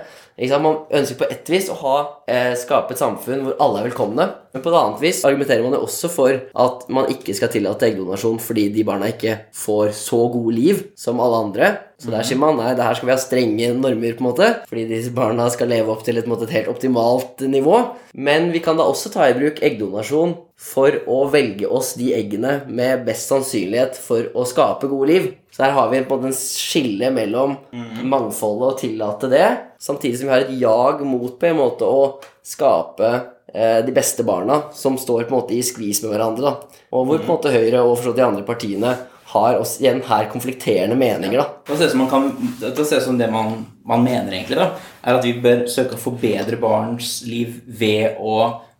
Man 0.62 0.78
ønsker 0.88 1.18
på 1.20 1.28
ett 1.30 1.50
vis 1.52 1.68
å 1.68 1.76
ha, 1.82 1.96
eh, 2.26 2.54
skape 2.56 2.92
et 2.92 2.98
samfunn 2.98 3.44
hvor 3.44 3.56
alle 3.60 3.82
er 3.82 3.90
velkomne. 3.90 4.28
Men 4.52 4.64
på 4.64 4.68
et 4.68 4.78
annet 4.78 5.00
vis 5.00 5.22
argumenterer 5.24 5.64
man 5.64 5.76
jo 5.76 5.84
også 5.86 6.10
for 6.12 6.36
at 6.64 6.84
man 6.92 7.08
ikke 7.12 7.34
skal 7.36 7.50
tillate 7.52 7.88
eggdonasjon 7.88 8.40
fordi 8.42 8.66
de 8.74 8.84
barna 8.84 9.08
ikke 9.12 9.38
får 9.56 9.94
så 9.96 10.26
gode 10.32 10.52
liv 10.58 10.84
som 10.98 11.22
alle 11.24 11.40
andre. 11.46 11.72
Så 12.02 12.10
der 12.10 12.26
sier 12.26 12.40
man 12.40 12.56
nei, 12.58 12.72
det 12.74 12.82
her 12.82 12.96
skal 12.98 13.08
vi 13.08 13.14
ha 13.14 13.20
strenge 13.22 13.68
normer, 13.78 14.16
på 14.18 14.24
en 14.24 14.26
måte, 14.26 14.48
fordi 14.66 14.88
disse 14.90 15.12
barna 15.14 15.46
skal 15.54 15.70
leve 15.70 15.92
opp 15.92 16.02
til 16.02 16.18
et, 16.18 16.26
måte, 16.26 16.48
et 16.48 16.56
helt 16.56 16.70
optimalt 16.72 17.44
nivå. 17.46 17.76
Men 18.12 18.50
vi 18.50 18.62
kan 18.64 18.80
da 18.80 18.88
også 18.90 19.12
ta 19.14 19.28
i 19.30 19.36
bruk 19.36 19.62
eggdonasjon 19.62 20.34
for 20.62 20.98
å 21.10 21.20
velge 21.30 21.70
oss 21.70 21.92
de 21.98 22.10
eggene 22.16 22.58
med 22.66 23.06
best 23.06 23.30
sannsynlighet 23.30 23.98
for 24.02 24.32
å 24.34 24.44
skape 24.48 24.90
gode 24.90 25.10
liv. 25.12 25.30
Så 25.54 25.62
her 25.66 25.76
har 25.76 25.92
vi 25.92 26.02
på 26.02 26.16
en 26.16 26.24
måte 26.24 26.32
en 26.32 26.38
skille 26.38 27.12
mellom 27.14 27.54
mm. 27.70 28.02
mangfoldet 28.08 28.68
og 28.72 28.82
tillate 28.82 29.30
det, 29.30 29.48
samtidig 29.82 30.18
som 30.18 30.28
vi 30.30 30.34
har 30.34 30.46
et 30.46 30.54
jag 30.58 31.06
mot 31.06 31.38
på 31.38 31.50
en 31.52 31.60
måte 31.60 31.86
å 31.86 32.02
skape 32.42 33.12
de 33.52 33.92
beste 33.92 34.24
barna, 34.24 34.62
som 34.72 34.94
står 34.96 35.26
på 35.26 35.34
en 35.34 35.40
måte 35.42 35.56
i 35.56 35.62
skvis 35.66 35.98
med 36.04 36.14
hverandre. 36.14 36.52
Da. 36.52 36.84
Og 36.94 37.08
hvor 37.08 37.18
på 37.20 37.26
en 37.26 37.32
måte 37.34 37.52
Høyre 37.52 37.82
og 37.84 38.06
de 38.16 38.24
andre 38.24 38.44
partiene 38.46 38.94
har 39.32 39.58
også 39.58 39.82
igjen 39.82 40.02
her 40.06 40.28
konflikterende 40.32 40.96
meninger. 40.98 41.40
da. 41.40 41.46
Det 41.68 41.78
ser 41.78 41.90
ut 41.90 41.94
som, 41.94 42.04
kan, 42.10 42.28
det, 42.60 42.86
ser 42.88 43.00
som 43.04 43.18
det 43.18 43.30
man, 43.32 43.64
man, 43.88 44.04
mener, 44.04 44.32
egentlig, 44.32 44.58
da, 44.60 44.72
er 45.02 45.18
at 45.18 45.26
vi 45.26 45.38
bør 45.42 45.64
søke 45.72 45.96
å 45.96 46.02
forbedre 46.02 46.60
barns 46.60 47.20
liv 47.28 47.60
ved 47.66 48.20
å 48.20 48.36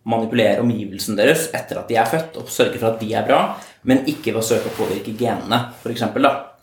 manipulere 0.09 0.61
omgivelsene 0.61 1.17
deres 1.17 1.47
etter 1.55 1.79
at 1.79 1.89
de 1.89 1.97
er 1.97 2.09
født, 2.09 2.41
og 2.41 2.51
sørge 2.51 2.79
for 2.79 2.91
at 2.91 2.99
de 3.01 3.13
er 3.15 3.27
bra, 3.27 3.43
men 3.87 4.03
ikke 4.03 4.33
ved 4.33 4.41
å 4.41 4.47
søke 4.47 4.69
å 4.69 4.77
påvirke 4.77 5.15
genene, 5.17 5.61
f.eks. 5.79 6.05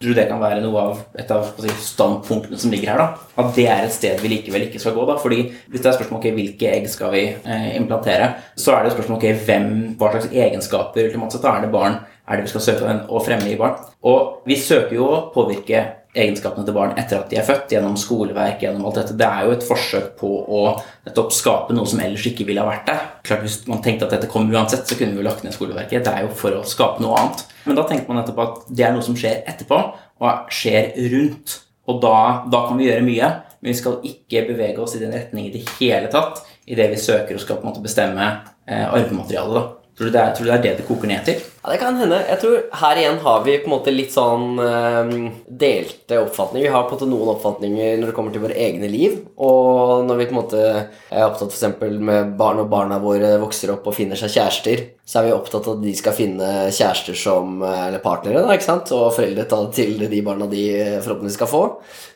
Tror 0.01 0.15
du 0.15 0.17
det 0.17 0.31
kan 0.31 0.41
være 0.41 0.63
noe 0.65 0.81
av 0.81 1.01
et 1.21 1.33
av 1.35 1.51
si, 1.61 1.69
standpunktene 1.85 2.57
som 2.57 2.71
ligger 2.73 2.89
her? 2.89 3.01
da? 3.03 3.25
At 3.43 3.51
det 3.53 3.67
er 3.69 3.85
et 3.85 3.93
sted 3.93 4.23
vi 4.23 4.31
likevel 4.33 4.63
ikke 4.65 4.81
skal 4.81 4.95
gå? 4.97 5.03
da? 5.05 5.19
Fordi 5.21 5.43
Hvis 5.69 5.83
det 5.83 5.91
er 5.91 5.99
spørsmål 5.99 6.23
ok, 6.23 6.29
hvilke 6.39 6.71
egg 6.71 6.87
skal 6.89 7.13
vi 7.13 7.27
eh, 7.37 7.67
implantere, 7.77 8.31
så 8.57 8.79
er 8.79 8.87
det 8.87 8.95
spørsmål 8.95 9.19
ok, 9.19 9.27
hvem, 9.45 9.69
hva 10.01 10.15
slags 10.15 10.33
egenskaper 10.33 11.05
ultimate 11.05 11.37
sett 11.37 11.45
er 11.45 11.67
det 11.67 11.73
barn 11.75 11.99
er 12.01 12.41
det 12.41 12.47
vi 12.47 12.53
skal 12.55 12.65
søke 12.65 12.95
å 13.13 13.21
fremme 13.27 13.51
i 13.51 13.59
barn. 13.61 13.77
Og 14.09 14.49
vi 14.49 14.57
søker 14.57 14.97
jo 14.97 15.11
å 15.11 15.21
påvirke 15.35 15.85
egenskapene 16.15 16.67
til 16.67 16.75
barn 16.75 16.97
etter 16.99 17.21
at 17.21 17.31
de 17.31 17.39
er 17.39 17.47
født, 17.47 17.71
gjennom 17.71 17.95
skoleverk, 18.01 18.65
gjennom 18.65 18.89
alt 18.89 18.99
dette. 18.99 19.17
Det 19.19 19.27
er 19.27 19.47
jo 19.47 19.55
et 19.55 19.67
forsøk 19.67 20.13
på 20.19 20.31
å 20.43 20.63
nettopp 21.07 21.35
skape 21.35 21.77
noe 21.77 21.87
som 21.89 22.03
ellers 22.03 22.27
ikke 22.31 22.47
ville 22.49 22.65
ha 22.65 22.71
vært 22.71 22.91
der. 22.91 23.05
Klart 23.27 23.45
Hvis 23.47 23.61
man 23.71 23.83
tenkte 23.85 24.09
at 24.09 24.17
dette 24.17 24.31
kom 24.31 24.51
uansett, 24.51 24.87
så 24.89 24.99
kunne 24.99 25.15
vi 25.15 25.23
jo 25.23 25.29
lagt 25.29 25.47
ned 25.47 25.55
skoleverket. 25.55 26.05
Det 26.07 26.15
er 26.15 26.27
jo 26.27 26.35
for 26.43 26.59
å 26.59 26.67
skape 26.67 27.05
noe 27.05 27.19
annet. 27.21 27.45
Men 27.67 27.79
da 27.79 27.87
tenker 27.87 28.11
man 28.11 28.23
nettopp 28.23 28.43
at 28.45 28.63
det 28.69 28.87
er 28.87 28.95
noe 28.97 29.07
som 29.07 29.19
skjer 29.19 29.45
etterpå, 29.51 29.81
og 30.21 30.55
skjer 30.55 30.93
rundt. 31.15 31.61
Og 31.91 32.03
da, 32.03 32.17
da 32.51 32.65
kan 32.67 32.79
vi 32.79 32.91
gjøre 32.91 33.07
mye, 33.07 33.31
men 33.61 33.73
vi 33.73 33.79
skal 33.79 34.01
ikke 34.07 34.47
bevege 34.51 34.83
oss 34.83 34.97
i 34.97 35.03
den 35.03 35.15
retning 35.15 35.49
i 35.49 35.55
det 35.55 35.67
hele 35.79 36.11
tatt 36.13 36.43
idet 36.71 36.91
vi 36.93 36.99
søker 37.03 37.37
og 37.37 37.43
skal 37.43 37.59
på 37.59 37.67
en 37.67 37.73
måte 37.73 37.83
bestemme 37.83 38.27
eh, 38.67 38.87
arvematerialet. 38.87 39.77
Tror 39.99 40.09
du, 40.09 40.13
det 40.15 40.21
er, 40.21 40.35
tror 40.37 40.47
du 40.47 40.51
det 40.51 40.59
er 40.59 40.63
det 40.65 40.77
det 40.79 40.87
koker 40.89 41.11
ned 41.11 41.27
til? 41.27 41.41
Ja, 41.63 41.71
Det 41.71 41.79
kan 41.79 41.97
hende. 41.97 42.17
Jeg 42.29 42.41
tror 42.41 42.63
Her 42.73 42.97
igjen 42.97 43.19
har 43.21 43.43
vi 43.45 43.59
på 43.61 43.69
en 43.69 43.75
måte 43.75 43.93
litt 43.93 44.15
sånn 44.15 44.57
øh, 44.65 45.11
delte 45.45 46.21
oppfatninger. 46.23 46.65
Vi 46.65 46.73
har 46.73 46.87
på 46.87 46.95
en 46.95 46.97
måte 46.97 47.09
noen 47.11 47.33
oppfatninger 47.35 47.99
når 48.01 48.09
det 48.09 48.15
kommer 48.17 48.33
til 48.33 48.45
våre 48.47 48.57
egne 48.57 48.89
liv. 48.89 49.19
Og 49.37 50.07
når 50.09 50.23
vi 50.23 50.29
på 50.31 50.35
en 50.35 50.41
måte 50.41 50.63
er 50.65 51.27
opptatt 51.27 51.53
f.eks. 51.53 51.85
med 52.01 52.33
barn 52.41 52.63
og 52.65 52.71
barna 52.73 52.97
våre 53.03 53.35
vokser 53.43 53.75
opp 53.75 53.91
og 53.91 53.97
finner 53.99 54.17
seg 54.17 54.33
kjærester, 54.39 54.87
så 55.11 55.19
er 55.21 55.27
vi 55.27 55.35
opptatt 55.35 55.67
av 55.67 55.77
at 55.77 55.83
de 55.83 55.93
skal 55.99 56.15
finne 56.15 56.49
kjærester 56.71 57.17
som, 57.19 57.61
eller 57.67 58.01
partnere 58.01 58.45
da, 58.45 58.55
ikke 58.55 58.69
sant? 58.69 58.93
og 58.95 59.11
foreldre 59.17 59.45
til 59.75 59.97
de 60.07 60.21
barna 60.23 60.47
de 60.49 60.63
forhåpentligvis 61.03 61.35
skal 61.35 61.51
få, 61.51 61.63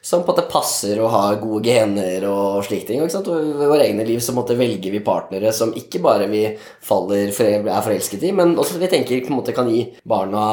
som 0.05 0.23
på 0.23 0.31
en 0.31 0.37
måte 0.39 0.47
passer 0.53 1.01
og 1.03 1.11
har 1.11 1.41
gode 1.43 1.65
gener 1.67 2.25
og 2.31 2.63
slike 2.65 2.87
ting. 2.87 3.03
Ikke 3.03 3.17
sant? 3.17 3.29
Og 3.29 3.51
I 3.51 3.69
våre 3.69 3.89
egne 3.89 4.07
liv 4.07 4.23
så 4.23 4.33
måtte 4.37 4.57
velger 4.57 4.95
vi 4.95 5.03
partnere 5.05 5.53
som 5.53 5.75
ikke 5.77 6.01
bare 6.05 6.31
vi 6.31 6.47
faller, 6.87 7.35
er 7.35 7.85
forelsket 7.85 8.29
i, 8.31 8.33
men 8.37 8.55
også 8.55 8.79
vi 8.79 8.93
tenker 8.95 9.27
på 9.27 9.34
en 9.35 9.41
måte 9.41 9.57
kan 9.57 9.69
gi 9.71 9.83
barna 10.09 10.45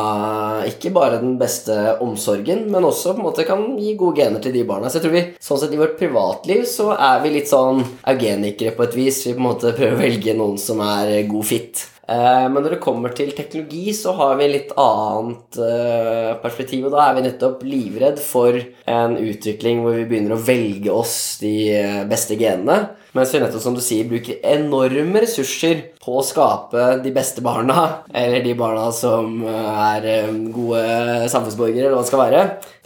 ikke 0.67 0.93
bare 0.95 1.21
den 1.21 1.37
beste 1.41 1.77
omsorgen, 2.03 2.65
men 2.71 2.87
også 2.87 3.15
på 3.15 3.21
en 3.21 3.29
måte 3.29 3.47
kan 3.47 3.63
gi 3.79 3.95
gode 3.99 4.21
gener 4.21 4.43
til 4.43 4.55
de 4.55 4.65
barna. 4.67 4.89
Så 4.89 4.99
jeg 4.99 5.07
tror 5.07 5.15
vi 5.17 5.25
sånn 5.39 5.61
sett 5.61 5.77
i 5.77 5.81
vårt 5.81 5.97
privatliv 6.01 6.65
så 6.69 6.91
er 6.97 7.23
vi 7.23 7.35
litt 7.37 7.51
sånn 7.51 7.83
eugenikere 8.11 8.75
på 8.77 8.87
et 8.87 8.99
vis. 8.99 9.23
Vi 9.27 9.35
på 9.37 9.41
en 9.43 9.49
måte 9.51 9.75
prøver 9.77 9.97
å 9.97 10.03
velge 10.03 10.37
noen 10.37 10.59
som 10.61 10.83
er 10.85 11.21
god 11.29 11.49
fit. 11.53 11.87
Eh, 12.11 12.45
men 12.51 12.59
når 12.59 12.75
det 12.75 12.83
kommer 12.83 13.13
til 13.15 13.31
teknologi, 13.35 13.91
så 13.95 14.13
har 14.17 14.35
vi 14.39 14.49
litt 14.51 14.73
annet 14.79 15.59
eh, 15.61 16.31
perspektiv. 16.43 16.87
Og 16.87 16.95
da 16.95 17.05
er 17.05 17.17
vi 17.17 17.25
nettopp 17.27 17.63
livredd 17.67 18.19
for 18.23 18.57
en 18.57 19.17
utvikling 19.19 19.83
hvor 19.83 19.95
vi 19.99 20.07
begynner 20.09 20.35
å 20.35 20.41
velge 20.43 20.91
oss 20.93 21.15
de 21.43 21.55
eh, 21.77 22.01
beste 22.09 22.39
genene. 22.39 22.97
Mens 23.11 23.33
vi 23.33 23.41
nettopp, 23.41 23.59
som 23.59 23.73
du 23.75 23.81
sier, 23.83 24.07
bruker 24.07 24.37
enorme 24.47 25.19
ressurser 25.19 25.81
på 25.99 26.13
å 26.15 26.23
skape 26.23 26.85
de 27.03 27.11
beste 27.11 27.43
barna, 27.43 28.05
eller 28.07 28.39
de 28.45 28.53
barna 28.55 28.85
som 28.95 29.41
eh, 29.43 29.81
er 29.83 30.07
eh, 30.13 30.29
gode 30.55 31.27
samfunnsborgere, 31.33 31.89
eller 31.89 31.97
hva 31.97 32.05
det 32.05 32.11
skal 32.11 32.21
være, 32.21 32.43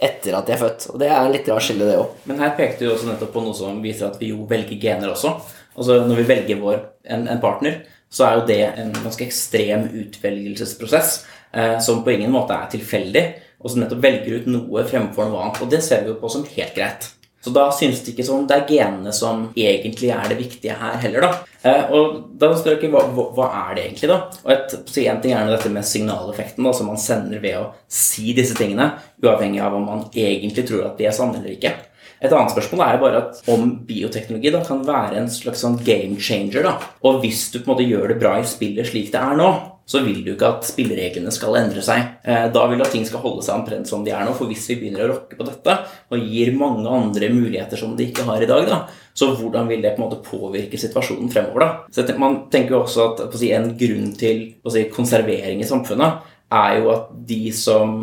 etter 0.08 0.34
at 0.34 0.48
de 0.48 0.56
er 0.56 0.62
født. 0.64 0.88
Og 0.90 0.98
det 0.98 1.12
er 1.12 1.20
en 1.20 1.30
litt 1.30 1.46
rar 1.52 1.62
skille, 1.62 1.86
det 1.86 2.00
òg. 2.00 2.18
Men 2.26 2.42
her 2.42 2.56
pekte 2.58 2.82
du 2.82 2.90
også 2.90 3.12
nettopp 3.12 3.30
på 3.36 3.44
noe 3.44 3.54
som 3.54 3.78
viser 3.84 4.08
at 4.08 4.18
vi 4.18 4.32
jo 4.32 4.48
velger 4.50 4.82
gener 4.82 5.14
også. 5.14 5.36
Altså 5.76 6.00
Når 6.08 6.22
vi 6.22 6.28
velger 6.32 6.58
vår, 6.64 6.82
en, 7.14 7.28
en 7.30 7.42
partner, 7.42 7.84
så 8.10 8.26
er 8.26 8.40
jo 8.40 8.46
det 8.50 8.60
en 8.82 8.90
ganske 8.96 9.26
ekstrem 9.28 9.86
utvelgelsesprosess 10.02 11.20
eh, 11.54 11.76
som 11.86 12.02
på 12.02 12.16
ingen 12.16 12.34
måte 12.34 12.56
er 12.56 12.66
tilfeldig, 12.74 13.24
og 13.62 13.70
som 13.70 13.84
nettopp 13.84 14.02
velger 14.02 14.40
ut 14.40 14.50
noe 14.50 14.82
fremfor 14.90 15.30
noe 15.30 15.44
annet. 15.44 15.62
Og 15.62 15.70
det 15.70 15.84
ser 15.86 16.02
vi 16.02 16.10
jo 16.10 16.18
på 16.18 16.34
som 16.34 16.46
helt 16.56 16.74
greit. 16.74 17.12
Så 17.46 17.52
da 17.54 17.68
synes 17.70 18.00
det 18.02 18.10
ikke 18.10 18.24
som 18.26 18.46
det 18.50 18.56
er 18.56 18.64
genene 18.66 19.12
som 19.14 19.44
egentlig 19.54 20.08
er 20.10 20.24
det 20.26 20.38
viktige 20.40 20.74
her 20.74 20.96
heller, 20.98 21.22
da. 21.22 21.44
Eh, 21.62 21.92
og 21.94 22.16
da 22.40 22.48
spør 22.58 22.74
jeg 22.82 22.90
hva, 22.90 23.04
hva, 23.36 23.46
er 23.60 23.76
det 23.76 23.84
egentlig, 23.84 24.08
da? 24.10 24.16
Og 24.42 24.50
et, 24.50 24.74
så 24.90 25.04
En 25.06 25.20
ting 25.22 25.30
er 25.36 25.46
dette 25.46 25.70
med 25.70 25.86
signaleffekten 25.86 26.66
da, 26.66 26.72
som 26.74 26.90
man 26.90 26.98
sender 26.98 27.38
ved 27.38 27.60
å 27.60 27.68
si 27.86 28.34
disse 28.34 28.56
tingene, 28.58 28.88
uavhengig 29.22 29.62
av 29.62 29.76
om 29.78 29.86
man 29.86 30.02
egentlig 30.10 30.66
tror 30.66 30.88
at 30.88 30.98
de 30.98 31.06
er 31.06 31.14
sanne 31.14 31.38
eller 31.38 31.54
ikke. 31.54 31.70
Et 32.18 32.32
annet 32.32 32.50
spørsmål 32.50 32.82
er 32.82 32.98
bare 33.04 33.22
at 33.22 33.48
om 33.54 33.70
bioteknologi 33.86 34.50
da, 34.50 34.64
kan 34.66 34.82
være 34.82 35.20
en 35.20 35.30
slags 35.30 35.62
sånn 35.62 35.78
game 35.86 36.18
changer. 36.18 36.66
da. 36.66 36.74
Og 37.06 37.22
hvis 37.22 37.46
du 37.52 37.60
på 37.60 37.68
en 37.68 37.76
måte 37.76 37.86
gjør 37.86 38.10
det 38.10 38.20
bra 38.26 38.40
i 38.40 38.50
spillet 38.56 38.90
slik 38.90 39.14
det 39.14 39.22
er 39.22 39.38
nå, 39.38 39.52
så 39.86 40.00
vil 40.02 40.24
du 40.26 40.32
ikke 40.32 40.48
at 40.50 40.66
spillereglene 40.66 41.30
skal 41.34 41.56
endre 41.60 41.82
seg. 41.84 42.02
Eh, 42.26 42.48
da 42.50 42.64
vil 42.66 42.80
du 42.80 42.84
at 42.84 42.90
ting 42.94 43.04
skal 43.06 43.22
holde 43.22 43.44
seg 43.46 43.54
omtrent 43.54 43.86
som 43.86 44.02
de 44.04 44.10
er 44.10 44.24
nå. 44.26 44.32
For 44.34 44.50
hvis 44.50 44.64
vi 44.72 44.80
begynner 44.80 45.06
å 45.06 45.12
rokke 45.12 45.38
på 45.38 45.46
dette 45.46 45.76
og 46.10 46.24
gir 46.26 46.50
mange 46.58 46.90
andre 46.90 47.30
muligheter 47.30 47.78
som 47.78 47.94
de 47.98 48.08
ikke 48.08 48.26
har 48.26 48.42
i 48.42 48.48
dag, 48.50 48.66
da, 48.66 48.80
så 49.16 49.30
hvordan 49.38 49.70
vil 49.70 49.84
det 49.84 49.94
på 49.94 50.02
en 50.02 50.08
måte 50.08 50.22
påvirke 50.26 50.80
situasjonen 50.80 51.30
fremover? 51.30 51.62
da? 51.62 51.70
Så 51.94 52.18
Man 52.18 52.48
tenker 52.50 52.74
jo 52.74 52.82
også 52.82 53.12
at 53.12 53.38
si, 53.38 53.52
en 53.54 53.76
grunn 53.78 54.10
til 54.18 54.42
si, 54.66 54.88
konservering 54.90 55.62
i 55.62 55.68
samfunnet 55.70 56.34
er 56.54 56.76
jo 56.78 56.90
at 56.92 57.08
de 57.26 57.50
som 57.54 57.94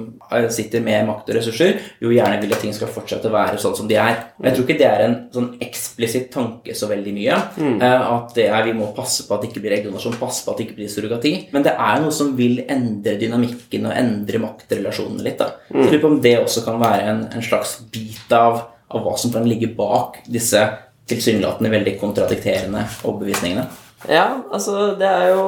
sitter 0.51 0.83
med 0.83 1.05
makt 1.07 1.29
og 1.31 1.37
ressurser, 1.37 1.77
jo 2.03 2.11
gjerne 2.11 2.41
vil 2.41 2.51
at 2.51 2.59
ting 2.63 2.73
skal 2.75 2.91
fortsette 2.91 3.29
å 3.29 3.33
være 3.33 3.59
sånn 3.61 3.75
som 3.77 3.87
de 3.87 3.95
er. 3.95 4.17
Men 4.35 4.49
jeg 4.49 4.57
tror 4.57 4.65
ikke 4.67 4.79
det 4.81 4.89
er 4.89 5.03
en 5.05 5.15
sånn 5.31 5.49
eksplisitt 5.63 6.27
tanke 6.33 6.75
så 6.75 6.89
veldig 6.91 7.13
mye. 7.15 7.37
Mm. 7.55 7.77
Eh, 7.77 8.07
at 8.17 8.35
det 8.35 8.49
er 8.49 8.67
vi 8.67 8.75
må 8.75 8.89
passe 8.97 9.23
på 9.27 9.35
at 9.35 9.43
det 9.43 9.51
ikke 9.51 9.63
blir 9.63 9.77
eggdonasjon, 9.77 10.19
passe 10.19 10.43
på 10.43 10.51
at 10.51 10.59
det 10.59 10.67
ikke 10.67 10.79
blir 10.81 10.91
surrogati. 10.91 11.33
Men 11.55 11.67
det 11.67 11.75
er 11.87 12.03
noe 12.03 12.15
som 12.15 12.33
vil 12.35 12.59
endre 12.65 13.15
dynamikken 13.21 13.87
og 13.87 13.95
endre 13.95 14.43
maktrelasjonene 14.43 15.23
litt. 15.23 15.39
da. 15.39 15.53
Mm. 15.71 15.79
Så 15.79 15.87
lurer 15.87 16.03
på 16.03 16.11
om 16.11 16.21
det 16.27 16.37
også 16.41 16.65
kan 16.67 16.81
være 16.83 17.11
en, 17.13 17.27
en 17.31 17.47
slags 17.47 17.77
bit 17.93 18.35
av, 18.35 18.59
av 18.91 19.07
hva 19.07 19.15
som 19.19 19.31
kan 19.31 19.47
ligge 19.47 19.71
bak 19.77 20.19
disse 20.27 20.67
tilsynelatende 21.07 21.71
veldig 21.71 21.95
kontradikterende 21.99 22.83
overbevisningene. 23.07 23.65
Ja, 24.09 24.43
altså 24.51 24.95
det 24.99 25.07
er 25.07 25.29
jo 25.31 25.43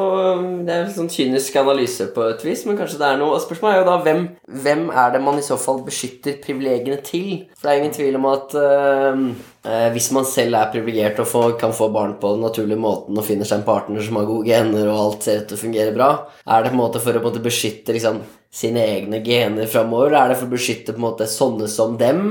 Det 0.63 0.71
er 0.71 0.85
en 0.85 0.93
sånn 0.93 1.09
kynisk 1.11 1.57
analyse 1.59 2.07
på 2.15 2.23
et 2.29 2.43
vis, 2.45 2.63
men 2.67 2.77
kanskje 2.79 3.01
det 3.01 3.09
er 3.09 3.19
noe 3.19 3.35
Og 3.35 3.43
Spørsmålet 3.43 3.75
er 3.75 3.81
jo 3.81 3.89
da 3.89 3.95
hvem, 4.05 4.21
hvem 4.63 4.85
er 4.93 5.11
det 5.15 5.21
man 5.25 5.39
i 5.39 5.43
så 5.45 5.57
fall 5.59 5.81
beskytter 5.85 6.37
privilegiene 6.43 7.01
til? 7.03 7.43
For 7.55 7.67
det 7.67 7.73
er 7.73 7.81
ingen 7.81 7.95
tvil 7.95 8.19
om 8.19 8.29
at 8.31 8.55
øh, 8.61 9.19
hvis 9.95 10.11
man 10.15 10.27
selv 10.29 10.59
er 10.59 10.71
privilegert 10.71 11.19
og 11.23 11.27
får, 11.27 11.57
kan 11.59 11.73
få 11.75 11.89
barn 11.93 12.15
på 12.21 12.35
den 12.35 12.45
naturlige 12.45 12.79
måten 12.79 13.17
og 13.17 13.27
finner 13.27 13.47
seg 13.47 13.61
en 13.61 13.67
partner 13.67 14.05
som 14.05 14.19
har 14.19 14.29
gode 14.29 14.47
gener 14.47 14.87
og 14.87 15.01
alt 15.01 15.27
ser 15.27 15.41
ut 15.41 15.49
til 15.49 15.57
å 15.57 15.63
fungere 15.63 15.95
bra, 15.95 16.09
er 16.45 16.63
det 16.63 16.71
på 16.71 16.77
en 16.77 16.83
måte 16.83 17.01
for 17.03 17.17
å 17.17 17.23
måte 17.25 17.43
beskytte 17.43 17.95
liksom, 17.95 18.21
sine 18.55 18.85
egne 18.85 19.23
gener 19.25 19.67
framover? 19.71 20.11
Eller 20.11 20.21
er 20.21 20.33
det 20.33 20.39
for 20.39 20.49
å 20.49 20.55
beskytte 20.55 20.95
på 20.95 21.01
en 21.01 21.07
måte 21.09 21.29
sånne 21.29 21.69
som 21.71 21.97
dem 21.99 22.23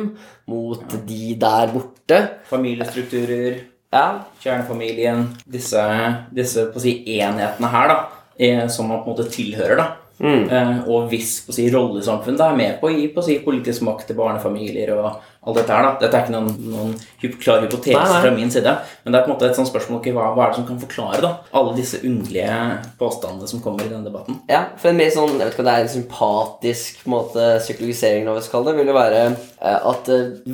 mot 0.51 0.99
de 1.11 1.37
der 1.41 1.75
borte? 1.75 2.21
Familiestrukturer 2.49 3.74
ja. 3.95 4.07
kjernefamilien, 4.43 5.29
disse, 5.47 5.83
disse 6.35 6.69
si, 6.83 6.99
enhetene 7.19 7.71
her, 7.73 7.93
da, 7.93 8.25
eh, 8.37 8.65
som 8.69 8.91
man 8.91 9.05
på 9.05 9.13
en 9.13 9.17
måte 9.17 9.31
tilhører. 9.33 9.79
da. 9.81 9.93
Mm. 10.19 10.45
Uh, 10.47 10.89
og 10.95 11.09
hvis 11.11 11.41
på 11.43 11.51
å 11.51 11.57
si, 11.57 11.65
rollesamfunn 11.73 12.37
da, 12.39 12.53
er 12.53 12.59
med 12.59 12.77
på 12.79 12.87
å 12.87 12.93
gi 12.95 13.09
på 13.11 13.19
å 13.19 13.25
si, 13.27 13.41
politisk 13.43 13.83
makt 13.87 14.07
til 14.09 14.19
barnefamilier 14.21 14.93
og 14.95 15.09
alt 15.11 15.59
dette 15.59 15.75
her. 15.75 15.89
da. 15.89 15.91
Dette 16.05 16.19
er 16.19 16.23
ikke 16.23 16.35
noen, 16.37 16.53
noen 16.71 16.93
klar 17.43 17.65
hypotese 17.65 17.99
nei, 17.99 18.05
nei. 18.13 18.21
fra 18.23 18.31
min 18.37 18.53
side, 18.55 18.77
men 19.03 19.15
det 19.15 19.19
er 19.19 19.27
på 19.27 19.33
en 19.33 19.35
måte 19.35 19.49
et 19.51 19.59
sånt 19.59 19.71
spørsmål 19.73 19.99
okay, 19.99 20.15
hva, 20.15 20.31
hva, 20.37 20.47
er 20.47 20.55
det 20.55 20.61
som 20.61 20.69
kan 20.69 20.81
forklare 20.85 21.21
da, 21.25 21.33
alle 21.59 21.75
disse 21.77 22.01
underlige 22.07 22.61
påstandene 23.01 23.51
som 23.51 23.63
kommer 23.65 23.85
i 23.85 23.91
denne 23.91 24.07
debatten? 24.07 24.39
Ja, 24.51 24.63
for 24.81 24.93
en 24.93 25.03
mer 25.03 25.13
sånn, 25.15 25.35
jeg 25.35 25.43
vet 25.43 25.57
ikke 25.57 25.65
om 25.67 25.71
det 25.71 25.77
er 25.77 25.89
en 25.89 25.95
sympatisk 25.97 27.05
måte, 27.11 27.51
psykologisering, 27.67 28.29
hva 28.29 28.39
vi 28.39 28.47
skal 28.47 28.61
kalle 28.61 28.71
det, 28.71 28.81
vil 28.81 28.95
jo 28.95 28.99
være 29.01 29.23
eh, 29.35 29.91
at 29.93 30.13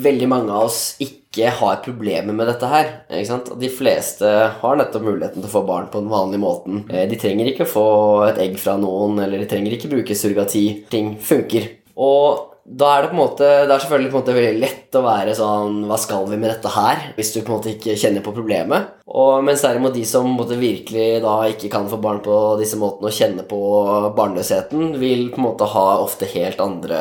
veldig 0.09 0.31
mange 0.33 0.57
av 0.57 0.71
oss 0.71 0.83
ikke 0.99 1.20
ikke 1.31 1.51
har 1.61 1.77
problemer 1.85 2.35
med 2.35 2.49
dette 2.51 2.67
her. 2.67 2.89
Ikke 3.07 3.29
sant? 3.29 3.51
De 3.61 3.69
fleste 3.71 4.27
har 4.61 4.79
nettopp 4.79 5.05
muligheten 5.07 5.39
til 5.39 5.47
å 5.47 5.53
få 5.53 5.63
barn 5.69 5.87
på 5.93 6.03
den 6.03 6.11
vanlige 6.11 6.43
måten. 6.43 6.81
Eh, 6.91 7.07
de 7.07 7.19
trenger 7.21 7.53
ikke 7.53 7.69
få 7.71 7.87
et 8.27 8.41
egg 8.43 8.59
fra 8.59 8.75
noen, 8.81 9.21
eller 9.23 9.39
de 9.39 9.47
trenger 9.51 9.77
ikke 9.77 9.93
bruke 9.93 10.17
surrogati. 10.19 10.65
Ting 10.91 11.13
funker. 11.23 11.69
Og 12.03 12.50
da 12.71 12.91
er 12.95 13.03
det 13.03 13.11
på 13.11 13.17
en 13.17 13.21
måte 13.25 13.47
Det 13.67 13.75
er 13.75 13.83
selvfølgelig 13.83 14.11
på 14.13 14.17
en 14.17 14.23
måte 14.23 14.35
veldig 14.37 14.63
lett 14.63 14.97
å 14.99 15.03
være 15.03 15.35
sånn 15.35 15.81
Hva 15.91 15.99
skal 15.99 16.29
vi 16.31 16.39
med 16.39 16.53
dette 16.53 16.71
her? 16.71 17.03
Hvis 17.17 17.33
du 17.35 17.41
på 17.41 17.51
en 17.51 17.57
måte 17.59 17.73
ikke 17.75 17.97
kjenner 17.99 18.23
på 18.23 18.35
problemet. 18.37 18.97
Og 19.11 19.43
Mens 19.43 19.65
derimot 19.65 19.95
de 19.97 20.05
som 20.07 20.29
måte, 20.39 20.55
virkelig 20.61 21.19
da 21.25 21.35
ikke 21.51 21.71
kan 21.73 21.89
få 21.91 21.99
barn 22.03 22.21
på 22.23 22.37
disse 22.61 22.79
måtene 22.79 23.11
og 23.11 23.17
kjenne 23.17 23.43
på 23.49 23.59
barnløsheten, 24.15 24.93
vil 25.03 25.27
på 25.33 25.41
en 25.41 25.47
måte 25.49 25.67
ha 25.73 25.87
ofte 25.99 26.29
helt 26.31 26.63
andre 26.63 27.01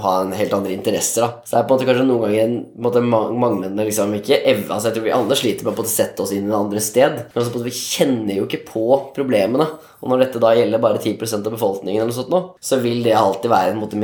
Ha 0.00 0.14
en 0.22 0.32
helt 0.36 0.56
andre 0.56 0.72
interesser. 0.72 1.26
da 1.26 1.44
Så 1.44 1.56
det 1.56 1.60
er 1.60 1.68
på 1.68 1.74
en 1.74 1.80
måte 1.80 1.88
kanskje 1.90 2.08
noen 2.08 2.24
ganger 2.24 2.44
en 2.46 2.56
måte, 2.86 3.04
manglende 3.04 3.88
liksom 3.88 4.14
ikke 4.16 4.40
evne 4.40 4.72
altså 4.72 4.88
Jeg 4.88 4.96
tror 4.96 5.08
vi 5.08 5.16
alle 5.18 5.38
sliter 5.38 5.68
med 5.68 5.82
å 5.82 5.88
sette 5.92 6.24
oss 6.24 6.32
inn 6.32 6.48
i 6.48 6.52
et 6.52 6.58
andre 6.58 6.80
sted. 6.80 7.20
Men 7.34 7.42
altså, 7.42 7.64
vi 7.66 7.76
kjenner 7.76 8.38
jo 8.38 8.48
ikke 8.48 8.64
på 8.72 8.86
problemene. 9.16 9.68
Og 10.02 10.10
når 10.10 10.24
dette 10.24 10.40
da 10.42 10.50
gjelder 10.56 10.82
bare 10.82 10.98
10% 10.98 11.46
av 11.46 11.54
befolkningen, 11.54 12.00
eller 12.00 12.10
noe 12.10 12.16
sånt 12.16 12.32
nå, 12.32 12.40
så 12.58 12.80
vil 12.82 13.04
det 13.04 13.14
alltid 13.14 13.52
være 13.52 13.74
en 13.74 13.82
måte, 13.82 14.00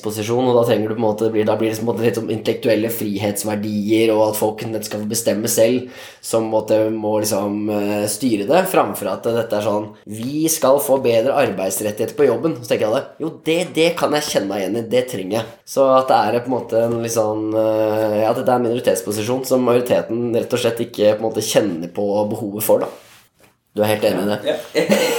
minoritetsposisjon. 0.00 0.48
Og 0.48 0.56
da 0.56 0.64
trenger 0.66 0.88
du 0.88 0.94
på 0.94 1.00
en 1.00 1.06
måte, 1.06 1.24
da 1.24 1.56
blir 1.56 1.70
det 1.70 1.78
på 1.78 1.84
en 1.84 1.88
måte 1.88 2.04
litt 2.04 2.18
om 2.18 2.30
intellektuelle 2.30 2.90
frihetsverdier, 2.90 4.12
og 4.14 4.30
at 4.30 4.38
folk 4.38 4.60
skal 4.84 5.02
få 5.02 5.08
bestemme 5.08 5.48
selv, 5.48 5.90
som 6.20 6.48
måte, 6.50 6.90
må 6.90 7.20
liksom 7.20 7.68
uh, 7.70 8.06
styre 8.08 8.46
det, 8.48 8.64
framfor 8.70 9.10
at 9.10 9.24
dette 9.24 9.56
er 9.56 9.64
sånn 9.64 9.90
Vi 10.06 10.48
skal 10.48 10.80
få 10.80 11.00
bedre 11.00 11.36
arbeidsrettigheter 11.36 12.16
på 12.16 12.28
jobben. 12.28 12.56
Så 12.60 12.68
tenker 12.68 12.88
jeg 12.88 12.96
det. 12.96 13.04
Jo, 13.20 13.32
det, 13.44 13.58
det 13.74 13.90
kan 13.98 14.14
jeg 14.16 14.28
kjenne 14.28 14.50
meg 14.50 14.64
igjen 14.64 14.80
i. 14.80 14.86
Det 14.90 15.04
trenger 15.10 15.38
jeg. 15.40 15.58
Så 15.64 15.86
at 15.94 16.10
det 16.10 16.18
er 16.18 16.40
på 16.40 16.50
en 16.50 16.56
måte 16.56 16.80
en 16.86 16.98
litt 17.04 17.14
sånn 17.14 17.52
Ja, 17.54 18.32
dette 18.34 18.48
er 18.48 18.56
en 18.56 18.64
minoritetsposisjon 18.66 19.44
som 19.48 19.62
majoriteten 19.66 20.30
rett 20.34 20.56
og 20.56 20.62
slett 20.62 20.82
ikke 20.82 21.14
på 21.14 21.22
en 21.22 21.28
måte 21.28 21.44
kjenner 21.44 21.90
på 21.94 22.06
behovet 22.30 22.66
for, 22.66 22.84
da. 22.84 22.90
Du 23.70 23.84
er 23.84 23.92
helt 23.92 24.04
enig 24.08 24.24
i 24.24 24.30
det? 24.32 24.54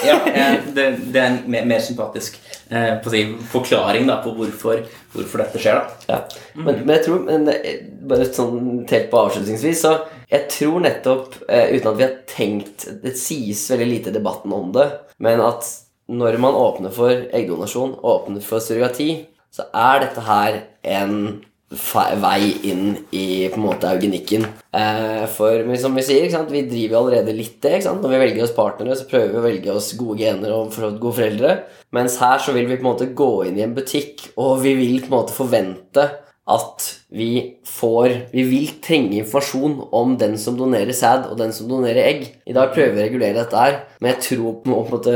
Ja, 0.03 0.15
ja 0.35 0.47
det, 0.75 0.87
det, 1.13 1.21
er 1.21 1.37
mer, 1.47 1.67
mer 1.69 1.83
sympatisk 1.83 2.35
eh, 2.71 3.09
si, 3.11 3.21
forklaring 3.51 4.07
da, 4.09 4.17
på 4.23 4.33
hvorfor, 4.37 4.81
hvorfor, 5.13 5.43
dette 5.43 5.61
skjer. 5.61 5.79
da. 5.81 6.07
Ja. 6.07 6.41
Men, 6.55 6.81
men, 6.85 6.95
jeg 6.97 7.05
tror 7.05 7.21
men 7.27 7.51
Bare 8.09 8.25
sånn 8.33 8.81
helt 8.89 9.11
på 9.11 9.19
avslutningsvis 9.21 9.83
så 9.85 9.93
Jeg 10.31 10.47
tror 10.51 10.81
nettopp, 10.83 11.37
eh, 11.47 11.75
uten 11.75 11.91
at 11.91 11.99
vi 11.99 12.07
har 12.07 12.17
tenkt 12.29 12.87
Det 13.03 13.13
sies 13.19 13.67
veldig 13.71 13.89
lite 13.91 14.11
i 14.11 14.17
debatten 14.17 14.55
om 14.55 14.71
det, 14.75 14.87
men 15.21 15.43
at 15.43 15.67
når 16.11 16.35
man 16.43 16.57
åpner 16.57 16.91
for 16.91 17.13
eggdonasjon, 17.31 17.93
åpner 18.03 18.43
for 18.43 18.59
surrogati, 18.59 19.13
så 19.53 19.63
er 19.71 20.01
dette 20.03 20.23
her 20.25 20.57
en 20.83 21.13
vei 21.71 22.51
inn 22.67 22.97
i 23.15 23.47
på 23.51 23.59
en 23.59 23.63
måte 23.63 23.87
eugenikken. 23.87 24.43
Eh, 24.75 25.23
for 25.31 25.63
som 25.79 25.95
vi 25.95 26.03
sier, 26.03 26.27
vi 26.51 26.63
driver 26.67 26.99
allerede 26.99 27.35
litt 27.35 27.61
det. 27.63 27.85
Når 27.85 28.11
vi 28.11 28.21
velger 28.25 28.43
oss 28.43 28.55
partnere, 28.55 28.97
så 28.99 29.07
prøver 29.07 29.31
vi 29.31 29.39
å 29.39 29.45
velge 29.45 29.75
oss 29.75 29.93
gode 29.99 30.19
gener 30.19 30.51
og 30.55 30.75
gode 30.75 31.15
foreldre. 31.19 31.55
Mens 31.95 32.17
her 32.19 32.43
så 32.43 32.55
vil 32.55 32.67
vi 32.67 32.77
på 32.77 32.85
en 32.85 32.91
måte 32.91 33.11
gå 33.15 33.31
inn 33.47 33.59
i 33.59 33.65
en 33.65 33.75
butikk, 33.75 34.29
og 34.35 34.61
vi 34.65 34.75
vil 34.79 34.99
på 34.99 35.11
en 35.11 35.17
måte 35.17 35.35
forvente 35.35 36.07
at 36.49 36.85
vi 37.13 37.59
får 37.67 38.31
Vi 38.33 38.43
vil 38.47 38.69
trenge 38.81 39.19
informasjon 39.19 39.75
om 39.93 40.15
den 40.17 40.37
som 40.41 40.57
donerer 40.57 40.93
sæd, 40.95 41.27
og 41.29 41.37
den 41.37 41.53
som 41.53 41.69
donerer 41.69 42.01
egg. 42.01 42.25
I 42.47 42.55
dag 42.55 42.73
prøver 42.73 42.95
vi 42.95 43.01
å 43.01 43.05
regulere 43.05 43.37
dette 43.37 43.57
her, 43.57 43.77
men 43.99 44.13
jeg 44.13 44.23
tror 44.25 44.57
på 44.63 44.71
en 44.71 44.89
måte 44.89 45.13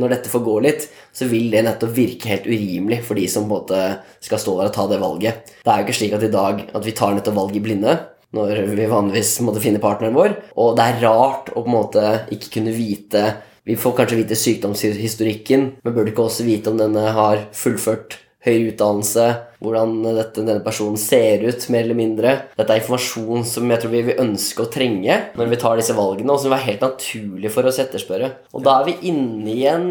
når 0.00 0.16
dette 0.16 0.32
får 0.32 0.44
gå 0.46 0.56
litt, 0.66 0.88
så 1.14 1.28
vil 1.30 1.48
det 1.52 1.64
nettopp 1.66 1.94
virke 1.96 2.32
helt 2.32 2.48
urimelig 2.50 3.02
for 3.06 3.18
de 3.18 3.28
som 3.30 3.46
på 3.46 3.48
en 3.48 3.54
måte 3.54 3.80
skal 4.24 4.42
stå 4.42 4.58
der 4.58 4.70
og 4.72 4.76
ta 4.76 4.86
det 4.90 5.00
valget. 5.02 5.54
Det 5.62 5.72
er 5.72 5.80
jo 5.80 5.86
ikke 5.86 5.98
slik 6.00 6.18
at 6.18 6.26
i 6.26 6.34
dag 6.34 6.62
at 6.66 6.86
vi 6.86 6.96
tar 6.98 7.16
nettopp 7.16 7.38
valg 7.38 7.56
i 7.56 7.64
blinde 7.64 7.98
når 8.36 8.64
vi 8.74 8.88
vanligvis 8.90 9.36
måtte 9.46 9.62
finne 9.62 9.80
partneren 9.80 10.16
vår, 10.16 10.34
og 10.58 10.74
det 10.76 10.84
er 10.84 11.02
rart 11.06 11.52
å 11.54 11.62
på 11.62 11.70
en 11.70 11.76
måte 11.78 12.06
ikke 12.34 12.58
kunne 12.58 12.74
vite 12.76 13.28
vi 13.66 13.74
får 13.74 13.96
kanskje 13.98 14.20
vite 14.20 14.36
sykdomshistorikken, 14.38 15.62
men 15.82 15.94
burde 15.94 16.12
ikke 16.12 16.28
også 16.28 16.44
vite 16.46 16.70
om 16.70 16.76
denne 16.78 17.02
har 17.16 17.48
fullført 17.56 18.14
høyere 18.46 18.72
utdannelse, 18.72 19.26
hvordan 19.62 19.94
dette, 20.04 20.42
denne 20.42 20.62
personen 20.64 20.98
ser 21.00 21.42
ut, 21.46 21.66
mer 21.72 21.86
eller 21.86 21.98
mindre. 21.98 22.34
Dette 22.58 22.74
er 22.74 22.82
informasjon 22.82 23.46
som 23.48 23.72
jeg 23.72 23.82
tror 23.82 23.94
vi 23.94 24.04
vil 24.10 24.22
ønske 24.22 24.62
å 24.64 24.70
trenge 24.72 25.18
når 25.38 25.50
vi 25.52 25.60
tar 25.62 25.80
disse 25.80 25.96
valgene, 25.96 26.32
og 26.32 26.42
som 26.42 26.54
være 26.54 26.68
helt 26.68 26.86
naturlig 26.86 27.52
for 27.54 27.68
oss 27.68 27.80
å 27.80 27.86
etterspørre. 27.86 28.30
Og 28.54 28.64
da 28.66 28.78
er 28.80 28.90
vi 28.90 29.10
inne 29.10 29.50
i 29.52 29.66
en 29.70 29.88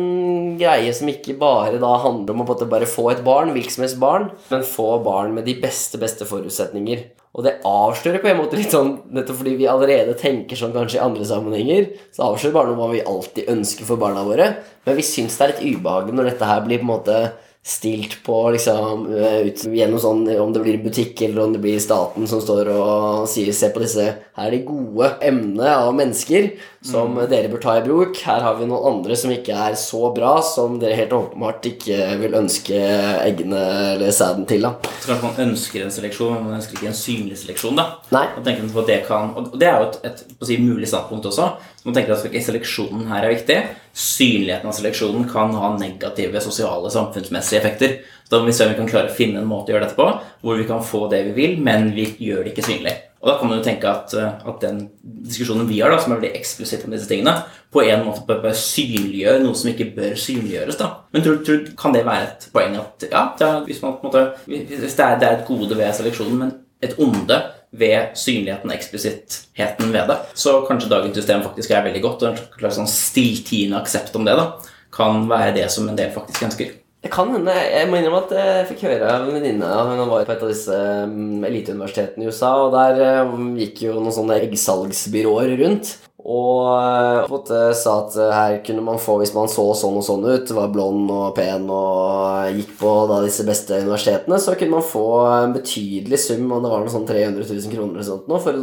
greie 0.60 0.93
som 0.95 1.12
ikke 1.12 1.38
bare 1.41 1.82
da 1.82 1.91
handler 2.06 2.36
om 2.36 2.45
å 2.45 2.58
bare 2.66 2.89
få 2.89 3.10
et 3.12 3.26
barn, 3.26 3.53
hvilket 3.56 3.78
som 3.78 3.86
helst 3.88 4.01
barn, 4.01 4.32
men 4.51 4.66
få 4.68 4.95
barn 5.06 5.36
med 5.36 5.47
de 5.49 5.58
beste, 5.60 5.99
beste 6.01 6.28
forutsetninger. 6.30 7.06
Og 7.36 7.43
det 7.43 7.58
avslører 7.68 8.22
på 8.24 8.30
en 8.32 8.38
måte 8.39 8.56
litt 8.56 8.72
sånn 8.72 8.93
Nettopp 9.12 9.41
fordi 9.41 9.58
vi 9.60 9.66
allerede 9.68 10.14
tenker 10.16 10.56
sånn 10.56 10.72
kanskje 10.72 11.01
i 11.01 11.03
andre 11.03 11.26
sammenhenger, 11.28 11.89
så 12.16 12.30
avslører 12.30 12.70
noe 12.70 12.80
hva 12.80 12.93
vi 12.93 13.03
alltid 13.03 13.49
ønsker 13.51 13.88
for 13.88 13.99
barna 13.99 14.24
våre. 14.24 14.53
Men 14.88 14.95
vi 14.95 15.03
syns 15.03 15.36
det 15.36 15.43
er 15.43 15.51
litt 15.51 15.82
ubehagelig 15.82 16.16
når 16.16 16.30
dette 16.32 16.47
her 16.47 16.64
blir 16.64 16.80
på 16.80 16.88
en 16.88 16.93
måte 16.93 17.18
stilt 17.66 18.24
på 18.24 18.36
liksom 18.53 19.07
ut, 19.09 19.63
gjennom 19.74 19.97
sånn 19.97 20.20
Om 20.38 20.51
det 20.53 20.61
blir 20.61 20.84
butikk 20.84 21.24
eller 21.26 21.47
om 21.47 21.53
det 21.55 21.61
blir 21.63 21.80
staten 21.82 22.28
som 22.30 22.41
står 22.43 22.70
og 22.70 23.26
sier 23.30 23.55
Se 23.57 23.72
på 23.74 23.82
disse 23.82 24.05
Her 24.38 24.51
er 24.51 24.53
de 24.53 24.59
gode 24.68 25.09
emnene 25.26 25.72
av 25.74 25.89
mennesker 25.97 26.51
som 26.86 27.16
mm. 27.16 27.24
dere 27.32 27.49
bør 27.49 27.61
ta 27.63 27.74
i 27.80 27.84
bruk. 27.86 28.20
Her 28.28 28.43
har 28.45 28.57
vi 28.59 28.68
noen 28.70 28.89
andre 28.91 29.16
som 29.18 29.32
ikke 29.34 29.55
er 29.57 29.78
så 29.80 30.11
bra, 30.13 30.36
som 30.45 30.76
dere 30.82 30.97
helt 30.99 31.16
åpenbart 31.16 31.66
ikke 31.72 31.97
vil 32.20 32.36
ønske 32.38 32.78
eggene 33.24 33.61
eller 33.95 34.13
sæden 34.13 34.45
til. 34.49 34.68
da 34.68 34.76
Så 34.99 35.07
kanskje 35.07 35.32
man 35.32 35.39
ønsker 35.47 35.86
en 35.86 35.95
seleksjon, 35.95 36.36
men 36.36 36.49
man 36.49 36.59
ønsker 36.59 36.78
ikke 36.78 36.91
en 36.91 36.99
synlig 36.99 37.39
seleksjon. 37.41 37.80
da 37.80 37.88
Nei. 38.13 38.28
Og, 38.36 38.51
på 38.76 38.86
det, 38.86 38.99
kan, 39.07 39.32
og 39.39 39.55
det 39.57 39.72
er 39.72 39.80
jo 39.80 39.88
et, 39.88 39.97
et 40.11 40.45
si, 40.45 40.59
mulig 40.61 40.91
standpunkt 40.91 41.32
også. 41.32 41.53
Man 41.86 41.93
tenker 41.93 42.15
at 42.15 42.25
Seleksjonen 42.25 43.07
her 43.11 43.25
er 43.27 43.36
viktig. 43.36 43.57
Synligheten 43.95 44.67
av 44.67 44.73
seleksjonen 44.75 45.27
kan 45.29 45.53
ha 45.55 45.69
negative 45.77 46.41
sosiale 46.41 46.89
samfunnsmessige 46.91 47.61
effekter. 47.61 47.99
Så 48.25 48.33
da 48.33 48.39
må 48.41 48.49
vi 48.49 48.55
se 48.57 48.65
om 48.65 48.71
vi 48.73 48.79
kan 48.79 48.89
klare 48.89 49.11
å 49.11 49.15
finne 49.15 49.43
en 49.43 49.49
måte 49.49 49.69
å 49.69 49.75
gjøre 49.75 49.86
dette 49.86 49.99
på 49.99 50.07
hvor 50.41 50.57
vi 50.57 50.65
kan 50.65 50.81
få 50.83 51.05
det 51.11 51.21
vi 51.29 51.36
vil, 51.38 51.59
men 51.61 51.91
vi 51.93 52.09
gjør 52.25 52.41
det 52.41 52.55
ikke 52.55 52.65
synlig. 52.65 52.95
Og 53.21 53.29
da 53.29 53.36
kan 53.39 53.49
man 53.49 53.57
jo 53.57 53.65
tenke 53.65 53.89
at, 53.89 54.13
eh, 54.13 54.33
at 54.49 54.59
den 54.61 54.81
diskusjonen 55.03 55.69
vi 55.69 55.79
har, 55.79 55.89
da, 55.89 55.97
som 56.01 56.13
er 56.13 56.19
veldig 56.19 56.38
eksplisitt 56.38 56.83
om 56.86 56.93
disse 56.93 57.09
tingene, 57.09 57.33
på 57.73 57.81
en 57.81 58.03
måte 58.05 58.25
bør, 58.27 58.51
synliggjøre 58.53 59.41
noe 59.41 59.57
som 59.57 59.71
ikke 59.71 59.88
bør 59.95 60.13
synliggjøres. 60.13 60.77
da. 60.77 60.91
Men 61.13 61.25
tror, 61.25 61.39
tror, 61.45 61.63
kan 61.77 61.95
det 61.95 62.05
være 62.05 62.27
et 62.27 62.47
poeng 62.53 62.77
at 62.81 63.07
ja, 63.09 63.23
det 63.39 63.47
er, 63.47 63.63
hvis, 63.65 63.81
man, 63.81 63.97
måte, 64.03 64.27
hvis 64.45 64.69
det, 64.69 65.05
er, 65.05 65.17
det 65.21 65.29
er 65.29 65.39
et 65.39 65.47
gode 65.47 65.77
ved 65.77 65.93
seleksjonen, 65.97 66.38
men 66.43 66.53
et 66.86 66.93
onde 67.01 67.39
ved 67.80 68.15
synligheten 68.19 68.71
og 68.71 68.78
eksplosittheten 68.78 69.91
ved 69.93 70.09
det, 70.11 70.17
så 70.38 70.57
kanskje 70.67 70.91
dagens 70.91 71.19
system 71.19 71.43
faktisk 71.45 71.73
er 71.76 71.86
veldig 71.86 72.01
godt, 72.05 72.23
og 72.23 72.32
en 72.32 72.41
slags 72.59 72.80
sånn 72.80 72.89
stilltiende 72.91 73.80
aksept 73.82 74.15
om 74.17 74.28
det 74.28 74.38
da, 74.39 74.49
kan 74.95 75.26
være 75.30 75.53
det 75.57 75.69
som 75.73 75.89
en 75.91 75.97
del 75.99 76.11
faktisk 76.15 76.47
ønsker. 76.47 76.73
Det 77.05 77.11
kan 77.13 77.30
hende. 77.30 77.53
Jeg 77.53 77.86
må 77.86 77.99
innrømme 77.99 78.23
at 78.23 78.32
jeg 78.34 78.65
fikk 78.71 78.88
høre 78.88 79.09
av 79.13 79.28
en 79.28 79.36
venninne 79.36 79.67
Hun 79.67 79.99
var 80.09 80.23
på 80.26 80.34
et 80.34 80.41
av 80.41 80.49
disse 80.49 80.78
mm, 81.05 81.43
eliteuniversitetene 81.45 82.26
i 82.26 82.32
USA, 82.32 82.55
og 82.63 82.73
der 82.73 83.28
mm, 83.30 83.51
gikk 83.61 83.84
jo 83.86 83.99
noen 83.99 84.15
sånne 84.15 84.39
eggsalgsbyråer 84.47 85.53
rundt. 85.59 85.91
Og 86.26 87.28
på 87.28 87.28
en 87.28 87.30
måte 87.30 87.59
sa 87.78 87.99
at 88.01 88.15
uh, 88.17 88.32
her 88.34 88.55
kunne 88.65 88.82
man 88.86 88.97
få, 89.01 89.19
hvis 89.21 89.34
man 89.36 89.49
så 89.51 89.67
sånn 89.78 89.99
og 89.99 90.05
sånn 90.07 90.26
ut, 90.26 90.53
var 90.57 90.71
blond 90.73 91.11
og 91.13 91.36
pen 91.38 91.67
og 91.69 92.49
gikk 92.55 92.71
på 92.80 92.93
da, 93.11 93.19
disse 93.21 93.45
beste 93.45 93.78
universitetene, 93.84 94.39
så 94.41 94.55
kunne 94.57 94.80
man 94.80 94.88
få 94.89 95.05
en 95.30 95.53
betydelig 95.53 96.19
sum, 96.23 96.47
og 96.49 96.65
det 96.65 96.71
var 96.73 96.82
noe 96.82 96.93
sånn 96.93 97.05
300 97.05 97.45
000 97.45 97.76
kroner 97.76 97.99
eller 97.99 98.07
sånt, 98.07 98.26
nå, 98.32 98.39
for, 98.41 98.57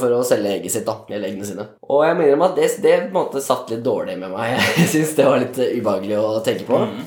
for 0.00 0.16
å 0.16 0.24
selge 0.26 0.56
egget 0.56 0.74
sitt. 0.74 0.88
da, 0.88 0.98
eller 1.06 1.28
eggene 1.30 1.46
sine. 1.46 1.68
Og 1.86 2.02
jeg 2.02 2.18
mener 2.18 2.48
at 2.48 2.58
det, 2.58 2.72
det 2.82 2.96
på 3.04 3.12
en 3.12 3.18
måte 3.20 3.44
satt 3.44 3.70
litt 3.70 3.84
dårlig 3.86 4.18
med 4.18 4.34
meg. 4.34 4.56
Jeg 4.80 4.90
syns 4.96 5.14
det 5.14 5.28
var 5.28 5.38
litt 5.42 5.60
ubehagelig 5.60 6.18
å 6.18 6.40
tenke 6.42 6.66
på. 6.66 6.82
Mm. 6.82 7.04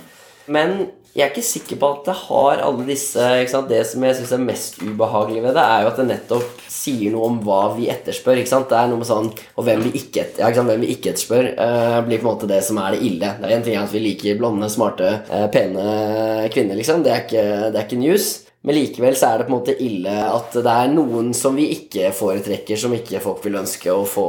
Men 0.47 0.77
jeg 1.17 1.25
er 1.25 1.31
ikke 1.33 1.43
sikker 1.43 1.79
på 1.81 1.87
at 1.95 2.07
det 2.07 2.13
har 2.27 2.59
alle 2.61 2.83
disse 2.85 3.27
Det 3.67 3.79
som 3.89 4.03
jeg 4.05 4.17
syns 4.19 4.33
er 4.35 4.43
mest 4.43 4.75
ubehagelig 4.83 5.41
ved 5.47 5.55
det, 5.57 5.63
er 5.63 5.81
jo 5.81 5.89
at 5.89 5.97
det 5.97 6.05
nettopp 6.11 6.66
sier 6.87 7.13
noe 7.13 7.27
om 7.29 7.37
hva 7.45 7.61
vi 7.75 7.91
etterspør. 7.93 8.41
ikke 8.41 8.53
sant? 8.53 8.69
Det 8.71 8.79
er 8.79 8.89
noe 8.89 9.03
med 9.03 9.09
sånn, 9.09 9.29
Og 9.57 9.67
hvem 9.67 9.85
vi 9.85 9.93
ikke, 10.01 10.23
et, 10.23 10.41
ja, 10.41 10.49
hvem 10.55 10.81
vi 10.81 10.93
ikke 10.95 11.13
etterspør, 11.13 11.53
uh, 11.59 11.99
blir 12.07 12.21
på 12.21 12.27
en 12.27 12.31
måte 12.31 12.49
det 12.49 12.63
som 12.65 12.79
er 12.81 12.95
det 12.95 13.05
ille. 13.05 13.35
Det 13.37 13.47
er 13.47 13.55
en 13.57 13.67
ting 13.67 13.79
at 13.79 13.93
vi 13.93 14.03
liker 14.03 14.39
blonde, 14.39 14.69
smarte, 14.71 15.13
uh, 15.29 15.47
pene 15.53 16.49
kvinner, 16.53 16.79
liksom. 16.79 17.05
Det 17.05 17.13
er, 17.13 17.23
ikke, 17.27 17.47
det 17.71 17.81
er 17.81 17.87
ikke 17.87 18.01
news. 18.01 18.33
Men 18.67 18.75
likevel 18.75 19.15
så 19.15 19.29
er 19.29 19.39
det 19.39 19.47
på 19.47 19.53
en 19.53 19.59
måte 19.59 19.77
ille 19.83 20.13
at 20.27 20.55
det 20.55 20.73
er 20.73 20.89
noen 20.91 21.29
som 21.37 21.55
vi 21.55 21.69
ikke 21.75 22.09
foretrekker, 22.15 22.79
som 22.79 22.95
ikke 22.95 23.21
folk 23.23 23.45
vil 23.45 23.59
ønske 23.61 23.93
å 23.93 24.03
få 24.07 24.27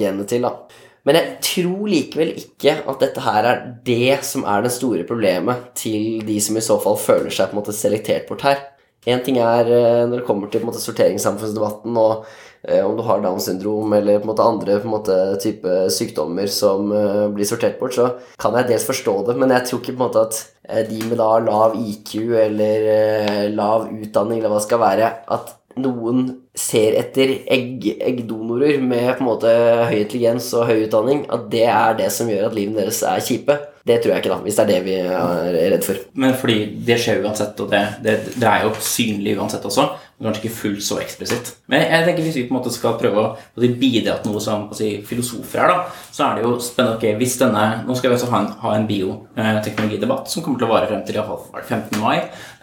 genet 0.00 0.30
til. 0.32 0.48
da. 0.48 0.82
Men 1.06 1.20
jeg 1.20 1.34
tror 1.46 1.84
likevel 1.86 2.32
ikke 2.34 2.72
at 2.82 3.02
dette 3.04 3.22
her 3.22 3.46
er 3.46 3.60
det 3.86 4.16
som 4.26 4.42
er 4.48 4.64
det 4.64 4.72
store 4.74 5.04
problemet 5.06 5.68
til 5.78 6.24
de 6.26 6.40
som 6.42 6.58
i 6.58 6.64
så 6.66 6.80
fall 6.82 6.98
føler 6.98 7.30
seg 7.30 7.52
på 7.52 7.54
en 7.54 7.60
måte 7.60 7.76
selektert 7.76 8.26
bort 8.26 8.42
her. 8.48 8.64
Én 9.06 9.22
ting 9.22 9.38
er 9.38 9.68
eh, 9.70 10.02
når 10.08 10.20
det 10.20 10.26
kommer 10.26 10.50
til 10.50 10.64
måte 10.66 10.82
sorteringssamfunnsdebatten 10.82 11.98
og 12.00 12.24
eh, 12.66 12.82
om 12.82 12.96
du 12.98 13.04
har 13.06 13.20
Downs 13.22 13.46
syndrom 13.46 13.92
eller 13.94 14.18
på 14.18 14.26
en 14.26 14.32
måte 14.32 14.46
andre 14.46 14.78
på 14.82 14.88
en 14.88 14.94
måte 14.96 15.18
type 15.42 15.76
sykdommer 15.94 16.50
som 16.50 16.90
eh, 16.90 17.26
blir 17.34 17.46
sortert 17.46 17.78
bort, 17.78 17.94
så 17.94 18.08
kan 18.42 18.56
jeg 18.58 18.72
dels 18.72 18.86
forstå 18.88 19.14
det, 19.28 19.36
men 19.38 19.54
jeg 19.54 19.68
tror 19.68 19.82
ikke 19.82 19.94
på 19.94 20.00
en 20.00 20.06
måte 20.08 20.24
at 20.26 20.40
uh, 20.72 20.82
de 20.88 20.98
med 21.06 21.20
da 21.22 21.28
lav 21.44 21.78
IQ 21.78 22.16
eller 22.48 22.90
uh, 22.90 23.44
lav 23.54 23.86
utdanning 23.94 24.40
eller 24.40 24.50
hva 24.50 24.58
det 24.58 24.66
skal 24.66 24.82
være, 24.82 25.12
at 25.38 25.54
noen 25.78 26.26
ser 26.56 26.96
etter 26.98 27.36
egg, 27.52 27.86
eggdonorer 28.00 28.80
med 28.82 29.12
på 29.12 29.22
en 29.22 29.28
måte 29.28 29.54
høy 29.86 30.00
intelligens 30.00 30.48
og 30.56 30.66
høy 30.70 30.86
utdanning, 30.88 31.26
at 31.30 31.46
det 31.52 31.66
er 31.68 31.98
det 32.00 32.10
som 32.14 32.30
gjør 32.32 32.48
at 32.48 32.58
livet 32.58 32.80
deres 32.80 33.02
er 33.06 33.22
kjipe. 33.22 33.58
Det 33.86 34.00
tror 34.02 34.12
jeg 34.12 34.22
ikke, 34.24 34.32
da, 34.32 34.36
hvis 34.42 34.56
det 34.58 34.62
er 34.64 34.70
det 34.72 34.78
vi 34.82 34.94
er 34.98 35.56
redd 35.70 35.84
for. 35.86 35.98
Men 36.18 36.32
fordi 36.34 36.56
det 36.88 36.96
skjer 36.98 37.20
uansett, 37.22 37.60
og 37.62 37.68
det, 37.70 37.82
det, 38.02 38.16
det 38.34 38.48
er 38.50 38.64
jo 38.64 38.72
synlig 38.82 39.36
uansett 39.38 39.62
også. 39.68 39.84
Men 40.16 40.26
kanskje 40.26 40.42
ikke 40.42 40.56
fullt 40.56 40.82
så 40.82 40.98
eksplisitt. 40.98 41.52
Men 41.70 41.84
jeg 41.84 42.06
tenker 42.06 42.26
hvis 42.26 42.38
vi 42.40 42.44
på 42.48 42.54
en 42.54 42.58
måte 42.58 42.72
skal 42.74 42.96
prøve 42.98 43.22
å 43.28 43.70
bidra 43.78 44.16
til 44.22 44.32
noe 44.32 44.42
som 44.42 44.64
si, 44.74 44.88
filosofer 45.06 45.62
her, 45.62 45.70
da, 45.70 46.02
så 46.10 46.26
er 46.26 46.38
det 46.38 46.46
jo 46.46 46.56
spennende 46.64 46.96
ok, 46.98 47.06
hvis 47.20 47.38
denne, 47.44 47.64
Nå 47.86 47.94
skal 47.98 48.10
vi 48.10 48.18
også 48.18 48.32
ha 48.32 48.42
en, 48.42 48.50
ha 48.64 48.74
en 48.74 48.88
bioteknologidebatt 48.88 50.32
som 50.32 50.42
kommer 50.42 50.58
til 50.58 50.66
å 50.66 50.72
vare 50.72 50.90
frem 50.90 51.06
til 51.06 51.20
15. 51.22 52.02
mai, 52.02 52.16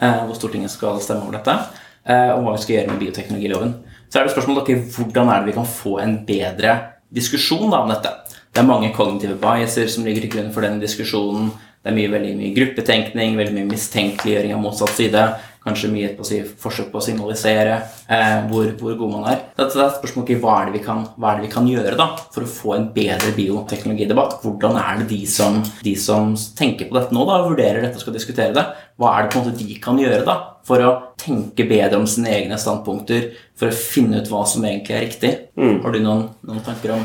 eh, 0.04 0.22
hvor 0.26 0.36
Stortinget 0.36 0.76
skal 0.76 1.00
stemme 1.04 1.28
over 1.28 1.40
dette. 1.40 1.58
og 2.04 2.42
hva 2.44 2.52
vi 2.58 2.60
skal 2.60 2.76
gjøre 2.76 2.92
med 2.92 3.00
bioteknologiloven. 3.00 3.70
Så 4.12 4.20
er 4.20 4.26
det 4.28 4.34
spørsmålet 4.34 4.66
okay, 4.66 4.82
hvordan 4.92 5.30
er 5.32 5.40
det 5.40 5.54
vi 5.54 5.56
kan 5.56 5.70
få 5.72 5.94
en 6.04 6.18
bedre 6.28 6.74
diskusjon 7.16 7.70
da, 7.72 7.80
om 7.80 7.94
dette. 7.94 8.12
Det 8.54 8.62
er 8.62 8.70
mange 8.70 8.92
kognitive 8.94 9.40
biaser 9.42 9.88
som 9.90 10.06
ligger 10.06 10.28
til 10.28 10.36
grunn 10.36 10.52
for 10.54 10.62
denne 10.62 10.82
diskusjonen. 10.82 11.48
Det 11.84 11.90
er 11.90 11.96
mye, 11.98 12.12
veldig 12.14 12.36
mye 12.38 12.54
gruppetenkning, 12.56 13.34
veldig 13.36 13.56
mye 13.58 13.72
mistenkeliggjøring 13.72 14.54
av 14.54 14.62
motsatt 14.62 14.94
side. 14.94 15.24
Kanskje 15.64 15.90
mye 15.90 16.12
på 16.14 16.26
si, 16.28 16.38
forsøk 16.60 16.92
på 16.92 17.00
å 17.00 17.04
signalisere 17.04 17.80
eh, 18.12 18.44
hvor, 18.50 18.68
hvor, 18.78 18.94
god 19.00 19.12
man 19.14 19.26
er. 19.32 19.42
Så 19.56 19.66
det 19.72 19.82
er 19.82 19.88
et 19.88 19.98
spørsmål 19.98 20.30
om 20.36 20.44
hva, 20.44 20.58
er 20.60 20.70
det 20.70 20.76
vi 20.76 20.82
kan, 20.86 21.02
er 21.08 21.40
det 21.40 21.48
vi 21.48 21.52
kan 21.56 21.70
gjøre 21.72 21.96
da, 22.00 22.08
for 22.36 22.46
å 22.46 22.52
få 22.52 22.76
en 22.76 22.86
bedre 22.94 23.32
bioteknologidebatt. 23.36 24.36
Hvordan 24.44 24.78
er 24.84 25.02
det 25.02 25.08
de 25.16 25.22
som, 25.34 25.58
de 25.88 25.96
som 26.00 26.36
tenker 26.60 26.92
på 26.92 27.00
dette 27.00 27.16
nå, 27.16 27.26
da, 27.32 27.40
vurderer 27.48 27.82
dette 27.88 27.98
og 27.98 28.06
skal 28.06 28.18
diskutere 28.20 28.54
det, 28.60 28.68
hva 29.02 29.16
er 29.16 29.26
det 29.26 29.34
på 29.34 29.42
en 29.42 29.48
måte 29.48 29.64
de 29.64 29.80
kan 29.88 30.04
gjøre 30.04 30.22
da, 30.30 30.38
for 30.68 30.86
å 30.86 30.94
tenke 31.20 31.66
bedre 31.72 32.04
om 32.04 32.08
sine 32.12 32.32
egne 32.36 32.62
standpunkter, 32.62 33.32
for 33.58 33.72
å 33.72 33.82
finne 33.82 34.22
ut 34.22 34.32
hva 34.32 34.46
som 34.52 34.68
egentlig 34.68 35.00
er 35.00 35.06
riktig? 35.08 35.36
Mm. 35.58 35.82
Har 35.88 35.96
du 35.96 36.04
noen, 36.04 36.26
noen 36.46 36.64
tanker 36.68 36.96
om 37.00 37.04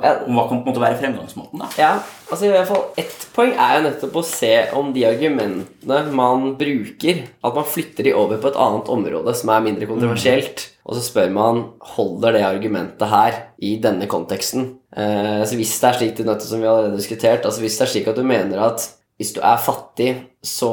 hva 0.00 0.44
kan 0.48 0.60
på 0.60 0.64
en 0.64 0.66
måte 0.68 0.82
være 0.82 0.98
fremgangsmåten? 1.00 1.62
da? 1.62 1.68
Ja, 1.78 1.92
altså 2.30 2.48
i 2.48 2.52
hvert 2.52 2.68
fall 2.70 2.84
Ett 3.00 3.26
poeng 3.34 3.52
er 3.54 3.76
jo 3.76 3.84
nettopp 3.86 4.18
å 4.20 4.24
se 4.26 4.52
om 4.76 4.92
de 4.96 5.06
argumentene 5.08 6.00
man 6.16 6.54
bruker, 6.60 7.24
at 7.44 7.56
man 7.56 7.68
flytter 7.68 8.08
de 8.08 8.14
over 8.16 8.40
på 8.42 8.50
et 8.50 8.60
annet 8.66 8.90
område 8.92 9.34
som 9.38 9.52
er 9.54 9.66
mindre 9.68 9.88
kontroversielt. 9.90 10.64
Mm. 10.66 10.76
Og 10.90 10.96
så 10.96 11.04
spør 11.06 11.34
man 11.34 11.60
holder 11.94 12.38
det 12.38 12.46
argumentet 12.48 13.12
her 13.12 13.42
i 13.62 13.76
denne 13.82 14.08
konteksten. 14.10 14.72
Eh, 14.96 15.42
så 15.46 15.58
Hvis 15.58 15.76
det 15.78 15.90
er 15.90 15.98
slik 16.00 16.24
som 16.42 16.62
vi 16.62 16.66
allerede 16.66 16.94
har 16.94 16.98
diskutert, 16.98 17.44
altså 17.44 17.62
hvis 17.62 17.78
det 17.78 17.86
er 17.86 17.92
slik 17.94 18.10
at 18.10 18.18
du 18.18 18.24
mener 18.26 18.64
at 18.70 18.88
hvis 19.20 19.34
du 19.36 19.42
er 19.44 19.60
fattig, 19.60 20.14
så 20.42 20.72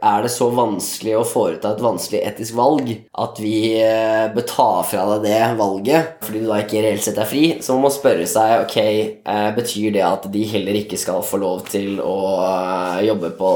er 0.00 0.22
det 0.24 0.30
så 0.32 0.46
vanskelig 0.56 1.18
å 1.18 1.24
foreta 1.28 1.74
et 1.74 1.82
vanskelig 1.84 2.20
etisk 2.24 2.54
valg 2.56 2.88
at 3.20 3.40
vi 3.42 3.76
eh, 3.76 4.28
bør 4.32 4.46
ta 4.48 4.68
fra 4.88 5.02
deg 5.10 5.26
det 5.26 5.40
valget 5.58 6.24
fordi 6.24 6.40
du 6.40 6.46
da 6.48 6.62
ikke 6.62 6.80
reelt 6.80 7.04
sett 7.04 7.20
er 7.20 7.28
fri. 7.28 7.42
Så 7.60 7.76
man 7.76 7.84
må 7.84 7.90
spørre 7.92 8.24
seg 8.30 8.62
ok, 8.62 8.78
eh, 8.80 9.48
betyr 9.56 9.92
det 9.98 10.04
at 10.06 10.24
de 10.32 10.44
heller 10.48 10.80
ikke 10.80 11.00
skal 11.00 11.20
få 11.26 11.40
lov 11.42 11.66
til 11.68 12.00
å 12.00 12.16
eh, 12.46 13.02
jobbe 13.10 13.34
på 13.36 13.50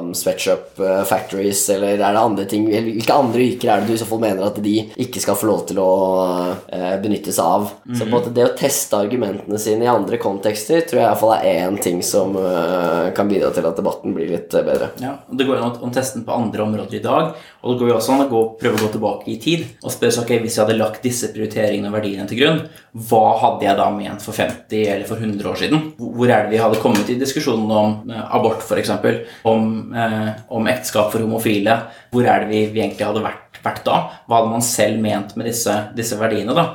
um, 0.00 0.10
sweatshop 0.16 0.82
factories, 1.06 1.62
eller 1.70 1.94
er 1.94 2.02
det 2.02 2.24
andre 2.24 2.46
ting 2.50 2.66
Hvilke 2.66 3.14
andre 3.14 3.44
yrker 3.44 3.70
er 3.70 3.82
det 3.82 3.92
du 3.92 3.94
i 3.94 4.00
så 4.00 4.08
fall 4.08 4.22
mener 4.24 4.42
at 4.48 4.58
de 4.64 4.74
ikke 5.04 5.22
skal 5.22 5.38
få 5.38 5.46
lov 5.46 5.62
til 5.68 5.78
å 5.78 5.90
benytte 7.02 7.32
seg 7.32 7.44
av? 7.44 7.68
Mm 7.70 7.94
-hmm. 7.94 7.98
Så 7.98 8.00
på 8.00 8.06
en 8.10 8.14
måte 8.16 8.34
det 8.34 8.44
å 8.44 8.56
teste 8.58 8.96
argumentene 8.96 9.58
sine 9.58 9.84
i 9.84 9.92
andre 9.92 10.18
kontekster 10.18 10.80
tror 10.80 11.00
jeg 11.00 11.08
iallfall 11.08 11.36
er 11.36 11.68
én 11.68 11.82
ting 11.82 12.02
som 12.02 12.36
kan 13.14 13.28
bidra 13.28 13.50
til 13.50 13.66
at 13.66 13.76
debatten 13.76 14.14
blir 14.14 14.28
litt 14.28 14.54
det 14.64 14.72
bedre. 14.72 14.88
Ja, 15.02 15.12
og 15.28 15.38
Det 15.38 15.46
går 15.48 15.60
an 15.60 15.76
å 15.78 15.90
teste 15.94 16.18
den 16.18 16.26
på 16.26 16.34
andre 16.34 16.64
områder 16.64 16.98
i 16.98 17.02
dag. 17.04 17.34
Og 17.62 17.74
det 17.74 17.82
går 17.82 17.92
jo 17.92 17.96
også 17.98 18.14
an 18.14 18.24
å 18.24 18.30
gå, 18.30 18.42
prøve 18.60 18.80
å 18.80 18.82
gå 18.86 18.90
tilbake 18.96 19.30
i 19.32 19.36
tid 19.40 19.66
og 19.82 19.92
spørre 19.92 20.16
seg 20.16 20.24
ok, 20.24 20.32
hvis 20.42 20.58
jeg 20.58 20.64
hadde 20.64 20.78
lagt 20.80 21.06
disse 21.06 21.30
prioriteringene 21.34 21.90
og 21.90 21.96
verdiene 21.98 22.26
til 22.30 22.40
grunn, 22.40 22.60
hva 23.08 23.22
hadde 23.42 23.68
jeg 23.68 23.80
da 23.80 23.88
ment 23.94 24.24
for 24.24 24.36
50 24.36 24.84
eller 24.94 25.08
for 25.08 25.22
100 25.22 25.50
år 25.50 25.60
siden? 25.60 25.86
Hvor 26.00 26.30
er 26.30 26.44
det 26.44 26.54
vi 26.54 26.62
hadde 26.64 26.82
kommet 26.82 27.12
i 27.12 27.18
diskusjonen 27.20 27.70
om 27.70 28.12
eh, 28.12 28.26
abort, 28.36 28.64
f.eks., 28.64 28.92
om, 29.50 29.70
eh, 29.94 30.30
om 30.48 30.72
ekteskap 30.72 31.12
for 31.12 31.24
homofile? 31.24 31.80
Hvor 32.14 32.26
er 32.26 32.44
det 32.44 32.52
vi, 32.52 32.66
vi 32.74 32.84
egentlig 32.84 33.08
hadde 33.08 33.24
vært? 33.24 33.44
vært 33.64 33.84
da? 33.86 33.98
Hva 34.28 34.40
hadde 34.40 34.52
man 34.52 34.64
selv 34.64 35.00
ment 35.02 35.34
med 35.38 35.48
disse, 35.48 35.72
disse 35.96 36.18
verdiene? 36.20 36.54
da? 36.56 36.66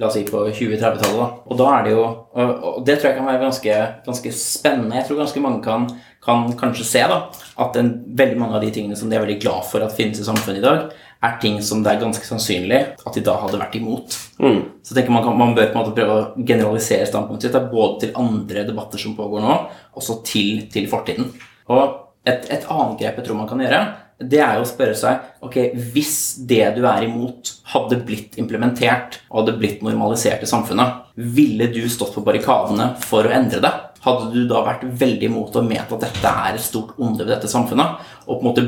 La 0.00 0.08
oss 0.08 0.16
si 0.16 0.24
på 0.28 0.42
2030-tallet. 0.48 1.18
da. 1.18 1.28
Og 1.48 1.58
da 1.60 1.70
er 1.76 1.86
det 1.86 1.94
jo, 1.94 2.04
og 2.34 2.82
det 2.86 2.98
tror 2.98 3.10
jeg 3.10 3.18
kan 3.18 3.28
være 3.28 3.42
ganske, 3.44 3.78
ganske 4.06 4.34
spennende. 4.36 4.98
Jeg 4.98 5.08
tror 5.08 5.22
ganske 5.22 5.44
mange 5.44 5.62
kan, 5.64 5.88
kan 6.24 6.46
kanskje 6.58 6.86
se 6.88 7.02
da, 7.10 7.18
at 7.60 7.76
en, 7.80 7.90
veldig 8.16 8.38
mange 8.40 8.58
av 8.58 8.64
de 8.64 8.70
tingene 8.74 8.96
som 8.98 9.10
de 9.10 9.18
er 9.18 9.24
veldig 9.24 9.40
glad 9.42 9.66
for 9.68 9.84
at 9.84 9.96
finnes 9.96 10.20
i 10.20 10.26
samfunnet 10.26 10.62
i 10.62 10.64
dag, 10.64 10.86
er 11.24 11.36
ting 11.40 11.58
som 11.64 11.82
det 11.84 11.94
er 11.94 12.02
ganske 12.02 12.26
sannsynlig 12.26 12.80
at 13.00 13.16
de 13.16 13.22
da 13.24 13.36
hadde 13.40 13.60
vært 13.60 13.76
imot. 13.78 14.16
Mm. 14.42 14.60
Så 14.84 14.92
jeg 14.92 14.98
tenker 14.98 15.14
man, 15.14 15.24
kan, 15.24 15.36
man 15.40 15.54
bør 15.56 15.70
på 15.70 15.78
en 15.78 15.82
måte 15.82 15.96
prøve 15.96 16.16
å 16.16 16.46
generalisere 16.46 17.08
standpunktet 17.08 17.48
sitt, 17.48 17.68
både 17.72 18.04
til 18.04 18.16
andre 18.20 18.66
debatter 18.68 19.00
som 19.00 19.16
pågår 19.16 19.44
nå, 19.44 19.58
også 19.96 20.20
til, 20.26 20.66
til 20.72 20.88
fortiden. 20.90 21.30
Og 21.72 21.84
et, 22.28 22.48
et 22.52 22.66
annet 22.72 22.98
grep 23.00 23.20
jeg 23.20 23.28
tror 23.28 23.40
man 23.40 23.48
kan 23.48 23.62
gjøre, 23.64 23.84
det 24.24 24.38
er 24.40 24.58
jo 24.58 24.64
å 24.64 24.68
spørre 24.68 24.94
seg 24.96 25.44
ok, 25.44 25.56
hvis 25.94 26.14
det 26.48 26.62
du 26.76 26.84
er 26.86 27.06
imot, 27.08 27.50
hadde 27.72 27.98
blitt 28.06 28.38
implementert 28.40 29.18
og 29.30 29.42
hadde 29.42 29.56
blitt 29.58 29.82
normalisert 29.84 30.44
i 30.44 30.48
samfunnet, 30.48 31.02
ville 31.16 31.68
du 31.72 31.82
stått 31.90 32.14
på 32.14 32.22
barrikadene 32.26 32.92
for 33.04 33.26
å 33.26 33.34
endre 33.34 33.62
det? 33.64 33.72
Hadde 34.04 34.30
du 34.34 34.42
da 34.48 34.60
vært 34.66 34.82
veldig 35.00 35.30
imot 35.30 35.54
og 35.56 35.64
ment 35.64 35.92
at 35.96 36.02
dette 36.04 36.32
er 36.46 36.58
et 36.58 36.64
stort 36.64 36.98
onde 37.00 37.24
ved 37.24 37.32
dette 37.32 37.48
samfunnet, 37.48 38.02
og 38.26 38.36
på 38.36 38.42
en 38.42 38.48
måte, 38.50 38.64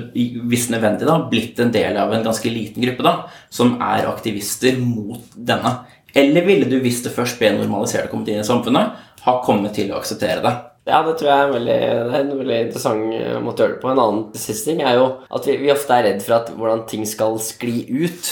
hvis 0.49 0.71
nødvendig, 0.73 1.09
da, 1.09 1.19
blitt 1.29 1.61
en 1.61 1.75
del 1.75 1.99
av 2.01 2.15
en 2.17 2.25
ganske 2.25 2.53
liten 2.53 2.85
gruppe 2.87 3.05
da, 3.05 3.17
som 3.53 3.75
er 3.85 4.09
aktivister 4.09 4.81
mot 4.81 5.37
denne? 5.37 5.75
Eller 6.17 6.47
ville 6.47 6.69
du, 6.71 6.79
hvis 6.81 7.03
det 7.05 7.13
først 7.13 7.37
ble 7.41 7.53
normalisert 7.59 8.09
og 8.09 8.15
kommet 8.15 8.33
inn 8.33 8.41
i 8.41 8.49
samfunnet, 8.49 8.97
ha 9.27 9.37
kommet 9.45 9.77
til 9.77 9.93
å 9.93 10.01
akseptere 10.01 10.41
det? 10.45 10.55
Ja, 10.87 11.01
det 11.03 11.17
tror 11.19 11.27
jeg 11.27 11.35
er 11.35 11.49
en 11.49 11.55
veldig, 11.57 11.77
er 11.83 12.13
en 12.21 12.29
veldig 12.39 12.57
interessant 12.69 13.15
eh, 13.17 13.39
måte 13.43 13.59
å 13.59 13.67
gjøre 13.67 13.75
det 13.75 13.83
på. 13.83 13.89
En 13.91 14.01
annen 14.05 14.39
siste 14.39 14.71
ting 14.71 14.85
er 14.87 14.95
jo 15.01 15.07
at 15.35 15.49
vi, 15.49 15.57
vi 15.59 15.73
ofte 15.73 15.97
er 15.97 16.05
redd 16.07 16.21
for 16.23 16.37
at 16.37 16.53
hvordan 16.55 16.85
ting 16.87 17.03
skal 17.11 17.35
skli 17.43 17.81
ut. 17.91 18.29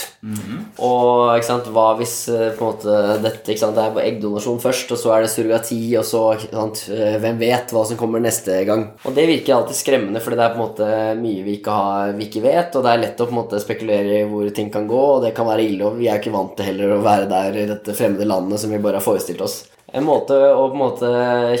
Og 0.87 1.33
ikke 1.35 1.49
sant, 1.49 1.67
hva 1.75 1.89
hvis 1.99 2.13
eh, 2.31 2.53
på 2.55 2.63
en 2.63 2.69
måte 2.69 3.17
dette 3.25 3.51
ikke 3.51 3.59
sant, 3.59 3.75
det 3.75 3.83
er 3.83 4.07
eggdonasjon 4.07 4.63
først, 4.63 4.95
og 4.95 5.01
så 5.01 5.11
er 5.17 5.25
det 5.25 5.33
surrogati, 5.33 5.81
og 5.99 6.07
så 6.07 6.23
ikke 6.37 6.53
sant, 6.53 6.85
eh, 6.95 7.19
Hvem 7.25 7.43
vet 7.43 7.75
hva 7.75 7.83
som 7.91 7.99
kommer 7.99 8.23
neste 8.23 8.61
gang? 8.71 8.87
Og 9.03 9.19
det 9.19 9.27
virker 9.33 9.57
alltid 9.57 9.81
skremmende, 9.81 10.23
fordi 10.23 10.39
det 10.39 10.47
er 10.47 10.55
på 10.55 10.61
en 10.61 10.63
måte 10.63 10.89
mye 11.19 11.43
vi 11.43 11.59
ikke, 11.59 11.75
har, 11.75 12.15
vi 12.15 12.29
ikke 12.29 12.47
vet, 12.47 12.71
og 12.79 12.87
det 12.87 12.95
er 12.95 13.03
lett 13.03 13.19
å 13.19 13.27
på 13.27 13.35
en 13.35 13.41
måte 13.41 13.63
spekulere 13.67 14.21
i 14.21 14.25
hvor 14.31 14.47
ting 14.55 14.71
kan 14.71 14.87
gå, 14.87 15.05
og 15.17 15.27
det 15.27 15.35
kan 15.35 15.51
være 15.51 15.67
ille, 15.67 15.91
og 15.91 15.99
vi 15.99 16.07
er 16.07 16.23
ikke 16.23 16.31
vant 16.39 16.55
til 16.55 16.71
heller 16.71 16.95
å 16.95 17.03
være 17.03 17.27
der 17.35 17.63
i 17.65 17.69
dette 17.75 17.99
fremmede 17.99 18.31
landet 18.31 18.63
som 18.63 18.71
vi 18.71 18.79
bare 18.79 19.03
har 19.03 19.09
forestilt 19.11 19.43
oss. 19.43 19.65
En 19.95 20.03
måte 20.03 20.35
å 20.35 20.65
på 20.67 20.75
en 20.75 20.81
måte 20.81 21.09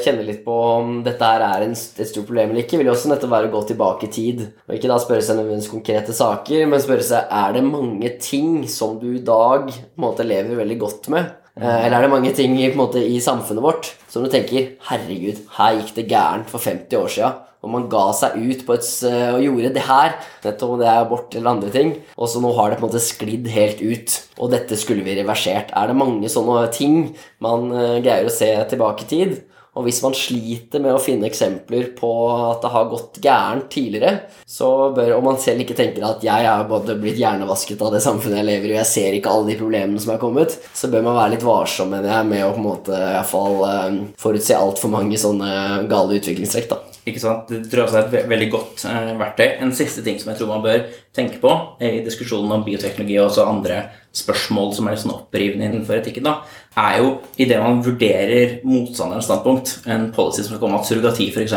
kjenne 0.03 0.25
litt 0.27 0.41
på 0.43 0.55
om 0.73 0.97
dette 1.05 1.23
her 1.23 1.43
er 1.45 1.63
en, 1.63 1.75
et 1.75 2.09
stort 2.09 2.27
problem 2.27 2.51
eller 2.51 2.65
ikke, 2.65 2.79
vil 2.81 2.89
jo 2.89 2.95
også 2.95 3.11
nettopp 3.11 3.31
være 3.31 3.47
å 3.47 3.53
gå 3.53 3.61
tilbake 3.69 4.09
i 4.09 4.11
tid. 4.11 4.43
Og 4.67 4.75
ikke 4.75 4.91
da 4.91 4.99
spørre 4.99 5.23
seg 5.23 5.39
nødvendigvis 5.39 5.71
konkrete 5.71 6.15
saker, 6.17 6.65
men 6.67 6.83
spørre 6.83 7.07
seg 7.07 7.31
er 7.31 7.55
det 7.55 7.63
mange 7.67 8.11
ting 8.19 8.65
som 8.71 8.99
du 8.99 9.07
i 9.13 9.23
dag 9.23 9.69
på 9.71 9.95
en 9.95 10.05
måte 10.07 10.27
lever 10.27 10.59
veldig 10.59 10.79
godt 10.83 11.09
med. 11.15 11.31
Eh, 11.55 11.85
Eller 11.85 12.01
er 12.01 12.03
det 12.03 12.11
mange 12.11 12.33
ting 12.35 12.57
måte, 12.75 12.99
i 12.99 13.21
samfunnet 13.23 13.63
vårt 13.63 13.93
som 14.11 14.25
du 14.25 14.29
tenker 14.31 14.73
Herregud, 14.89 15.39
her 15.55 15.77
gikk 15.79 15.95
det 15.95 16.09
gærent 16.11 16.51
for 16.51 16.59
50 16.59 16.99
år 16.99 17.11
sia. 17.15 17.31
Og 17.65 17.73
man 17.73 17.87
ga 17.89 18.05
seg 18.13 18.37
ut 18.37 18.61
på 18.67 18.77
et, 18.77 18.89
og 19.33 19.41
gjorde 19.41 19.73
det 19.73 19.87
her, 19.87 20.15
nettopp 20.45 20.75
om 20.75 20.83
det 20.83 20.89
er 20.91 21.01
abort 21.01 21.33
eller 21.33 21.55
andre 21.55 21.73
ting. 21.73 21.95
Og 22.15 22.29
så 22.29 22.43
nå 22.43 22.53
har 22.57 22.69
det 22.71 22.79
på 22.79 22.85
en 22.85 22.91
måte 22.91 23.01
sklidd 23.03 23.49
helt 23.55 23.81
ut. 23.81 24.19
Og 24.37 24.53
dette 24.53 24.77
skulle 24.77 25.05
vi 25.05 25.17
reversert. 25.17 25.73
Er 25.73 25.89
det 25.89 25.97
mange 25.97 26.29
sånne 26.31 26.67
ting 26.75 27.09
man 27.43 27.67
eh, 27.73 27.99
greier 28.05 28.29
å 28.29 28.33
se 28.33 28.53
tilbake 28.69 29.07
i 29.07 29.11
tid? 29.11 29.37
Og 29.75 29.83
hvis 29.83 29.97
man 30.05 30.13
sliter 30.15 30.79
med 30.79 30.95
å 30.95 31.01
finne 31.03 31.27
eksempler 31.27 31.89
på 31.97 32.09
at 32.31 32.61
det 32.63 32.71
har 32.71 32.87
gått 32.87 33.19
gærent 33.23 33.67
tidligere, 33.73 34.29
så 34.47 34.69
bør, 34.95 35.17
om 35.17 35.27
man 35.27 35.39
selv 35.41 35.65
ikke 35.65 35.75
tenker 35.75 36.05
at 36.07 36.23
jeg 36.23 36.47
er 36.47 36.63
både 36.69 36.95
blitt 37.01 37.19
hjernevasket 37.19 37.83
av 37.83 37.91
det 37.91 38.03
samfunnet 38.05 38.39
jeg 38.39 38.49
lever 38.53 38.69
i, 38.69 38.73
og 38.77 38.79
jeg 38.79 38.91
ser 38.93 39.19
ikke 39.19 39.35
alle 39.35 39.51
de 39.51 39.59
problemene 39.59 39.99
som 39.99 40.15
er 40.15 40.21
kommet, 40.23 40.55
så 40.71 40.87
bør 40.93 41.03
man 41.09 41.19
være 41.19 41.35
litt 41.35 41.47
varsom 41.47 41.91
med, 41.91 42.07
det, 42.07 42.23
med 42.31 42.47
å 42.47 42.53
på 42.55 42.61
en 42.61 42.69
måte 42.69 42.95
i 42.95 43.13
hvert 43.17 43.33
fall 43.33 43.63
eh, 43.67 44.01
forutse 44.21 44.63
altfor 44.63 44.95
mange 44.95 45.19
sånne 45.19 45.49
gale 45.91 46.21
utviklingstrekk. 46.21 46.71
da. 46.71 46.94
Ikke 47.05 47.21
sant? 47.21 47.47
Det 47.51 47.67
tror 47.69 47.83
jeg 47.85 47.93
er 47.93 48.07
et 48.07 48.13
ve- 48.15 48.23
veldig 48.31 48.47
godt 48.49 48.83
eh, 48.89 49.11
verktøy. 49.19 49.45
En 49.61 49.71
siste 49.77 50.01
ting 50.05 50.17
som 50.19 50.31
jeg 50.31 50.39
tror 50.39 50.47
man 50.55 50.63
bør 50.63 50.87
tenke 51.13 51.37
på 51.43 51.51
i 51.85 51.99
diskusjonen 52.05 52.51
om 52.55 52.63
bioteknologi 52.65 53.19
og 53.19 53.27
også 53.29 53.45
andre 53.45 53.83
spørsmål 54.15 54.71
som 54.73 54.87
er 54.87 54.95
litt 54.95 55.03
sånn 55.03 55.13
opprivende 55.13 55.67
innenfor 55.69 55.99
etikken, 55.99 56.25
da, 56.25 56.37
er 56.81 57.01
jo 57.03 57.09
idet 57.37 57.59
man 57.61 57.81
vurderer 57.85 58.55
motstanderens 58.65 59.27
standpunkt, 59.29 59.75
en 59.91 60.07
policy 60.15 60.41
som 60.41 60.55
skal 60.55 60.63
komme 60.63 60.79
at 60.79 60.87
surrogati 60.89 61.27
f.eks., 61.35 61.53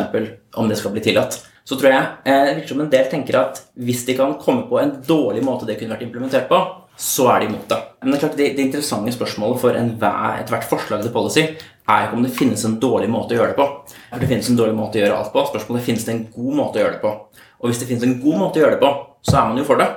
om 0.59 0.68
det 0.68 0.76
skal 0.80 0.92
bli 0.92 1.05
tillatt, 1.07 1.38
så 1.68 1.76
tror 1.78 1.92
jeg 1.92 2.05
eh, 2.28 2.51
liksom 2.59 2.80
en 2.84 2.90
del 2.92 3.09
tenker 3.12 3.38
at 3.40 3.62
hvis 3.76 4.05
de 4.09 4.16
kan 4.18 4.36
komme 4.42 4.66
på 4.68 4.80
en 4.82 4.96
dårlig 5.07 5.42
måte 5.46 5.68
det 5.68 5.78
kunne 5.80 5.94
vært 5.96 6.05
implementert 6.09 6.49
på, 6.51 6.61
så 6.99 7.28
er 7.30 7.44
de 7.44 7.51
imot 7.53 7.68
det. 7.70 7.78
Men 8.03 8.11
det 8.11 8.18
er 8.18 8.22
klart 8.24 8.36
det, 8.40 8.51
det 8.59 8.64
interessante 8.66 9.12
spørsmålet 9.14 9.61
for 9.62 9.76
ethvert 9.78 10.66
forslag 10.66 11.05
til 11.05 11.14
policy 11.14 11.44
er 11.88 12.09
ikke 12.09 12.18
om 12.18 12.24
det 12.26 12.34
finnes 12.36 12.64
en 12.66 12.76
dårlig 12.82 13.09
måte 13.12 13.36
å 13.36 13.38
gjøre 13.38 13.55
det 13.55 13.61
på. 13.61 13.68
For 14.11 14.22
det 14.22 14.30
finnes 14.30 14.48
en 14.50 14.59
dårlig 14.59 14.76
måte 14.78 15.00
å 15.00 15.02
gjøre 15.02 15.16
alt 15.18 15.32
på. 15.34 15.44
Spørsmålet 15.50 15.82
er 15.82 15.88
finnes 15.90 16.06
det 16.06 16.14
en 16.14 16.24
god 16.34 16.54
måte 16.61 16.80
å 16.80 16.84
gjøre 16.84 16.96
det 16.96 17.02
på. 17.02 17.14
Og 17.59 17.70
hvis 17.70 17.82
det 17.82 17.88
finnes 17.90 18.06
en 18.06 18.20
god 18.22 18.38
måte 18.40 18.61
å 18.61 18.64
gjøre 18.64 18.78
det 18.78 18.84
på, 18.84 18.92
så 19.28 19.40
er 19.40 19.50
man 19.50 19.61
jo 19.61 19.66
for 19.68 19.82
det. 19.82 19.88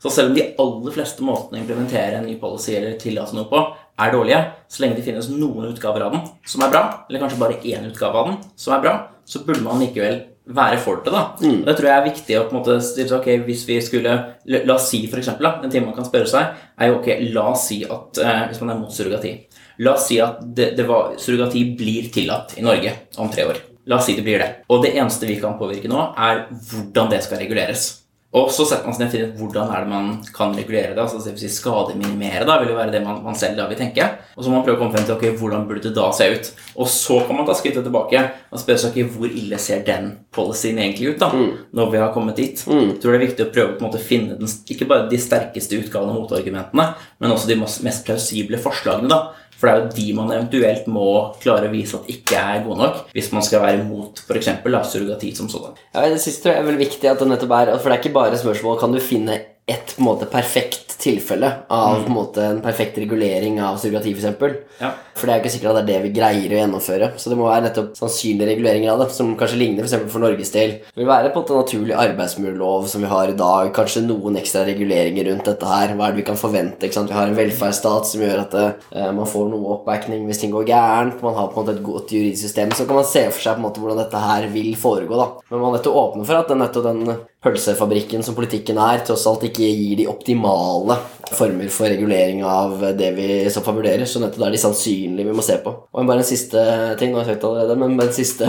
Så 0.00 0.10
selv 0.14 0.30
om 0.30 0.36
de 0.38 0.46
aller 0.62 0.94
fleste 0.94 1.24
måtene 1.24 1.58
å 1.58 1.62
implementere 1.62 2.18
en 2.18 2.26
ny 2.26 2.38
policy 2.40 2.72
eller 2.78 2.96
tillate 3.00 3.36
noe 3.36 3.50
på, 3.50 3.60
er 4.00 4.14
dårlige, 4.14 4.40
så 4.72 4.80
lenge 4.82 4.96
det 4.96 5.04
finnes 5.04 5.28
noen 5.28 5.68
utgaver 5.68 6.06
av 6.06 6.14
den 6.16 6.22
som 6.48 6.64
er 6.64 6.72
bra, 6.72 6.82
eller 7.04 7.20
kanskje 7.20 7.40
bare 7.42 7.58
én 7.68 7.84
utgave 7.90 8.16
av 8.16 8.30
den 8.30 8.38
som 8.56 8.72
er 8.72 8.84
bra, 8.86 8.94
så 9.28 9.42
burde 9.44 9.60
man 9.66 9.82
likevel 9.82 10.22
være 10.50 10.78
for 10.80 11.02
det. 11.04 11.12
da. 11.12 11.26
Og 11.60 11.66
Det 11.68 11.76
tror 11.76 11.88
jeg 11.90 11.98
er 11.98 12.08
viktig 12.08 12.38
å 12.38 12.46
på 12.48 12.54
en 12.54 12.58
måte 12.62 12.78
stille 12.82 13.10
seg, 13.10 13.20
ok, 13.20 13.44
hvis 13.44 13.66
vi 13.68 13.76
skulle, 13.84 14.16
la 14.48 14.74
oss 14.74 14.88
si 14.88 15.02
for 15.06 15.20
eksempel, 15.20 15.46
da, 15.46 15.60
En 15.62 15.70
ting 15.70 15.84
man 15.84 15.94
kan 15.94 16.08
spørre 16.08 16.26
seg, 16.26 16.56
er 16.80 16.88
jo 16.88 16.98
ok, 16.98 17.10
la 17.36 17.50
oss 17.52 17.68
si 17.68 17.82
at 17.84 18.18
eh, 18.24 18.46
hvis 18.48 18.62
man 18.64 18.72
er 18.72 18.80
mot 18.80 18.94
surrogati 18.94 19.34
La 19.80 19.94
oss 19.96 20.10
si 20.10 20.18
at 20.20 20.42
det, 20.44 20.74
det 20.76 20.84
var, 20.88 21.14
surrogati 21.20 21.64
blir 21.78 22.10
tillatt 22.12 22.58
i 22.60 22.64
Norge 22.66 22.92
om 23.16 23.30
tre 23.32 23.46
år. 23.48 23.62
La 23.88 23.96
oss 23.96 24.10
si 24.10 24.16
det 24.18 24.26
blir 24.26 24.42
det. 24.42 24.50
Og 24.68 24.84
det 24.84 24.92
eneste 24.96 25.28
vi 25.28 25.40
kan 25.40 25.56
påvirke 25.58 25.88
nå, 25.88 26.10
er 26.20 26.44
hvordan 26.52 27.08
det 27.14 27.22
skal 27.24 27.40
reguleres. 27.40 27.88
Og 28.30 28.46
så 28.54 28.62
setter 28.62 28.86
man 28.86 28.94
seg 28.94 29.00
ned 29.02 29.08
og 29.08 29.14
finner 29.14 29.30
ut 29.32 29.38
hvordan 29.40 29.70
er 29.74 29.80
det 29.82 29.90
man 29.90 30.10
kan 30.30 30.52
regulere 30.54 30.92
det. 30.94 31.02
altså 31.02 31.18
det 31.18 31.32
vil 31.34 31.42
si 31.42 31.48
Skademinimere 31.50 32.44
da, 32.46 32.60
vil 32.60 32.70
jo 32.70 32.76
være 32.76 32.92
det 32.94 33.00
man, 33.02 33.24
man 33.24 33.34
selv 33.34 33.56
da 33.58 33.64
vil 33.66 33.80
tenke. 33.80 34.06
Og 34.36 34.44
så 34.44 34.52
må 34.52 34.60
man 34.60 34.66
prøve 34.68 34.78
å 34.78 34.82
komme 34.84 34.94
frem 34.94 35.08
til 35.08 35.16
ok, 35.16 35.24
hvordan 35.40 35.64
burde 35.66 35.82
det 35.88 35.96
da 35.96 36.04
se 36.14 36.28
ut. 36.30 36.52
Og 36.76 36.86
så 36.94 37.16
kan 37.26 37.40
man 37.40 37.48
ta 37.48 37.56
skrittet 37.58 37.82
tilbake 37.88 38.22
og 38.52 38.62
spørre 38.62 38.84
seg 38.84 38.94
ok, 38.94 39.16
hvor 39.16 39.34
ille 39.42 39.58
ser 39.58 39.82
den 39.88 40.12
policyen 40.30 40.78
egentlig 40.78 41.16
ut. 41.16 41.24
da, 41.24 41.32
Når 41.74 41.90
vi 41.90 42.02
har 42.04 42.14
kommet 42.14 42.38
dit. 42.38 42.62
Jeg 42.70 43.00
tror 43.02 43.16
det 43.16 43.18
er 43.18 43.26
viktig 43.26 43.48
å 43.48 43.50
prøve 43.50 43.72
å 43.72 43.74
på 43.80 43.82
en 43.82 43.88
måte 43.88 44.04
finne 44.04 44.38
den, 44.38 44.54
ikke 44.70 44.86
bare 44.92 45.10
de 45.10 45.18
sterkeste 45.18 45.82
utgavene 45.82 46.14
av 46.14 46.22
motargumentene, 46.22 46.86
men 47.18 47.34
også 47.34 47.50
de 47.50 47.58
mest 47.58 47.82
mest 47.82 48.06
plausible 48.06 48.62
forslagene. 48.62 49.10
da, 49.10 49.34
for 49.60 49.68
det 49.68 49.72
er 49.72 49.82
jo 49.82 49.92
de 49.98 50.06
man 50.16 50.32
eventuelt 50.32 50.86
må 50.88 51.06
klare 51.42 51.68
å 51.68 51.72
vise 51.74 51.98
at 52.00 52.08
ikke 52.08 52.40
er 52.40 52.64
gode 52.64 52.80
nok, 52.80 53.02
hvis 53.12 53.30
man 53.34 53.44
skal 53.44 53.60
være 53.60 53.82
imot 53.82 54.22
f.eks. 54.24 54.48
surrogati 54.88 55.34
som 55.36 55.50
sådan. 55.52 55.76
Ja, 55.92 56.06
det 56.08 56.22
tror 56.24 56.54
jeg 56.54 56.62
er 56.62 56.68
veldig 56.70 56.84
viktig 56.86 57.10
at 57.10 57.20
det 57.20 57.28
nettopp 57.28 57.56
er 57.58 57.72
For 57.76 57.90
det 57.90 57.96
er 57.98 58.02
ikke 58.02 58.14
bare 58.16 58.38
spørsmål 58.40 58.78
Kan 58.80 58.94
du 58.94 59.00
finne 59.02 59.36
ett 59.66 59.96
på 59.96 60.02
en 60.02 60.08
måte 60.08 60.26
perfekt 60.30 60.98
tilfelle 61.00 61.52
av 61.68 62.02
på 62.02 62.10
en 62.10 62.14
måte 62.14 62.44
en 62.44 62.60
perfekt 62.60 62.98
regulering 62.98 63.60
av 63.62 63.78
surrogati, 63.80 64.12
f.eks. 64.12 64.58
Ja. 64.80 64.90
For 65.16 65.28
det 65.28 65.32
er 65.32 65.38
jo 65.38 65.44
ikke 65.44 65.52
sikkert 65.54 65.70
at 65.70 65.78
det 65.78 65.82
er 65.82 65.88
det 65.90 66.04
vi 66.06 66.12
greier 66.16 66.52
å 66.54 66.58
gjennomføre. 66.60 67.08
Så 67.20 67.32
det 67.32 67.36
må 67.38 67.48
være 67.48 67.66
nettopp 67.68 67.92
sannsynlige 67.98 68.48
reguleringer 68.54 68.92
av 68.92 69.02
det, 69.02 69.08
som 69.16 69.32
kanskje 69.38 69.60
ligner 69.60 69.84
f.eks. 69.86 69.96
For, 69.96 70.12
for 70.14 70.24
Norges 70.24 70.52
del. 70.54 70.76
Det 70.88 71.00
vil 71.00 71.10
være 71.10 71.32
på 71.32 71.40
en 71.40 71.44
måte 71.44 71.58
naturlig 71.58 71.96
arbeidsmiljølov 72.04 72.88
som 72.92 73.04
vi 73.04 73.10
har 73.12 73.32
i 73.32 73.36
dag. 73.38 73.72
Kanskje 73.76 74.04
noen 74.06 74.38
ekstra 74.40 74.64
reguleringer 74.68 75.30
rundt 75.30 75.48
dette 75.50 75.72
her. 75.72 75.94
Hva 75.96 76.08
er 76.08 76.16
det 76.16 76.22
vi 76.22 76.26
kan 76.30 76.40
forvente? 76.40 76.88
ikke 76.88 76.98
sant? 76.98 77.12
Vi 77.12 77.18
har 77.18 77.30
en 77.30 77.38
velferdsstat 77.38 78.10
som 78.10 78.24
gjør 78.24 78.44
at 78.44 78.58
eh, 78.60 79.10
man 79.16 79.28
får 79.28 79.50
noe 79.52 79.76
oppbacking 79.76 80.24
hvis 80.28 80.42
ting 80.44 80.54
går 80.54 80.68
gærent. 80.68 81.24
Man 81.24 81.36
har 81.36 81.50
på 81.52 81.60
en 81.60 81.66
måte 81.66 81.76
et 81.76 81.84
godt 81.84 82.14
juridisk 82.16 82.48
system. 82.48 82.72
Så 82.76 82.88
kan 82.88 83.00
man 83.00 83.08
se 83.08 83.26
for 83.28 83.44
seg 83.44 83.56
på 83.56 83.62
en 83.62 83.68
måte 83.68 83.84
hvordan 83.84 84.00
dette 84.02 84.24
her 84.24 84.48
vil 84.52 84.72
foregå. 84.80 85.20
da. 85.20 85.28
Men 85.50 85.60
man 85.64 85.70
er 85.70 85.78
nødt 85.78 85.88
til 85.88 85.96
å 85.96 86.06
åpne 86.06 86.28
for 86.28 86.40
at 86.40 86.52
den, 86.52 86.64
nettopp 86.64 86.88
den 86.88 87.20
pølsefabrikken 87.44 88.24
som 88.24 88.36
politikken 88.36 88.78
er, 88.80 89.00
tross 89.04 89.24
alt 89.28 89.46
ikke 89.48 89.64
gir 89.64 89.96
de 90.00 90.08
optimale 90.10 90.96
former 91.32 91.70
for 91.72 91.88
regulering 91.88 92.42
av 92.44 92.82
det 92.98 93.10
vi 93.16 93.28
så 93.52 93.62
fall 93.64 93.78
vurderer. 93.78 94.04
Så 94.08 94.20
nettopp 94.20 94.46
er 94.46 94.56
de 94.56 94.60
sannsynlige 94.60 95.28
vi 95.28 95.36
må 95.36 95.44
se 95.44 95.56
på. 95.64 95.72
Og 95.72 96.08
bare 96.08 96.20
en 96.20 96.28
siste 96.28 96.64
ting, 97.00 97.12
nå 97.12 97.20
har 97.20 97.30
jeg 97.30 97.38
sagt 97.38 97.46
allerede, 97.48 97.78
men 97.80 97.96
bare 98.00 98.16
siste 98.16 98.48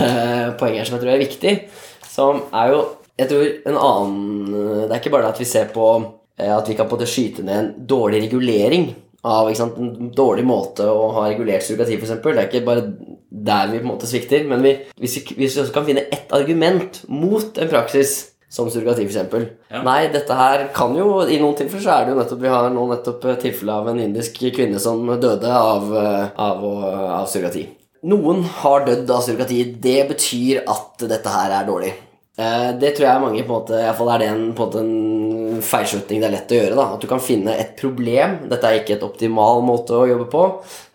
poeng 0.60 0.76
her 0.76 0.88
som 0.88 0.98
jeg 0.98 1.04
tror 1.04 1.14
er 1.14 1.24
viktig, 1.24 1.54
som 2.12 2.44
er 2.52 2.74
jo 2.74 2.82
Jeg 3.20 3.28
tror 3.28 3.48
en 3.68 3.76
annen 3.76 4.52
Det 4.88 4.94
er 4.94 5.00
ikke 5.02 5.10
bare 5.12 5.26
det 5.26 5.34
at 5.34 5.40
vi 5.42 5.44
ser 5.44 5.66
på 5.68 5.86
eh, 6.40 6.48
at 6.48 6.68
vi 6.68 6.74
kan 6.74 6.88
på 6.88 6.96
det 6.96 7.08
skyte 7.12 7.42
ned 7.44 7.58
en 7.58 7.86
dårlig 7.86 8.22
regulering 8.24 8.86
av 9.22 9.50
sant, 9.54 9.76
en 9.76 10.08
dårlig 10.16 10.44
måte 10.48 10.86
å 10.88 11.10
ha 11.18 11.26
regulert 11.28 11.62
surrogati, 11.62 11.98
f.eks. 12.00 12.16
Det 12.24 12.32
er 12.32 12.48
ikke 12.48 12.64
bare 12.66 12.86
der 13.28 13.68
vi 13.70 13.82
på 13.82 13.84
en 13.84 13.92
måte 13.92 14.08
svikter. 14.08 14.46
Men 14.48 14.64
vi, 14.64 14.74
hvis, 14.98 15.18
vi, 15.20 15.36
hvis 15.42 15.56
vi 15.56 15.62
også 15.62 15.74
kan 15.76 15.86
finne 15.86 16.08
ett 16.10 16.32
argument 16.34 17.02
mot 17.12 17.60
en 17.60 17.70
praksis 17.70 18.31
som 18.52 18.68
surrogati, 18.68 19.06
f.eks. 19.08 19.46
Ja. 19.72 19.80
Nei, 19.86 20.10
dette 20.12 20.36
her 20.36 20.66
kan 20.76 20.92
jo 20.98 21.22
I 21.24 21.38
noen 21.40 21.56
tilfeller 21.56 21.84
så 21.86 21.94
er 21.94 22.04
det 22.04 22.12
jo 22.12 22.18
nettopp 22.20 22.42
Vi 22.44 22.50
har 22.52 22.68
nå 22.74 22.84
nettopp 22.90 23.24
tilfelle 23.40 23.78
av 23.80 23.88
en 23.88 24.00
indisk 24.04 24.42
kvinne 24.52 24.80
som 24.82 25.00
døde 25.08 25.48
av, 25.48 25.88
eh, 25.96 26.26
av, 26.36 26.66
av 27.22 27.26
surrogati. 27.32 27.64
Noen 28.12 28.42
har 28.60 28.84
dødd 28.84 29.10
av 29.14 29.22
surrogati. 29.24 29.62
Det 29.80 30.00
betyr 30.10 30.64
at 30.68 31.04
dette 31.08 31.32
her 31.32 31.54
er 31.60 31.68
dårlig. 31.68 31.92
Eh, 32.36 32.72
Det 32.80 32.94
tror 32.96 33.06
jeg 33.08 33.22
mange 33.22 33.42
på 33.44 33.52
en 33.52 33.58
måte 33.60 33.76
i 33.78 33.84
hvert 33.86 33.98
fall 33.98 34.10
er 34.14 34.22
det 34.22 34.28
en, 34.32 34.46
på 34.56 34.64
en, 34.64 34.70
måte 34.70 34.80
en 34.84 35.62
feilslutning 35.62 36.20
det 36.20 36.28
er 36.28 36.34
lett 36.36 36.52
å 36.54 36.58
gjøre. 36.60 36.76
da 36.76 36.86
At 36.94 37.04
du 37.04 37.06
kan 37.10 37.20
finne 37.24 37.54
et 37.56 37.76
problem. 37.80 38.38
Dette 38.50 38.68
er 38.68 38.80
ikke 38.80 38.96
et 38.98 39.06
optimal 39.06 39.62
måte 39.64 39.96
å 39.96 40.08
jobbe 40.08 40.28
på. 40.32 40.46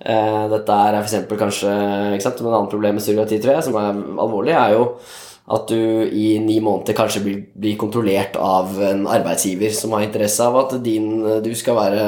Eh, 0.05 0.43
Dette 0.53 0.81
er 0.89 0.99
eksempel 1.01 1.39
kanskje 1.41 1.71
ikke 2.17 2.25
sant? 2.27 2.41
Men 2.41 2.53
Et 2.53 2.59
annet 2.59 2.75
problem 2.75 2.99
med 2.99 3.05
surrogati 3.05 3.41
tror 3.41 3.55
jeg, 3.57 3.67
som 3.69 3.79
er 3.81 4.03
alvorlig, 4.25 4.53
er 4.57 4.77
jo 4.77 4.91
at 5.47 5.69
du 5.71 5.79
i 6.11 6.33
ni 6.43 6.57
måneder 6.59 6.95
kanskje 6.95 7.21
blir, 7.23 7.37
blir 7.55 7.77
kontrollert 7.79 8.35
av 8.35 8.73
en 8.83 9.05
arbeidsgiver 9.07 9.71
som 9.71 9.93
har 9.95 10.03
interesse 10.03 10.43
av 10.43 10.57
at 10.59 10.73
din, 10.83 11.21
du 11.43 11.53
skal 11.55 11.77
være 11.77 12.07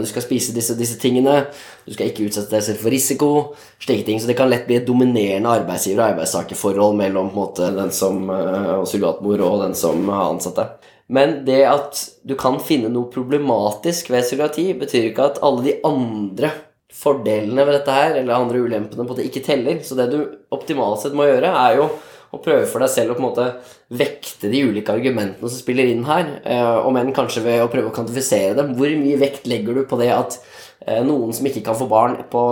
Du 0.00 0.06
skal 0.08 0.24
spise 0.24 0.54
disse, 0.56 0.74
disse 0.78 0.98
tingene. 0.98 1.44
Du 1.86 1.92
skal 1.94 2.10
ikke 2.10 2.26
utsette 2.26 2.50
deg 2.50 2.64
selv 2.66 2.82
for 2.82 2.90
risiko. 2.90 3.28
Slike 3.78 4.06
ting. 4.08 4.18
Så 4.18 4.26
det 4.26 4.36
kan 4.38 4.50
lett 4.50 4.66
bli 4.66 4.80
et 4.80 4.88
dominerende 4.88 5.52
arbeidsgiver- 5.52 6.02
og 6.02 6.16
arbeidstakerforhold 6.16 6.98
mellom 6.98 7.30
måte, 7.36 7.70
den 7.76 7.94
som 7.94 8.24
eh, 8.34 8.74
og 8.80 8.88
surrogatmor 8.90 9.46
og 9.46 9.62
den 9.66 9.78
som 9.78 10.02
har 10.10 10.32
ansatt 10.32 10.58
deg. 10.58 10.90
Men 11.10 11.40
det 11.46 11.62
at 11.66 12.02
du 12.26 12.36
kan 12.38 12.58
finne 12.62 12.90
noe 12.90 13.10
problematisk 13.14 14.10
ved 14.10 14.26
surrogati, 14.26 14.68
betyr 14.78 15.10
ikke 15.10 15.30
at 15.32 15.40
alle 15.46 15.66
de 15.66 15.78
andre 15.86 16.50
fordelene 16.90 17.62
ved 17.66 17.76
dette 17.78 17.94
her, 17.94 18.14
eller 18.18 18.36
andre 18.36 18.62
ulempene, 18.62 19.06
på 19.06 19.16
det 19.18 19.30
ikke 19.30 19.42
teller. 19.46 19.82
Så 19.86 19.98
det 19.98 20.10
du 20.10 20.22
optimalt 20.54 21.02
sett 21.02 21.14
må 21.18 21.26
gjøre, 21.30 21.50
er 21.50 21.78
jo 21.78 21.90
å 22.30 22.40
prøve 22.42 22.66
for 22.70 22.82
deg 22.82 22.92
selv 22.92 23.14
å 23.14 23.18
på 23.18 23.24
en 23.24 23.28
måte 23.28 23.46
vekte 23.90 24.50
de 24.52 24.62
ulike 24.70 24.94
argumentene 24.94 25.50
som 25.50 25.58
spiller 25.58 25.90
inn 25.90 26.06
her, 26.06 26.36
eh, 26.44 26.78
om 26.86 26.96
enn 26.96 27.14
kanskje 27.14 27.42
ved 27.46 27.62
å 27.64 27.70
prøve 27.72 27.90
å 27.90 27.94
kvantifisere 27.94 28.54
dem. 28.58 28.74
Hvor 28.78 28.90
mye 29.02 29.18
vekt 29.20 29.50
legger 29.50 29.80
du 29.80 29.84
på 29.90 29.98
det 29.98 30.12
at 30.14 30.38
eh, 30.86 31.02
noen 31.02 31.34
som 31.34 31.48
ikke 31.50 31.64
kan 31.66 31.78
få 31.78 31.88
barn 31.90 32.16
på, 32.30 32.44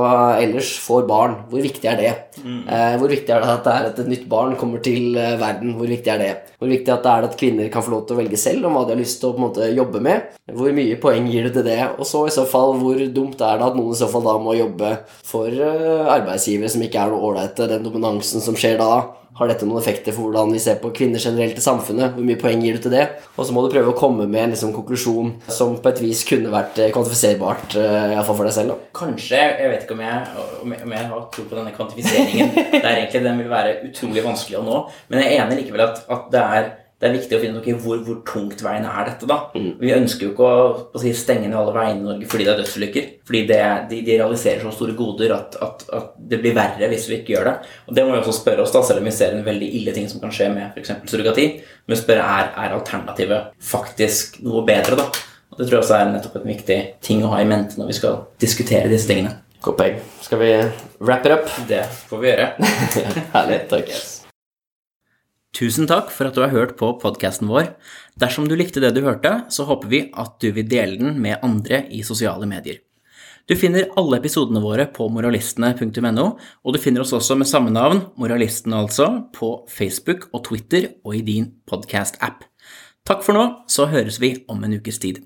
ellers, 0.42 0.72
får 0.82 1.06
barn? 1.06 1.36
Hvor 1.52 1.62
viktig 1.62 1.86
er 1.92 2.00
det? 2.00 2.12
Eh, 2.42 2.96
hvor 2.98 3.12
viktig 3.12 3.30
er 3.30 3.44
det 3.44 3.52
at 3.54 3.68
det 3.68 3.74
er 3.76 3.88
at 3.92 4.02
et 4.02 4.10
nytt 4.10 4.26
barn 4.30 4.56
kommer 4.58 4.82
til 4.82 5.14
eh, 5.14 5.36
verden? 5.38 5.76
Hvor 5.78 5.90
viktig 5.90 6.12
er 6.14 6.24
det? 6.24 6.32
Hvor 6.58 6.72
viktig 6.74 6.90
er 6.90 7.04
det 7.04 7.30
at 7.30 7.38
kvinner 7.38 7.70
kan 7.70 7.86
få 7.86 7.94
lov 7.94 8.08
til 8.08 8.16
å 8.16 8.20
velge 8.24 8.40
selv 8.40 8.66
om 8.66 8.74
hva 8.74 8.82
de 8.88 8.96
har 8.96 9.00
lyst 9.00 9.20
til 9.22 9.30
å 9.30 9.36
på 9.36 9.38
en 9.38 9.46
måte 9.46 9.70
jobbe 9.70 10.02
med? 10.02 10.34
Hvor 10.58 10.74
mye 10.74 10.98
poeng 10.98 11.30
gir 11.30 11.46
du 11.46 11.54
til 11.54 11.68
det? 11.70 11.78
Og 11.94 12.08
så 12.08 12.24
i 12.26 12.34
så 12.34 12.48
fall, 12.50 12.74
hvor 12.82 12.98
dumt 13.14 13.38
er 13.38 13.62
det 13.62 13.70
at 13.70 13.78
noen 13.78 13.94
i 13.94 14.00
så 14.02 14.10
fall 14.10 14.26
da 14.26 14.34
må 14.42 14.58
jobbe 14.58 14.96
for 15.22 15.54
eh, 15.54 16.10
arbeidsgivere 16.18 16.74
som 16.74 16.82
ikke 16.82 17.04
er 17.04 17.14
noe 17.14 17.30
ålreite? 17.30 17.70
Den 17.70 17.86
dominansen 17.86 18.42
som 18.42 18.58
skjer 18.58 18.80
da, 18.82 18.90
har 19.38 19.50
dette 19.50 19.66
noen 19.68 19.78
effekter 19.78 20.14
for 20.14 20.26
hvordan 20.26 20.50
vi 20.54 20.60
ser 20.62 20.80
på 20.82 20.90
kvinner 20.94 21.22
generelt 21.22 21.58
i 21.58 21.62
samfunnet? 21.62 22.16
Hvor 22.16 22.26
mye 22.26 22.40
poeng 22.40 22.62
gir 22.64 22.78
du 22.78 22.82
til 22.86 22.94
det? 22.96 23.04
Og 23.36 23.46
så 23.46 23.54
må 23.54 23.62
du 23.62 23.70
prøve 23.70 23.92
å 23.92 23.98
komme 23.98 24.26
med 24.26 24.42
en 24.42 24.54
liksom, 24.54 24.72
konklusjon 24.74 25.36
som 25.46 25.76
på 25.82 25.92
et 25.92 26.02
vis 26.02 26.24
kunne 26.28 26.50
vært 26.52 26.80
eh, 26.82 26.90
kvantifiserbart, 26.94 27.78
eh, 27.78 28.16
iallfall 28.16 28.40
for 28.40 28.48
deg 28.48 28.56
selv. 28.56 28.74
da. 28.74 28.92
Kanskje, 28.98 29.44
jeg 29.62 29.72
vet 29.72 29.86
ikke 29.86 29.94
om 29.94 30.02
jeg, 30.02 30.74
om 30.82 30.96
jeg 30.96 31.06
har 31.12 31.24
tro 31.34 31.46
på 31.46 31.60
denne 31.60 31.74
kvantifiseringen. 31.76 32.52
Det 32.56 32.82
er 32.82 32.92
egentlig, 32.96 33.24
Den 33.28 33.40
vil 33.42 33.50
være 33.52 33.78
utrolig 33.88 34.26
vanskelig 34.26 34.58
å 34.58 34.66
nå. 34.66 34.82
Men 35.08 35.22
jeg 35.22 35.36
er 35.36 35.44
enig 35.44 35.62
likevel 35.62 35.86
at, 35.86 36.02
at 36.10 36.28
det, 36.34 36.44
er, 36.58 36.70
det 36.98 37.06
er 37.06 37.12
viktig 37.14 37.36
å 37.36 37.38
finne 37.38 37.54
ut 37.54 37.62
okay, 37.62 37.76
hvor, 37.78 38.00
hvor 38.02 38.16
tungt 38.26 38.62
veien 38.64 38.86
er 38.88 39.04
dette. 39.06 39.26
da. 39.30 39.36
Vi 39.54 39.92
ønsker 39.94 40.26
jo 40.26 40.32
ikke 40.32 40.46
å, 40.50 40.62
å 40.90 41.02
si, 41.02 41.12
stenge 41.14 41.46
ned 41.46 41.54
alle 41.54 41.74
veiene 41.76 42.00
i 42.00 42.06
Norge 42.08 42.26
fordi 42.30 42.46
det 42.48 42.52
er 42.52 42.58
dødsulykker. 42.58 43.06
Fordi 43.28 43.42
det, 43.46 43.60
de, 43.92 44.00
de 44.08 44.16
realiserer 44.18 44.64
så 44.64 44.72
store 44.74 44.96
goder 44.98 45.36
at, 45.36 45.54
at, 45.62 45.84
at 45.94 46.10
det 46.18 46.40
blir 46.42 46.56
verre 46.58 46.90
hvis 46.90 47.06
vi 47.06 47.20
ikke 47.20 47.36
gjør 47.36 47.52
det. 47.52 47.54
Og 47.86 47.94
det 47.94 48.02
må 48.02 48.16
vi 48.16 48.18
også 48.18 48.34
spørre 48.40 48.66
oss, 48.66 48.74
da, 48.74 48.82
selv 48.82 49.04
om 49.04 49.06
vi 49.06 49.14
ser 49.14 49.38
en 49.38 49.46
veldig 49.46 49.70
ille 49.78 49.94
ting 49.94 50.10
som 50.10 50.24
kan 50.24 50.34
skje 50.34 50.50
med 50.56 50.74
f.eks. 50.74 50.94
surrogati. 51.12 51.48
Men 51.86 51.94
vi 51.94 52.02
spør 52.02 52.24
er, 52.24 52.52
er 52.66 52.76
alternativet 52.80 53.54
faktisk 53.70 54.42
noe 54.42 54.66
bedre. 54.66 54.98
da? 54.98 55.06
Og 55.54 55.62
Det 55.62 55.68
tror 55.68 55.78
jeg 55.78 55.86
også 55.86 56.00
er 56.00 56.14
nettopp 56.16 56.42
en 56.42 56.50
viktig 56.50 56.84
ting 56.98 57.22
å 57.22 57.30
ha 57.30 57.44
i 57.44 57.48
mente 57.48 57.78
når 57.78 57.94
vi 57.94 58.00
skal 58.02 58.24
diskutere 58.42 58.90
disse 58.90 59.06
tingene. 59.06 59.38
Godt 59.62 59.78
poeng. 59.78 60.02
Skal 60.26 60.42
vi 60.42 60.54
wrap 60.98 61.26
it 61.30 61.38
up? 61.38 61.58
Det 61.70 61.84
får 62.10 62.26
vi 62.26 62.32
gjøre. 62.34 62.54
Herlig. 63.38 63.66
Takk. 63.70 64.17
Tusen 65.56 65.88
takk 65.88 66.10
for 66.12 66.28
at 66.28 66.36
du 66.36 66.42
har 66.44 66.52
hørt 66.52 66.76
på 66.78 66.90
podkasten 67.00 67.48
vår. 67.48 67.72
Dersom 68.20 68.48
du 68.48 68.56
likte 68.58 68.82
det 68.84 68.92
du 68.96 69.00
hørte, 69.06 69.48
så 69.52 69.64
håper 69.68 69.88
vi 69.90 70.02
at 70.12 70.36
du 70.42 70.50
vil 70.52 70.68
dele 70.68 70.98
den 71.00 71.16
med 71.22 71.40
andre 71.42 71.86
i 71.94 72.02
sosiale 72.06 72.46
medier. 72.48 72.82
Du 73.48 73.54
finner 73.56 73.88
alle 73.96 74.18
episodene 74.20 74.60
våre 74.60 74.84
på 74.92 75.06
moralistene.no, 75.08 76.26
og 76.36 76.74
du 76.74 76.78
finner 76.82 77.00
oss 77.00 77.14
også 77.16 77.38
med 77.40 77.48
samme 77.48 77.72
navn, 77.72 78.02
Moralistene 78.20 78.82
altså, 78.82 79.08
på 79.32 79.64
Facebook 79.72 80.28
og 80.34 80.44
Twitter 80.50 80.90
og 81.00 81.16
i 81.16 81.24
din 81.24 81.48
podkast-app. 81.64 82.44
Takk 83.08 83.24
for 83.24 83.38
nå, 83.38 83.48
så 83.72 83.88
høres 83.88 84.20
vi 84.20 84.34
om 84.52 84.60
en 84.68 84.76
ukes 84.76 85.00
tid. 85.00 85.24